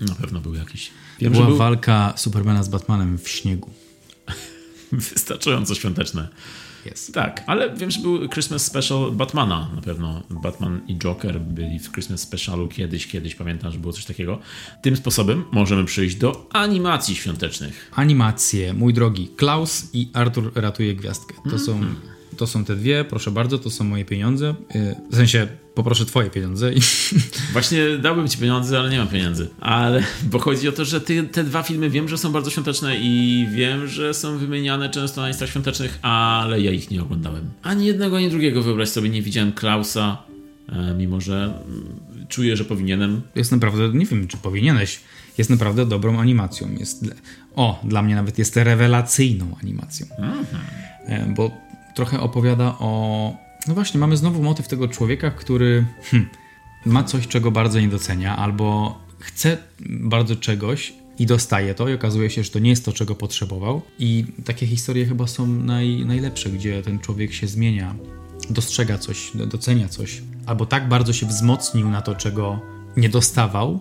Na 0.00 0.14
pewno 0.14 0.40
był 0.40 0.54
jakiś. 0.54 0.90
Wiem, 1.20 1.32
Była 1.32 1.46
był... 1.46 1.56
walka 1.56 2.14
Supermana 2.16 2.62
z 2.62 2.68
Batmanem 2.68 3.18
w 3.18 3.28
śniegu. 3.28 3.70
Wystarczająco 5.12 5.74
świąteczne. 5.74 6.28
Yes. 6.86 7.10
Tak, 7.12 7.44
ale 7.46 7.74
wiem, 7.76 7.90
że 7.90 8.00
był 8.00 8.28
Christmas 8.28 8.64
Special 8.66 9.12
Batmana 9.12 9.70
na 9.74 9.82
pewno. 9.82 10.22
Batman 10.30 10.80
i 10.88 10.96
Joker 10.98 11.40
byli 11.40 11.78
w 11.78 11.92
Christmas 11.92 12.20
Specialu 12.20 12.68
kiedyś, 12.68 13.06
kiedyś 13.06 13.34
pamiętam, 13.34 13.72
że 13.72 13.78
było 13.78 13.92
coś 13.92 14.04
takiego. 14.04 14.38
Tym 14.82 14.96
sposobem 14.96 15.44
możemy 15.52 15.84
przejść 15.84 16.16
do 16.16 16.48
animacji 16.52 17.14
świątecznych. 17.14 17.90
Animacje, 17.94 18.74
mój 18.74 18.94
drogi. 18.94 19.28
Klaus 19.36 19.90
i 19.92 20.10
Arthur 20.12 20.52
ratuje 20.54 20.94
gwiazdkę. 20.94 21.34
To 21.34 21.42
mm 21.48 21.58
-hmm. 21.58 21.66
są 21.66 21.72
mhm. 21.72 21.96
To 22.36 22.46
są 22.46 22.64
te 22.64 22.76
dwie, 22.76 23.04
proszę 23.04 23.30
bardzo, 23.30 23.58
to 23.58 23.70
są 23.70 23.84
moje 23.84 24.04
pieniądze. 24.04 24.54
Y, 24.74 24.96
w 25.10 25.16
sensie, 25.16 25.48
poproszę 25.74 26.06
twoje 26.06 26.30
pieniądze. 26.30 26.70
Właśnie 27.52 27.98
dałbym 27.98 28.28
ci 28.28 28.38
pieniądze, 28.38 28.78
ale 28.78 28.90
nie 28.90 28.98
mam 28.98 29.08
pieniędzy. 29.08 29.48
Ale, 29.60 30.02
bo 30.22 30.38
chodzi 30.38 30.68
o 30.68 30.72
to, 30.72 30.84
że 30.84 31.00
ty, 31.00 31.22
te 31.22 31.44
dwa 31.44 31.62
filmy 31.62 31.90
wiem, 31.90 32.08
że 32.08 32.18
są 32.18 32.32
bardzo 32.32 32.50
świąteczne 32.50 32.96
i 32.96 33.46
wiem, 33.54 33.86
że 33.88 34.14
są 34.14 34.38
wymieniane 34.38 34.90
często 34.90 35.20
na 35.20 35.28
listach 35.28 35.48
świątecznych, 35.48 35.98
ale 36.02 36.60
ja 36.60 36.70
ich 36.70 36.90
nie 36.90 37.02
oglądałem. 37.02 37.50
Ani 37.62 37.86
jednego, 37.86 38.16
ani 38.16 38.30
drugiego, 38.30 38.62
wyobraź 38.62 38.88
sobie, 38.88 39.08
nie 39.08 39.22
widziałem 39.22 39.52
Klausa, 39.52 40.22
e, 40.68 40.94
mimo 40.94 41.20
że 41.20 41.54
mm, 41.66 42.26
czuję, 42.28 42.56
że 42.56 42.64
powinienem. 42.64 43.22
Jest 43.34 43.52
naprawdę, 43.52 43.88
nie 43.88 44.06
wiem, 44.06 44.28
czy 44.28 44.36
powinieneś. 44.36 45.00
Jest 45.38 45.50
naprawdę 45.50 45.86
dobrą 45.86 46.20
animacją. 46.20 46.68
Jest, 46.78 47.04
o, 47.56 47.80
dla 47.84 48.02
mnie 48.02 48.14
nawet 48.14 48.38
jest 48.38 48.56
rewelacyjną 48.56 49.56
animacją. 49.62 50.06
Mhm. 50.18 50.46
E, 51.06 51.34
bo 51.34 51.50
trochę 51.94 52.20
opowiada 52.20 52.76
o. 52.78 53.41
No 53.68 53.74
właśnie, 53.74 54.00
mamy 54.00 54.16
znowu 54.16 54.42
motyw 54.42 54.68
tego 54.68 54.88
człowieka, 54.88 55.30
który 55.30 55.84
hm, 56.02 56.28
ma 56.86 57.04
coś, 57.04 57.28
czego 57.28 57.50
bardzo 57.50 57.80
nie 57.80 57.88
docenia, 57.88 58.36
albo 58.36 58.98
chce 59.18 59.58
bardzo 59.88 60.36
czegoś 60.36 60.92
i 61.18 61.26
dostaje 61.26 61.74
to, 61.74 61.88
i 61.88 61.94
okazuje 61.94 62.30
się, 62.30 62.44
że 62.44 62.50
to 62.50 62.58
nie 62.58 62.70
jest 62.70 62.84
to, 62.84 62.92
czego 62.92 63.14
potrzebował. 63.14 63.82
I 63.98 64.24
takie 64.44 64.66
historie 64.66 65.06
chyba 65.06 65.26
są 65.26 65.46
naj, 65.46 66.04
najlepsze, 66.06 66.50
gdzie 66.50 66.82
ten 66.82 66.98
człowiek 66.98 67.32
się 67.32 67.46
zmienia, 67.46 67.94
dostrzega 68.50 68.98
coś, 68.98 69.30
docenia 69.34 69.88
coś, 69.88 70.22
albo 70.46 70.66
tak 70.66 70.88
bardzo 70.88 71.12
się 71.12 71.26
wzmocnił 71.26 71.90
na 71.90 72.02
to, 72.02 72.14
czego 72.14 72.60
nie 72.96 73.08
dostawał, 73.08 73.80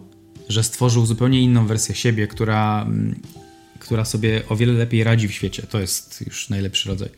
że 0.50 0.64
stworzył 0.64 1.06
zupełnie 1.06 1.42
inną 1.42 1.68
wersję 1.68 1.96
siebie, 1.96 2.28
która, 2.28 2.88
która 3.80 4.06
sobie 4.06 4.42
o 4.50 4.56
wiele 4.56 4.74
lepiej 4.74 5.04
radzi 5.04 5.28
w 5.28 5.32
świecie. 5.32 5.64
To 5.64 5.80
jest 5.80 6.24
już 6.28 6.50
najlepszy 6.50 6.90
rodzaj. 6.90 7.10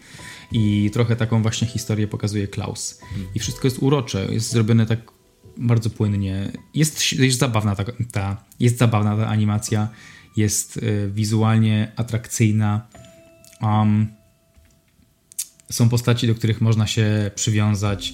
I 0.53 0.89
trochę 0.93 1.15
taką 1.15 1.41
właśnie 1.41 1.67
historię 1.67 2.07
pokazuje 2.07 2.47
Klaus. 2.47 3.01
I 3.35 3.39
wszystko 3.39 3.67
jest 3.67 3.83
urocze, 3.83 4.27
jest 4.33 4.51
zrobione 4.51 4.85
tak 4.85 4.99
bardzo 5.57 5.89
płynnie. 5.89 6.51
Jest, 6.73 7.13
jest, 7.13 7.39
zabawna, 7.39 7.75
ta, 7.75 7.83
ta, 8.11 8.43
jest 8.59 8.77
zabawna 8.77 9.17
ta 9.17 9.27
animacja, 9.27 9.87
jest 10.37 10.77
y, 10.77 11.11
wizualnie 11.13 11.91
atrakcyjna. 11.95 12.87
Um, 13.61 14.07
są 15.71 15.89
postaci, 15.89 16.27
do 16.27 16.35
których 16.35 16.61
można 16.61 16.87
się 16.87 17.31
przywiązać. 17.35 18.13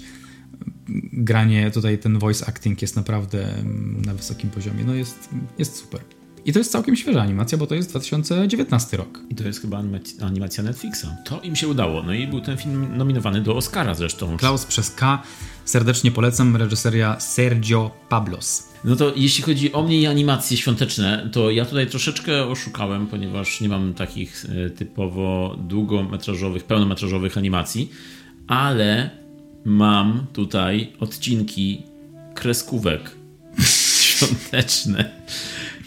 Granie, 1.13 1.71
tutaj 1.71 1.97
ten 1.97 2.19
voice 2.19 2.47
acting 2.47 2.81
jest 2.81 2.95
naprawdę 2.95 3.57
mm, 3.57 4.01
na 4.05 4.13
wysokim 4.13 4.49
poziomie. 4.49 4.83
No 4.83 4.93
jest, 4.93 5.29
jest 5.57 5.75
super. 5.75 6.18
I 6.45 6.53
to 6.53 6.59
jest 6.59 6.71
całkiem 6.71 6.95
świeża 6.95 7.21
animacja, 7.21 7.57
bo 7.57 7.67
to 7.67 7.75
jest 7.75 7.89
2019 7.89 8.97
rok. 8.97 9.19
I 9.29 9.35
to 9.35 9.43
jest 9.43 9.61
chyba 9.61 9.81
animacja 10.21 10.63
Netflixa. 10.63 11.05
To 11.25 11.41
im 11.41 11.55
się 11.55 11.67
udało. 11.67 12.03
No 12.03 12.13
i 12.13 12.27
był 12.27 12.41
ten 12.41 12.57
film 12.57 12.97
nominowany 12.97 13.41
do 13.41 13.55
Oscara 13.55 13.93
zresztą. 13.93 14.37
Klaus 14.37 14.65
przez 14.65 14.91
K. 14.91 15.23
Serdecznie 15.65 16.11
polecam. 16.11 16.55
Reżyseria 16.55 17.19
Sergio 17.19 17.91
Pablos. 18.09 18.69
No 18.83 18.95
to 18.95 19.13
jeśli 19.15 19.43
chodzi 19.43 19.73
o 19.73 19.83
mnie 19.83 19.99
i 19.99 20.07
animacje 20.07 20.57
świąteczne, 20.57 21.29
to 21.31 21.51
ja 21.51 21.65
tutaj 21.65 21.87
troszeczkę 21.87 22.45
oszukałem, 22.45 23.07
ponieważ 23.07 23.61
nie 23.61 23.69
mam 23.69 23.93
takich 23.93 24.45
e, 24.45 24.69
typowo 24.69 25.55
długometrażowych, 25.59 26.63
pełnometrażowych 26.63 27.37
animacji, 27.37 27.91
ale 28.47 29.09
mam 29.65 30.25
tutaj 30.33 30.93
odcinki 30.99 31.83
kreskówek 32.35 33.11
świąteczne 34.01 35.11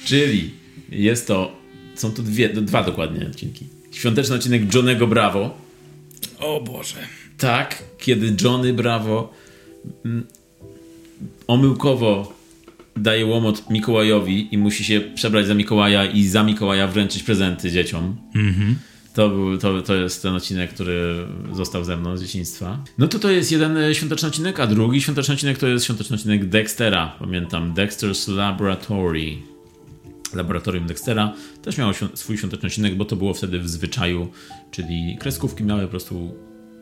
Czyli 0.04 0.50
jest 0.90 1.26
to, 1.26 1.56
są 1.94 2.12
to 2.12 2.22
dwie, 2.22 2.48
dwa 2.48 2.82
dokładnie 2.82 3.26
odcinki. 3.26 3.66
Świąteczny 3.92 4.36
odcinek 4.36 4.74
Johnego 4.74 5.06
Bravo. 5.06 5.58
O 6.38 6.60
Boże. 6.60 6.96
Tak, 7.38 7.82
kiedy 7.98 8.34
Johnny 8.44 8.72
Bravo 8.72 9.32
mm, 10.04 10.26
omyłkowo 11.46 12.34
daje 12.96 13.26
łomot 13.26 13.70
Mikołajowi 13.70 14.54
i 14.54 14.58
musi 14.58 14.84
się 14.84 15.00
przebrać 15.00 15.46
za 15.46 15.54
Mikołaja 15.54 16.06
i 16.06 16.24
za 16.24 16.42
Mikołaja 16.42 16.86
wręczyć 16.86 17.22
prezenty 17.22 17.70
dzieciom. 17.70 18.16
Mhm. 18.34 18.76
To, 19.14 19.28
był, 19.28 19.58
to, 19.58 19.82
to 19.82 19.94
jest 19.94 20.22
ten 20.22 20.34
odcinek, 20.34 20.74
który 20.74 21.26
został 21.52 21.84
ze 21.84 21.96
mną 21.96 22.16
z 22.16 22.22
dzieciństwa. 22.22 22.84
No 22.98 23.08
to 23.08 23.18
to 23.18 23.30
jest 23.30 23.52
jeden 23.52 23.94
świąteczny 23.94 24.28
odcinek, 24.28 24.60
a 24.60 24.66
drugi 24.66 25.00
świąteczny 25.00 25.34
odcinek 25.34 25.58
to 25.58 25.68
jest 25.68 25.84
świąteczny 25.84 26.16
odcinek 26.16 26.48
Dextera. 26.48 27.16
Pamiętam, 27.18 27.74
Dexter's 27.74 28.34
Laboratory 28.34 29.51
laboratorium 30.34 30.86
Dextera 30.86 31.34
też 31.62 31.78
miało 31.78 31.92
swój 32.14 32.38
świąteczny 32.38 32.66
odcinek, 32.66 32.94
bo 32.94 33.04
to 33.04 33.16
było 33.16 33.34
wtedy 33.34 33.58
w 33.58 33.68
zwyczaju, 33.68 34.30
czyli 34.70 35.16
kreskówki 35.20 35.64
miały 35.64 35.82
po 35.82 35.88
prostu 35.88 36.34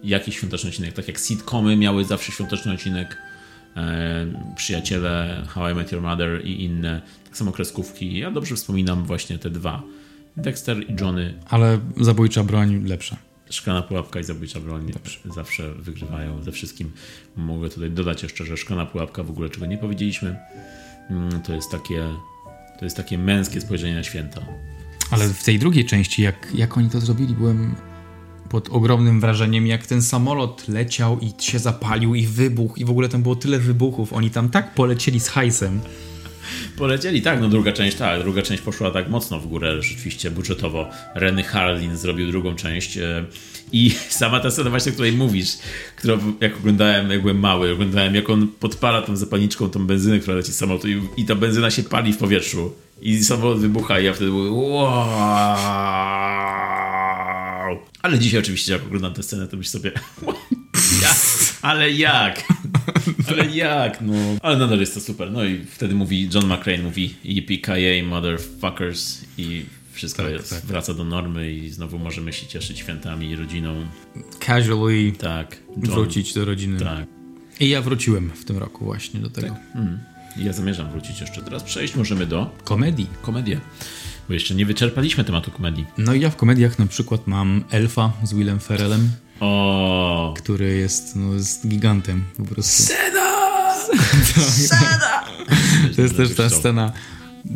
jakiś 0.02 0.36
świąteczny 0.36 0.70
odcinek, 0.70 0.92
tak 0.92 1.08
jak 1.08 1.18
sitcomy 1.18 1.76
miały 1.76 2.04
zawsze 2.04 2.32
świąteczny 2.32 2.72
odcinek, 2.72 3.16
e, 3.76 4.26
Przyjaciele, 4.56 5.44
How 5.48 5.70
I 5.70 5.74
Met 5.74 5.92
Your 5.92 6.02
Mother 6.02 6.46
i 6.46 6.64
inne, 6.64 7.02
tak 7.24 7.36
samo 7.36 7.52
kreskówki. 7.52 8.18
Ja 8.18 8.30
dobrze 8.30 8.56
wspominam 8.56 9.04
właśnie 9.04 9.38
te 9.38 9.50
dwa, 9.50 9.82
Dexter 10.36 10.90
i 10.90 10.96
Johnny. 11.00 11.34
Ale 11.48 11.78
zabójcza 12.00 12.44
broń 12.44 12.84
lepsza. 12.86 13.16
Szklana 13.50 13.82
pułapka 13.82 14.20
i 14.20 14.24
zabójcza 14.24 14.60
broń 14.60 14.92
Dobrze. 14.92 15.18
zawsze 15.34 15.74
wygrywają 15.74 16.42
ze 16.42 16.52
wszystkim. 16.52 16.92
Mogę 17.36 17.68
tutaj 17.68 17.90
dodać 17.90 18.22
jeszcze, 18.22 18.44
że 18.44 18.56
szklana 18.56 18.86
pułapka 18.86 19.22
w 19.22 19.30
ogóle 19.30 19.48
czego 19.48 19.66
nie 19.66 19.78
powiedzieliśmy. 19.78 20.36
Mm, 21.10 21.42
to 21.42 21.54
jest 21.54 21.70
takie 21.70 22.08
to 22.80 22.86
jest 22.86 22.96
takie 22.96 23.18
męskie 23.18 23.60
spojrzenie 23.60 23.94
na 23.94 24.02
święta. 24.02 24.40
Ale 25.10 25.28
w 25.28 25.44
tej 25.44 25.58
drugiej 25.58 25.84
części, 25.84 26.22
jak, 26.22 26.48
jak 26.54 26.78
oni 26.78 26.90
to 26.90 27.00
zrobili, 27.00 27.34
byłem 27.34 27.74
pod 28.48 28.68
ogromnym 28.68 29.20
wrażeniem, 29.20 29.66
jak 29.66 29.86
ten 29.86 30.02
samolot 30.02 30.68
leciał 30.68 31.18
i 31.18 31.32
się 31.42 31.58
zapalił 31.58 32.14
i 32.14 32.26
wybuchł 32.26 32.76
i 32.76 32.84
w 32.84 32.90
ogóle 32.90 33.08
tam 33.08 33.22
było 33.22 33.36
tyle 33.36 33.58
wybuchów. 33.58 34.12
Oni 34.12 34.30
tam 34.30 34.48
tak 34.48 34.74
polecieli 34.74 35.20
z 35.20 35.28
hajsem. 35.28 35.80
Polecieli, 36.76 37.22
tak, 37.22 37.40
no 37.40 37.48
druga 37.48 37.72
część, 37.72 37.96
tak, 37.96 38.20
druga 38.20 38.42
część 38.42 38.62
poszła 38.62 38.90
tak 38.90 39.08
mocno 39.08 39.40
w 39.40 39.46
górę, 39.46 39.82
rzeczywiście 39.82 40.30
budżetowo. 40.30 40.90
Renny 41.14 41.42
Harlin 41.42 41.96
zrobił 41.96 42.26
drugą 42.26 42.54
część 42.54 42.96
e, 42.98 43.24
i 43.72 43.90
sama 44.20 44.40
ta 44.40 44.50
scena 44.50 44.70
właśnie, 44.70 44.90
o 44.90 44.92
której 44.92 45.12
mówisz, 45.12 45.58
którą 45.96 46.18
jak 46.40 46.56
oglądałem, 46.56 47.10
jak 47.10 47.20
byłem 47.20 47.38
mały, 47.38 47.72
oglądałem 47.72 48.14
jak 48.14 48.30
on 48.30 48.48
podpala 48.60 49.02
tą 49.02 49.16
zapalniczką 49.16 49.70
tą 49.70 49.86
benzynę, 49.86 50.18
która 50.18 50.36
leci 50.36 50.52
z 50.52 50.56
samolotu 50.56 50.88
i, 50.88 51.02
i 51.16 51.24
ta 51.24 51.34
benzyna 51.34 51.70
się 51.70 51.82
pali 51.82 52.12
w 52.12 52.16
powietrzu 52.16 52.72
i 53.02 53.24
samolot 53.24 53.60
wybucha 53.60 54.00
i 54.00 54.04
ja 54.04 54.14
wtedy 54.14 54.30
mówię 54.30 54.50
wow. 54.50 55.10
Ale 58.02 58.18
dzisiaj 58.18 58.40
oczywiście 58.40 58.72
jak 58.72 58.82
oglądam 58.82 59.14
tę 59.14 59.22
scenę, 59.22 59.48
to 59.48 59.56
myślę 59.56 59.80
sobie 59.80 59.92
jak? 61.02 61.16
ale 61.62 61.90
jak? 61.90 62.44
Ale 63.28 63.46
jak? 63.46 64.00
No. 64.00 64.14
Ale 64.42 64.56
nadal 64.58 64.80
jest 64.80 64.94
to 64.94 65.00
super. 65.00 65.32
No 65.32 65.44
i 65.44 65.64
wtedy 65.64 65.94
mówi, 65.94 66.28
John 66.34 66.46
McClane 66.52 66.82
mówi 66.82 67.14
yippee 67.24 68.02
motherfuckers 68.02 69.24
i 69.38 69.64
wszystko 69.92 70.22
Tak, 70.22 70.32
jest, 70.32 70.50
tak. 70.50 70.64
wraca 70.64 70.94
do 70.94 71.04
normy 71.04 71.52
i 71.52 71.70
znowu 71.70 71.98
możemy 71.98 72.32
się 72.32 72.46
cieszyć 72.46 72.78
świętami 72.78 73.30
i 73.30 73.36
rodziną. 73.36 73.86
Casually 74.46 75.12
Tak. 75.12 75.56
John, 75.76 75.80
wrócić 75.90 76.34
do 76.34 76.44
rodziny. 76.44 76.80
Tak. 76.80 77.06
I 77.60 77.68
ja 77.68 77.82
wróciłem 77.82 78.30
w 78.30 78.44
tym 78.44 78.58
roku 78.58 78.84
właśnie 78.84 79.20
do 79.20 79.30
tego. 79.30 79.56
I 80.36 80.44
ja 80.44 80.52
zamierzam 80.52 80.90
wrócić 80.90 81.20
jeszcze. 81.20 81.42
Teraz 81.42 81.62
przejść 81.62 81.96
możemy 81.96 82.26
do 82.26 82.50
Komedii. 82.64 83.06
komedii. 83.22 83.56
Bo 84.28 84.34
jeszcze 84.34 84.54
nie 84.54 84.66
wyczerpaliśmy 84.66 85.24
tematu 85.24 85.50
komedii. 85.50 85.84
No 85.98 86.14
i 86.14 86.20
ja 86.20 86.30
w 86.30 86.36
komediach 86.36 86.78
na 86.78 86.86
przykład 86.86 87.26
mam 87.26 87.64
Elfa 87.70 88.12
z 88.24 88.34
Willem 88.34 88.60
Ferrellem, 88.60 89.10
O, 89.40 90.34
który 90.38 90.76
jest, 90.76 91.16
no, 91.16 91.34
jest 91.34 91.68
gigantem 91.68 92.24
po 92.36 92.44
prostu. 92.44 92.82
Scena! 92.82 93.30
To 95.96 96.02
jest 96.02 96.16
też 96.16 96.34
ta 96.34 96.50
scena, 96.50 96.92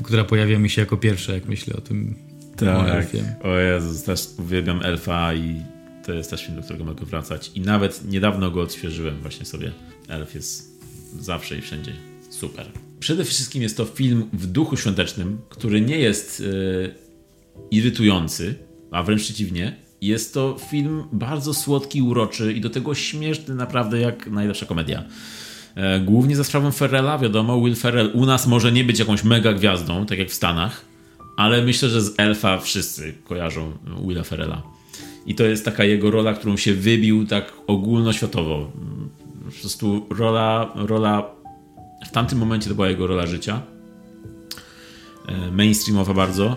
która 0.04 0.24
pojawia 0.24 0.58
mi 0.58 0.70
się 0.70 0.80
jako 0.80 0.96
pierwsza, 0.96 1.32
jak 1.32 1.46
myślę 1.46 1.76
o 1.76 1.80
tym 1.80 2.14
o 2.54 2.56
Tak. 2.56 2.88
Elfie. 2.88 3.34
O 3.42 3.56
Jezus, 3.56 4.02
też 4.02 4.26
uwielbiam 4.38 4.82
Elfa 4.82 5.34
i 5.34 5.62
to 6.06 6.12
jest 6.12 6.30
też 6.30 6.44
film, 6.46 6.56
do 6.56 6.62
którego 6.62 6.84
mogę 6.84 7.06
wracać. 7.06 7.50
I 7.54 7.60
nawet 7.60 8.04
niedawno 8.04 8.50
go 8.50 8.62
odświeżyłem 8.62 9.20
właśnie 9.20 9.46
sobie. 9.46 9.72
Elf 10.08 10.34
jest 10.34 10.80
zawsze 11.20 11.58
i 11.58 11.60
wszędzie 11.60 11.92
super. 12.30 12.66
Przede 13.00 13.24
wszystkim 13.24 13.62
jest 13.62 13.76
to 13.76 13.84
film 13.84 14.28
w 14.32 14.46
duchu 14.46 14.76
świątecznym, 14.76 15.38
który 15.48 15.80
nie 15.80 15.98
jest 15.98 16.42
e, 16.86 16.94
irytujący, 17.70 18.54
a 18.90 19.02
wręcz 19.02 19.22
przeciwnie. 19.22 19.83
Jest 20.00 20.34
to 20.34 20.56
film 20.70 21.04
bardzo 21.12 21.54
słodki, 21.54 22.02
uroczy 22.02 22.52
i 22.52 22.60
do 22.60 22.70
tego 22.70 22.94
śmieszny 22.94 23.54
naprawdę 23.54 24.00
jak 24.00 24.26
najlepsza 24.26 24.66
komedia. 24.66 25.04
E, 25.74 26.00
Głównie 26.00 26.36
za 26.36 26.44
sprawą 26.44 26.70
Ferrella, 26.70 27.18
wiadomo, 27.18 27.60
Will 27.60 27.76
Ferrell 27.76 28.10
u 28.14 28.26
nas 28.26 28.46
może 28.46 28.72
nie 28.72 28.84
być 28.84 28.98
jakąś 28.98 29.24
mega 29.24 29.52
gwiazdą, 29.52 30.06
tak 30.06 30.18
jak 30.18 30.28
w 30.28 30.34
Stanach, 30.34 30.84
ale 31.36 31.62
myślę, 31.62 31.88
że 31.88 32.02
z 32.02 32.14
Elfa 32.20 32.58
wszyscy 32.58 33.14
kojarzą 33.24 33.72
Willa 34.06 34.22
Ferrella. 34.22 34.62
I 35.26 35.34
to 35.34 35.44
jest 35.44 35.64
taka 35.64 35.84
jego 35.84 36.10
rola, 36.10 36.34
którą 36.34 36.56
się 36.56 36.74
wybił 36.74 37.26
tak 37.26 37.52
ogólnoświatowo. 37.66 38.70
Po 39.44 39.60
prostu 39.60 40.06
rola, 40.10 40.72
rola 40.74 41.30
w 42.06 42.10
tamtym 42.10 42.38
momencie 42.38 42.68
to 42.68 42.74
była 42.74 42.88
jego 42.88 43.06
rola 43.06 43.26
życia. 43.26 43.62
E, 45.28 45.50
Mainstreamowa 45.50 46.14
bardzo. 46.14 46.56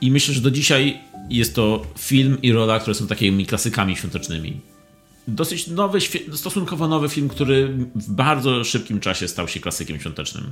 I 0.00 0.10
myślę, 0.10 0.34
że 0.34 0.40
do 0.40 0.50
dzisiaj 0.50 1.00
jest 1.30 1.54
to 1.54 1.86
film 1.98 2.42
i 2.42 2.52
rola, 2.52 2.80
które 2.80 2.94
są 2.94 3.06
takimi 3.06 3.46
klasykami 3.46 3.96
świątecznymi. 3.96 4.60
Dosyć 5.28 5.66
nowy, 5.66 5.98
stosunkowo 6.32 6.88
nowy 6.88 7.08
film, 7.08 7.28
który 7.28 7.68
w 7.94 8.10
bardzo 8.12 8.64
szybkim 8.64 9.00
czasie 9.00 9.28
stał 9.28 9.48
się 9.48 9.60
klasykiem 9.60 10.00
świątecznym. 10.00 10.50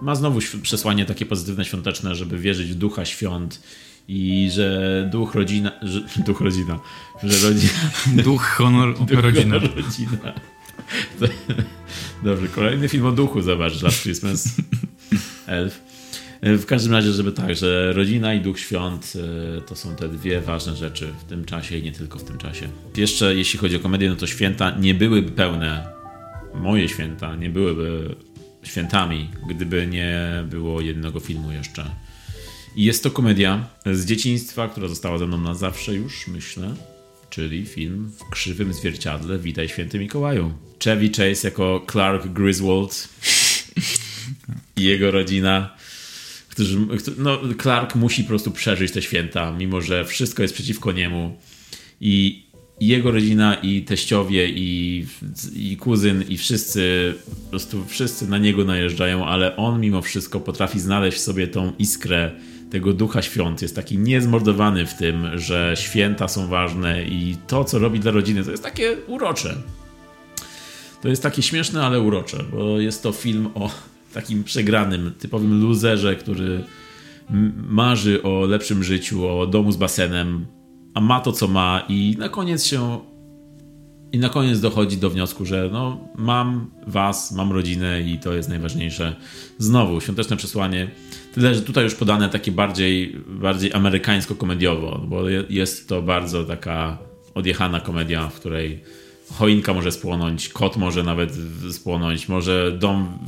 Ma 0.00 0.14
znowu 0.14 0.40
przesłanie 0.62 1.04
takie 1.04 1.26
pozytywne, 1.26 1.64
świąteczne, 1.64 2.14
żeby 2.14 2.38
wierzyć 2.38 2.72
w 2.72 2.74
ducha 2.74 3.04
świąt 3.04 3.62
i 4.08 4.50
że 4.52 5.08
duch 5.12 5.34
rodzina, 5.34 5.72
że, 5.82 6.00
duch 6.26 6.40
rodzina, 6.40 6.80
że 7.22 7.48
rodzina, 7.48 7.72
Duch, 8.24 8.42
honor, 8.42 8.94
rodzina. 9.10 9.58
rodzina. 9.58 10.32
Dobrze, 12.22 12.48
kolejny 12.48 12.88
film 12.88 13.06
o 13.06 13.12
duchu, 13.12 13.42
zobacz, 13.42 13.82
Last 13.82 14.02
Christmas, 14.02 14.48
Elf. 15.46 15.95
W 16.42 16.66
każdym 16.66 16.92
razie, 16.92 17.12
żeby 17.12 17.32
tak, 17.32 17.56
że 17.56 17.92
rodzina 17.92 18.34
i 18.34 18.40
duch 18.40 18.60
świąt 18.60 19.12
e, 19.58 19.60
to 19.60 19.76
są 19.76 19.96
te 19.96 20.08
dwie 20.08 20.40
ważne 20.40 20.76
rzeczy 20.76 21.12
w 21.20 21.24
tym 21.24 21.44
czasie 21.44 21.78
i 21.78 21.82
nie 21.82 21.92
tylko 21.92 22.18
w 22.18 22.24
tym 22.24 22.38
czasie. 22.38 22.68
Jeszcze 22.96 23.34
jeśli 23.34 23.58
chodzi 23.58 23.76
o 23.76 23.80
komedię, 23.80 24.08
no 24.08 24.16
to 24.16 24.26
święta 24.26 24.70
nie 24.70 24.94
byłyby 24.94 25.32
pełne, 25.32 25.88
moje 26.54 26.88
święta 26.88 27.36
nie 27.36 27.50
byłyby 27.50 28.14
świętami, 28.62 29.30
gdyby 29.48 29.86
nie 29.86 30.44
było 30.50 30.80
jednego 30.80 31.20
filmu 31.20 31.52
jeszcze. 31.52 31.90
I 32.76 32.84
jest 32.84 33.02
to 33.02 33.10
komedia 33.10 33.68
z 33.92 34.06
dzieciństwa, 34.06 34.68
która 34.68 34.88
została 34.88 35.18
ze 35.18 35.26
mną 35.26 35.38
na 35.40 35.54
zawsze 35.54 35.94
już, 35.94 36.28
myślę. 36.28 36.74
Czyli 37.30 37.66
film 37.66 38.12
w 38.18 38.30
krzywym 38.30 38.72
zwierciadle 38.72 39.38
Witaj 39.38 39.68
Święty 39.68 39.98
Mikołaju. 39.98 40.52
Chevy 40.84 41.08
Chase 41.08 41.48
jako 41.48 41.86
Clark 41.90 42.26
Griswold 42.26 43.08
i 44.76 44.84
jego 44.84 45.10
rodzina, 45.10 45.76
którzy, 46.56 46.78
no, 47.18 47.38
Clark 47.62 47.94
musi 47.94 48.22
po 48.22 48.28
prostu 48.28 48.50
przeżyć 48.50 48.92
te 48.92 49.02
święta, 49.02 49.52
mimo 49.52 49.80
że 49.80 50.04
wszystko 50.04 50.42
jest 50.42 50.54
przeciwko 50.54 50.92
niemu. 50.92 51.36
I 52.00 52.46
jego 52.80 53.10
rodzina, 53.10 53.54
i 53.54 53.82
teściowie, 53.82 54.48
i, 54.48 55.06
i 55.56 55.76
kuzyn, 55.76 56.24
i 56.28 56.36
wszyscy, 56.36 57.14
po 57.44 57.50
prostu 57.50 57.84
wszyscy 57.84 58.28
na 58.28 58.38
niego 58.38 58.64
najeżdżają, 58.64 59.26
ale 59.26 59.56
on 59.56 59.80
mimo 59.80 60.02
wszystko 60.02 60.40
potrafi 60.40 60.80
znaleźć 60.80 61.18
w 61.18 61.20
sobie 61.20 61.48
tą 61.48 61.72
iskrę 61.78 62.30
tego 62.70 62.92
ducha 62.92 63.22
świąt. 63.22 63.62
Jest 63.62 63.76
taki 63.76 63.98
niezmordowany 63.98 64.86
w 64.86 64.94
tym, 64.94 65.38
że 65.38 65.74
święta 65.76 66.28
są 66.28 66.48
ważne 66.48 67.04
i 67.04 67.36
to, 67.46 67.64
co 67.64 67.78
robi 67.78 68.00
dla 68.00 68.10
rodziny, 68.10 68.44
to 68.44 68.50
jest 68.50 68.62
takie 68.62 68.96
urocze. 69.06 69.54
To 71.02 71.08
jest 71.08 71.22
takie 71.22 71.42
śmieszne, 71.42 71.82
ale 71.82 72.00
urocze, 72.00 72.44
bo 72.52 72.80
jest 72.80 73.02
to 73.02 73.12
film 73.12 73.48
o 73.54 73.70
takim 74.16 74.44
przegranym, 74.44 75.12
typowym 75.18 75.60
luzerze, 75.60 76.16
który 76.16 76.64
marzy 77.68 78.22
o 78.22 78.44
lepszym 78.46 78.84
życiu, 78.84 79.28
o 79.28 79.46
domu 79.46 79.72
z 79.72 79.76
basenem, 79.76 80.46
a 80.94 81.00
ma 81.00 81.20
to, 81.20 81.32
co 81.32 81.48
ma 81.48 81.82
i 81.88 82.16
na 82.18 82.28
koniec 82.28 82.64
się 82.64 83.00
i 84.12 84.18
na 84.18 84.28
koniec 84.28 84.60
dochodzi 84.60 84.96
do 84.96 85.10
wniosku, 85.10 85.44
że 85.46 85.68
no 85.72 86.08
mam 86.16 86.70
was, 86.86 87.32
mam 87.32 87.52
rodzinę 87.52 88.02
i 88.02 88.18
to 88.18 88.32
jest 88.34 88.48
najważniejsze. 88.48 89.16
Znowu, 89.58 90.00
świąteczne 90.00 90.36
przesłanie. 90.36 90.88
Tyle, 91.34 91.54
że 91.54 91.62
tutaj 91.62 91.84
już 91.84 91.94
podane 91.94 92.28
takie 92.28 92.52
bardziej, 92.52 93.16
bardziej 93.28 93.72
amerykańsko-komediowo, 93.72 95.00
bo 95.08 95.28
je- 95.28 95.44
jest 95.50 95.88
to 95.88 96.02
bardzo 96.02 96.44
taka 96.44 96.98
odjechana 97.34 97.80
komedia, 97.80 98.28
w 98.28 98.34
której 98.34 98.80
choinka 99.32 99.74
może 99.74 99.92
spłonąć, 99.92 100.48
kot 100.48 100.76
może 100.76 101.02
nawet 101.02 101.32
spłonąć, 101.70 102.28
może 102.28 102.72
dom 102.78 103.18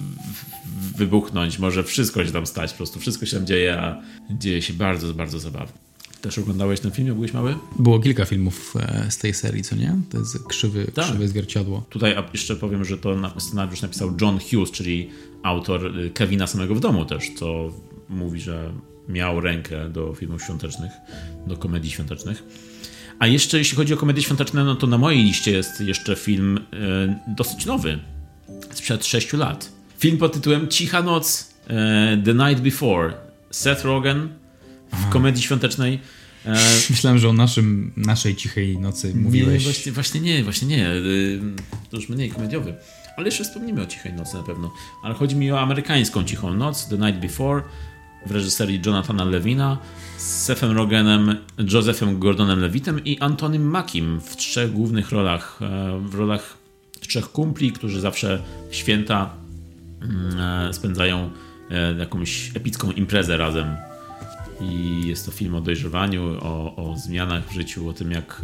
wybuchnąć, 0.99 1.59
może 1.59 1.85
wszystko 1.85 2.25
się 2.25 2.33
tam 2.33 2.47
stać, 2.47 2.71
po 2.71 2.77
prostu 2.77 3.01
wszystko 3.01 3.27
się 3.27 3.37
tam 3.37 3.47
dzieje, 3.47 3.81
a 3.81 4.03
dzieje 4.31 4.63
się 4.63 4.73
bardzo, 4.73 5.15
bardzo 5.15 5.39
zabawnie. 5.39 5.73
Też 6.21 6.39
oglądałeś 6.39 6.81
ten 6.81 6.91
film, 6.91 7.07
jak 7.09 7.17
byłeś 7.17 7.33
mały? 7.33 7.55
Było 7.79 8.01
kilka 8.01 8.25
filmów 8.25 8.75
e, 8.81 9.11
z 9.11 9.19
tej 9.19 9.35
serii, 9.35 9.63
co 9.63 9.77
nie? 9.77 9.97
To 10.11 10.19
jest 10.19 10.47
krzywy, 10.49 10.91
Tak. 10.95 11.05
krzywe 11.05 11.29
zwierciadło. 11.29 11.85
Tutaj 11.91 12.15
jeszcze 12.33 12.57
powiem, 12.57 12.85
że 12.85 12.99
to 12.99 13.17
na- 13.17 13.41
scenariusz 13.41 13.83
napisał 13.83 14.15
John 14.21 14.39
Hughes, 14.39 14.71
czyli 14.71 15.11
autor 15.43 15.99
y, 15.99 16.11
Kevina 16.11 16.47
samego 16.47 16.75
w 16.75 16.81
domu 16.81 17.05
też, 17.05 17.25
co 17.37 17.73
mówi, 18.09 18.41
że 18.41 18.73
miał 19.09 19.41
rękę 19.41 19.89
do 19.89 20.15
filmów 20.15 20.43
świątecznych, 20.43 20.93
do 21.47 21.57
komedii 21.57 21.91
świątecznych. 21.91 22.43
A 23.19 23.27
jeszcze 23.27 23.59
jeśli 23.59 23.77
chodzi 23.77 23.95
o 23.95 23.97
komedie 23.97 24.23
świąteczne, 24.23 24.65
no 24.65 24.75
to 24.77 24.87
na 24.87 24.99
mojej 24.99 25.23
liście 25.25 25.51
jest 25.51 25.81
jeszcze 25.81 26.17
film 26.17 26.59
y, 26.59 26.61
dosyć 27.37 27.67
nowy, 27.67 27.99
sprzed 28.75 29.07
6 29.07 29.33
lat. 29.33 29.73
Film 29.99 30.19
pod 30.19 30.33
tytułem 30.33 30.69
Cicha 30.69 31.03
noc, 31.03 31.51
y, 31.71 32.23
The 32.25 32.35
Night 32.35 32.63
Before. 32.63 33.13
Seth 33.51 33.85
Rogen 33.85 34.29
w 34.93 35.09
komedii 35.09 35.43
świątecznej. 35.43 35.99
E, 36.47 36.55
Myślałem, 36.91 37.19
że 37.19 37.29
o 37.29 37.33
naszym, 37.33 37.93
naszej 37.97 38.37
cichej 38.37 38.79
nocy 38.79 39.15
mówiłeś. 39.15 39.53
nie, 39.65 39.71
właśnie, 39.73 39.93
właśnie 39.93 40.21
nie, 40.21 40.45
właśnie 40.45 40.69
nie. 40.69 40.91
Y, 40.91 41.41
To 41.91 41.97
już 41.97 42.09
mniej 42.09 42.31
komediowy. 42.31 42.75
Ale 43.17 43.27
jeszcze 43.27 43.45
wspomnimy 43.45 43.83
o 43.83 43.87
Cichej 43.87 44.13
Nocy 44.13 44.37
na 44.37 44.43
pewno. 44.43 44.73
Ale 45.03 45.15
chodzi 45.15 45.37
mi 45.37 45.53
o 45.53 45.61
amerykańską 45.61 46.25
Cichą 46.25 46.55
Noc, 46.55 46.89
The 46.89 46.99
Night 46.99 47.21
Before, 47.21 47.63
w 48.27 48.31
reżyserii 48.31 48.81
Jonathana 48.87 49.25
Levina, 49.25 49.79
z 50.19 50.23
Sethem 50.45 50.71
Rogenem, 50.77 51.37
Josephem 51.73 52.19
Gordonem 52.19 52.61
Levitem 52.61 53.05
i 53.05 53.19
Antonym 53.19 53.63
Mackiem 53.71 54.21
w 54.21 54.37
trzech 54.37 54.73
głównych 54.73 55.11
rolach. 55.11 55.59
e, 55.63 56.01
W 56.09 56.15
rolach 56.15 56.57
trzech 57.01 57.33
kumpli, 57.33 57.73
którzy 57.73 58.01
zawsze 58.01 58.43
święta 58.71 59.31
e, 59.35 59.48
spędzają 60.73 61.31
e, 61.71 61.95
jakąś 61.99 62.51
epicką 62.55 62.93
imprezę 62.93 63.37
razem. 63.37 63.77
I 64.61 65.03
jest 65.07 65.27
to 65.27 65.33
film 65.33 65.55
o 65.55 65.61
dojrzewaniu, 65.61 66.39
o, 66.41 66.77
o 66.77 66.97
zmianach 66.97 67.49
w 67.49 67.53
życiu, 67.53 67.89
o 67.89 67.93
tym, 67.93 68.11
jak, 68.11 68.43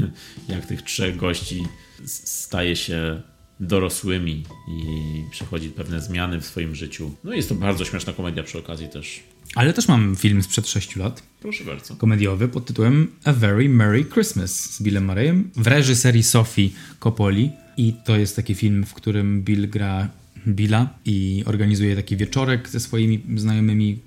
e, 0.00 0.04
jak 0.54 0.66
tych 0.66 0.82
trzech 0.82 1.16
gości 1.16 1.66
staje 2.04 2.76
się 2.76 3.22
dorosłymi 3.60 4.44
i 4.68 4.84
przechodzi 5.30 5.68
pewne 5.68 6.00
zmiany 6.00 6.40
w 6.40 6.46
swoim 6.46 6.74
życiu. 6.74 7.10
No 7.24 7.32
jest 7.32 7.48
to 7.48 7.54
bardzo 7.54 7.84
śmieszna 7.84 8.12
komedia 8.12 8.42
przy 8.42 8.58
okazji 8.58 8.88
też. 8.88 9.22
Ale 9.54 9.72
też 9.72 9.88
mam 9.88 10.16
film 10.16 10.42
sprzed 10.42 10.68
6 10.68 10.96
lat. 10.96 11.22
Proszę 11.40 11.64
bardzo. 11.64 11.96
Komediowy 11.96 12.48
pod 12.48 12.66
tytułem 12.66 13.12
A 13.24 13.32
Very 13.32 13.68
Merry 13.68 14.04
Christmas 14.04 14.74
z 14.74 14.82
Billem 14.82 15.04
Murrayem 15.04 15.50
w 15.56 15.66
reżyserii 15.66 16.22
Sophie 16.22 16.70
Coppoli. 17.00 17.50
I 17.76 17.94
to 18.04 18.16
jest 18.16 18.36
taki 18.36 18.54
film, 18.54 18.84
w 18.84 18.94
którym 18.94 19.42
Bill 19.42 19.68
gra 19.70 20.08
Billa 20.46 20.88
i 21.04 21.42
organizuje 21.46 21.96
taki 21.96 22.16
wieczorek 22.16 22.68
ze 22.68 22.80
swoimi 22.80 23.22
znajomymi 23.36 23.98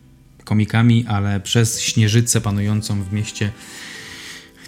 komikami, 0.43 1.05
ale 1.07 1.39
przez 1.39 1.81
śnieżycę 1.81 2.41
panującą 2.41 3.03
w 3.03 3.13
mieście 3.13 3.51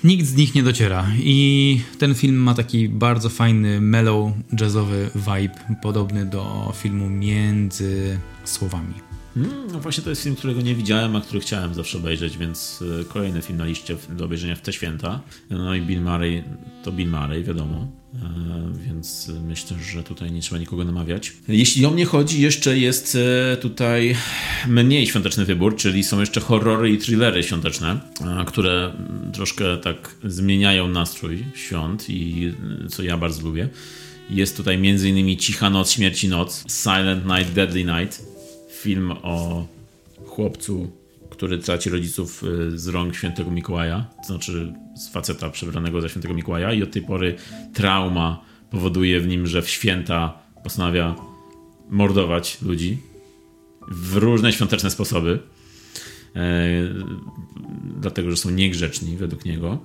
nikt 0.04 0.26
z 0.26 0.36
nich 0.36 0.56
nie 0.56 0.64
dociera. 0.64 1.08
I 1.18 1.82
ten 2.00 2.16
film 2.16 2.36
ma 2.36 2.54
taki 2.54 2.90
bardzo 2.90 3.30
fajny, 3.30 3.82
mellow, 3.82 4.32
jazzowy 4.60 5.10
vibe, 5.16 5.76
podobny 5.82 6.26
do 6.26 6.74
filmu 6.76 7.10
Między 7.10 8.20
Słowami. 8.44 9.11
Hmm, 9.34 9.68
no 9.72 9.80
właśnie 9.80 10.04
to 10.04 10.10
jest 10.10 10.24
film, 10.24 10.36
którego 10.36 10.62
nie 10.62 10.76
widziałem, 10.76 11.16
a 11.16 11.22
który 11.22 11.40
chciałem 11.40 11.74
zawsze 11.74 11.98
obejrzeć, 11.98 12.38
więc 12.38 12.82
y, 13.02 13.06
kolejny 13.06 13.42
film 13.42 13.58
na 13.58 13.66
liście 13.66 13.98
do 14.10 14.26
obejrzenia 14.26 14.56
w 14.56 14.62
te 14.62 14.74
święta. 14.74 15.22
No 15.50 15.76
i 15.76 15.82
Bill 15.82 16.02
Murray 16.02 16.44
to 16.84 16.92
Bill 16.92 17.10
Murray, 17.10 17.44
wiadomo. 17.44 17.88
E, 18.16 18.20
więc 18.88 19.32
myślę, 19.48 19.78
że 19.84 20.04
tutaj 20.04 20.32
nie 20.32 20.42
trzeba 20.42 20.60
nikogo 20.60 20.84
namawiać. 20.84 21.34
Jeśli 21.48 21.86
o 21.86 21.92
mnie 21.92 22.06
chodzi, 22.06 22.42
jeszcze 22.42 22.78
jest 22.78 23.18
e, 23.54 23.58
tutaj 23.58 24.16
mniej 24.68 25.08
świąteczny 25.08 25.46
wybór, 25.46 25.76
czyli 25.76 26.04
są 26.04 26.20
jeszcze 26.20 26.42
horrory 26.42 26.92
i 26.92 26.98
thrillery 26.98 27.44
świąteczne, 27.44 28.00
e, 28.22 28.46
które 28.46 28.94
troszkę 29.34 29.78
tak 29.78 30.16
zmieniają 30.24 30.88
nastrój 30.88 31.46
świąt 31.56 32.10
i 32.10 32.54
co 32.90 33.04
ja 33.04 33.18
bardzo 33.18 33.42
lubię. 33.42 33.70
Jest 34.30 34.58
tutaj 34.58 34.76
m.in. 34.76 35.38
Cicha 35.38 35.70
Noc, 35.70 35.92
Śmierci 35.92 36.28
Noc, 36.28 36.66
Silent 36.84 37.26
Night, 37.26 37.54
Deadly 37.54 37.84
Night, 37.84 38.31
film 38.82 39.12
o 39.12 39.66
chłopcu, 40.26 40.92
który 41.30 41.58
traci 41.58 41.90
rodziców 41.90 42.44
y, 42.44 42.80
z 42.80 42.88
rąk 42.88 43.16
świętego 43.16 43.52
Mikołaja, 43.52 44.06
to 44.22 44.28
znaczy 44.28 44.74
z 44.96 45.10
faceta 45.10 45.50
przebranego 45.50 46.02
za 46.02 46.10
świętego 46.10 46.34
Mikołaja 46.34 46.74
i 46.74 46.84
od 46.84 46.92
tej 46.92 47.02
pory 47.02 47.36
trauma 47.74 48.42
powoduje 48.72 49.20
w 49.20 49.28
nim, 49.28 49.48
że 49.48 49.62
w 49.62 49.70
święta 49.70 50.40
postanawia 50.64 51.16
mordować 51.90 52.62
ludzi 52.62 52.98
w 53.88 54.18
różne 54.18 54.54
świąteczne 54.54 54.92
sposoby, 54.92 55.40
e, 56.36 56.42
dlatego, 58.00 58.32
że 58.32 58.38
są 58.38 58.50
niegrzeczni 58.50 59.18
według 59.18 59.46
niego. 59.46 59.80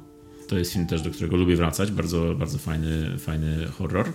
To 0.49 0.59
jest 0.59 0.73
film 0.73 0.87
też, 0.87 1.03
do 1.03 1.11
którego 1.11 1.37
lubię 1.37 1.57
wracać, 1.57 1.91
bardzo, 1.91 2.35
bardzo 2.35 2.59
fajny, 2.59 3.19
fajny 3.19 3.67
horror. 3.67 4.13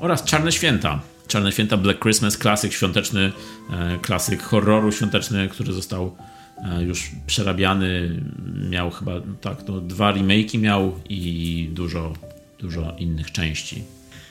Oraz 0.00 0.24
Czarne 0.24 0.52
Święta, 0.52 1.02
Czarne 1.26 1.52
Święta 1.52 1.76
Black 1.76 2.00
Christmas, 2.00 2.38
klasyk 2.38 2.72
świąteczny, 2.72 3.32
e, 3.70 3.98
klasyk 4.02 4.42
horroru 4.42 4.92
świąteczny, 4.92 5.48
który 5.48 5.72
został 5.72 6.16
e, 6.58 6.82
już 6.82 7.10
przerabiany. 7.26 8.22
Miał 8.70 8.90
chyba 8.90 9.12
tak, 9.40 9.58
no, 9.68 9.80
dwa 9.80 10.12
remake'i 10.12 10.58
miał 10.58 11.00
i 11.08 11.68
dużo, 11.72 12.12
dużo 12.58 12.96
innych 12.98 13.32
części. 13.32 13.82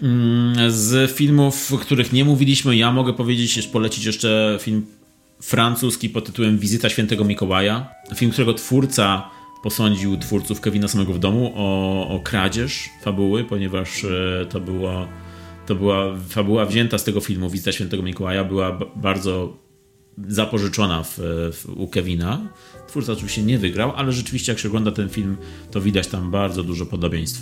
Mm, 0.01 0.71
z 0.71 1.11
filmów, 1.11 1.73
o 1.73 1.77
których 1.77 2.13
nie 2.13 2.25
mówiliśmy, 2.25 2.75
ja 2.75 2.91
mogę 2.91 3.13
powiedzieć, 3.13 3.67
polecić 3.67 4.05
jeszcze 4.05 4.57
film 4.61 4.85
francuski 5.41 6.09
pod 6.09 6.25
tytułem 6.25 6.57
Wizyta 6.57 6.89
Świętego 6.89 7.23
Mikołaja. 7.23 7.89
Film, 8.15 8.31
którego 8.31 8.53
twórca 8.53 9.29
posądził 9.63 10.17
twórców 10.17 10.61
Kevina 10.61 10.87
samego 10.87 11.13
w 11.13 11.19
domu 11.19 11.53
o, 11.55 12.09
o 12.09 12.19
kradzież 12.19 12.89
fabuły, 13.01 13.43
ponieważ 13.43 14.03
e, 14.03 14.45
to 14.49 14.59
było 14.59 15.07
to 15.65 15.75
była 15.75 16.17
fabuła 16.29 16.65
wzięta 16.65 16.97
z 16.97 17.03
tego 17.03 17.21
filmu 17.21 17.49
Wizyta 17.49 17.71
Świętego 17.71 18.03
Mikołaja, 18.03 18.43
była 18.43 18.79
bardzo 18.95 19.57
zapożyczona 20.27 21.03
w, 21.03 21.19
w, 21.53 21.65
u 21.75 21.87
Kevina. 21.87 22.41
Twórca 22.87 23.13
oczywiście 23.13 23.43
nie 23.43 23.57
wygrał, 23.57 23.93
ale 23.95 24.11
rzeczywiście 24.11 24.51
jak 24.51 24.59
się 24.59 24.67
ogląda 24.67 24.91
ten 24.91 25.09
film, 25.09 25.37
to 25.71 25.81
widać 25.81 26.07
tam 26.07 26.31
bardzo 26.31 26.63
dużo 26.63 26.85
podobieństw. 26.85 27.41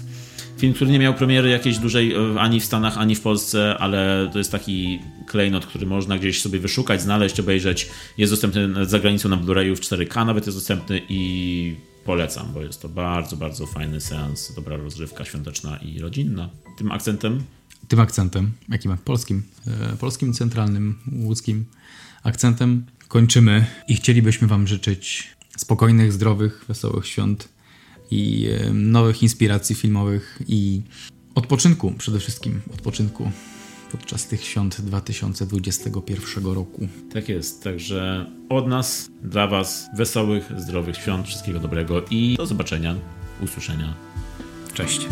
Film, 0.58 0.74
który 0.74 0.92
nie 0.92 1.00
miał 1.00 1.14
premiery 1.14 1.50
jakiejś 1.50 1.78
dużej 1.78 2.14
e, 2.14 2.40
ani 2.40 2.60
w 2.60 2.66
Stanach, 2.66 2.98
ani 2.98 3.16
w 3.16 3.22
Polsce, 3.22 3.78
ale 3.80 4.30
to 4.34 4.38
jest 4.38 4.52
taki 4.52 5.00
klejnot, 5.28 5.66
który 5.66 5.86
można 5.86 6.18
gdzieś 6.18 6.42
sobie 6.42 6.60
wyszukać, 6.60 7.02
znaleźć, 7.02 7.40
obejrzeć. 7.40 7.90
Jest 8.18 8.34
dostępny 8.34 8.86
za 8.86 9.00
granicą 9.00 9.30
na 9.30 9.38
Blu-rayu 9.38 9.76
w 9.76 9.80
4K, 9.80 10.26
nawet 10.26 10.46
jest 10.46 10.58
dostępny 10.58 11.02
i 11.10 11.76
polecam, 12.06 12.48
bo 12.54 12.62
jest 12.62 12.82
to 12.82 12.90
bardzo, 12.90 13.38
bardzo 13.38 13.66
fajny 13.66 14.02
seans, 14.02 14.56
dobra 14.56 14.78
rozrywka 14.78 15.26
świąteczna 15.26 15.78
i 15.78 16.00
rodzinna. 16.00 16.50
Tym 16.78 16.92
akcentem 16.92 17.44
tym 17.88 18.00
akcentem, 18.00 18.52
jakim 18.70 18.98
polskim, 18.98 19.44
e, 19.68 19.98
polskim, 19.98 20.34
centralnym, 20.34 21.00
łódzkim 21.12 21.66
akcentem 22.24 22.86
kończymy 23.08 23.66
i 23.88 23.96
chcielibyśmy 23.96 24.48
Wam 24.48 24.68
życzyć 24.68 25.34
spokojnych, 25.58 26.14
zdrowych, 26.14 26.66
wesołych 26.68 27.08
świąt 27.08 27.50
i 28.12 28.48
e, 28.48 28.74
nowych 28.74 29.24
inspiracji 29.24 29.76
filmowych 29.76 30.40
i 30.48 30.82
odpoczynku 31.36 31.92
przede 31.98 32.20
wszystkim, 32.20 32.62
odpoczynku 32.74 33.32
podczas 33.92 34.28
tych 34.28 34.44
świąt 34.44 34.82
2021 34.82 36.46
roku. 36.46 36.88
Tak 37.14 37.30
jest, 37.30 37.64
także 37.64 38.26
od 38.50 38.68
nas, 38.68 39.10
dla 39.24 39.48
Was 39.48 39.86
wesołych, 39.98 40.52
zdrowych 40.58 40.96
świąt, 40.98 41.28
wszystkiego 41.28 41.60
dobrego 41.60 42.06
i 42.12 42.36
do 42.38 42.46
zobaczenia, 42.46 42.96
usłyszenia. 43.42 43.94
Cześć. 44.74 45.08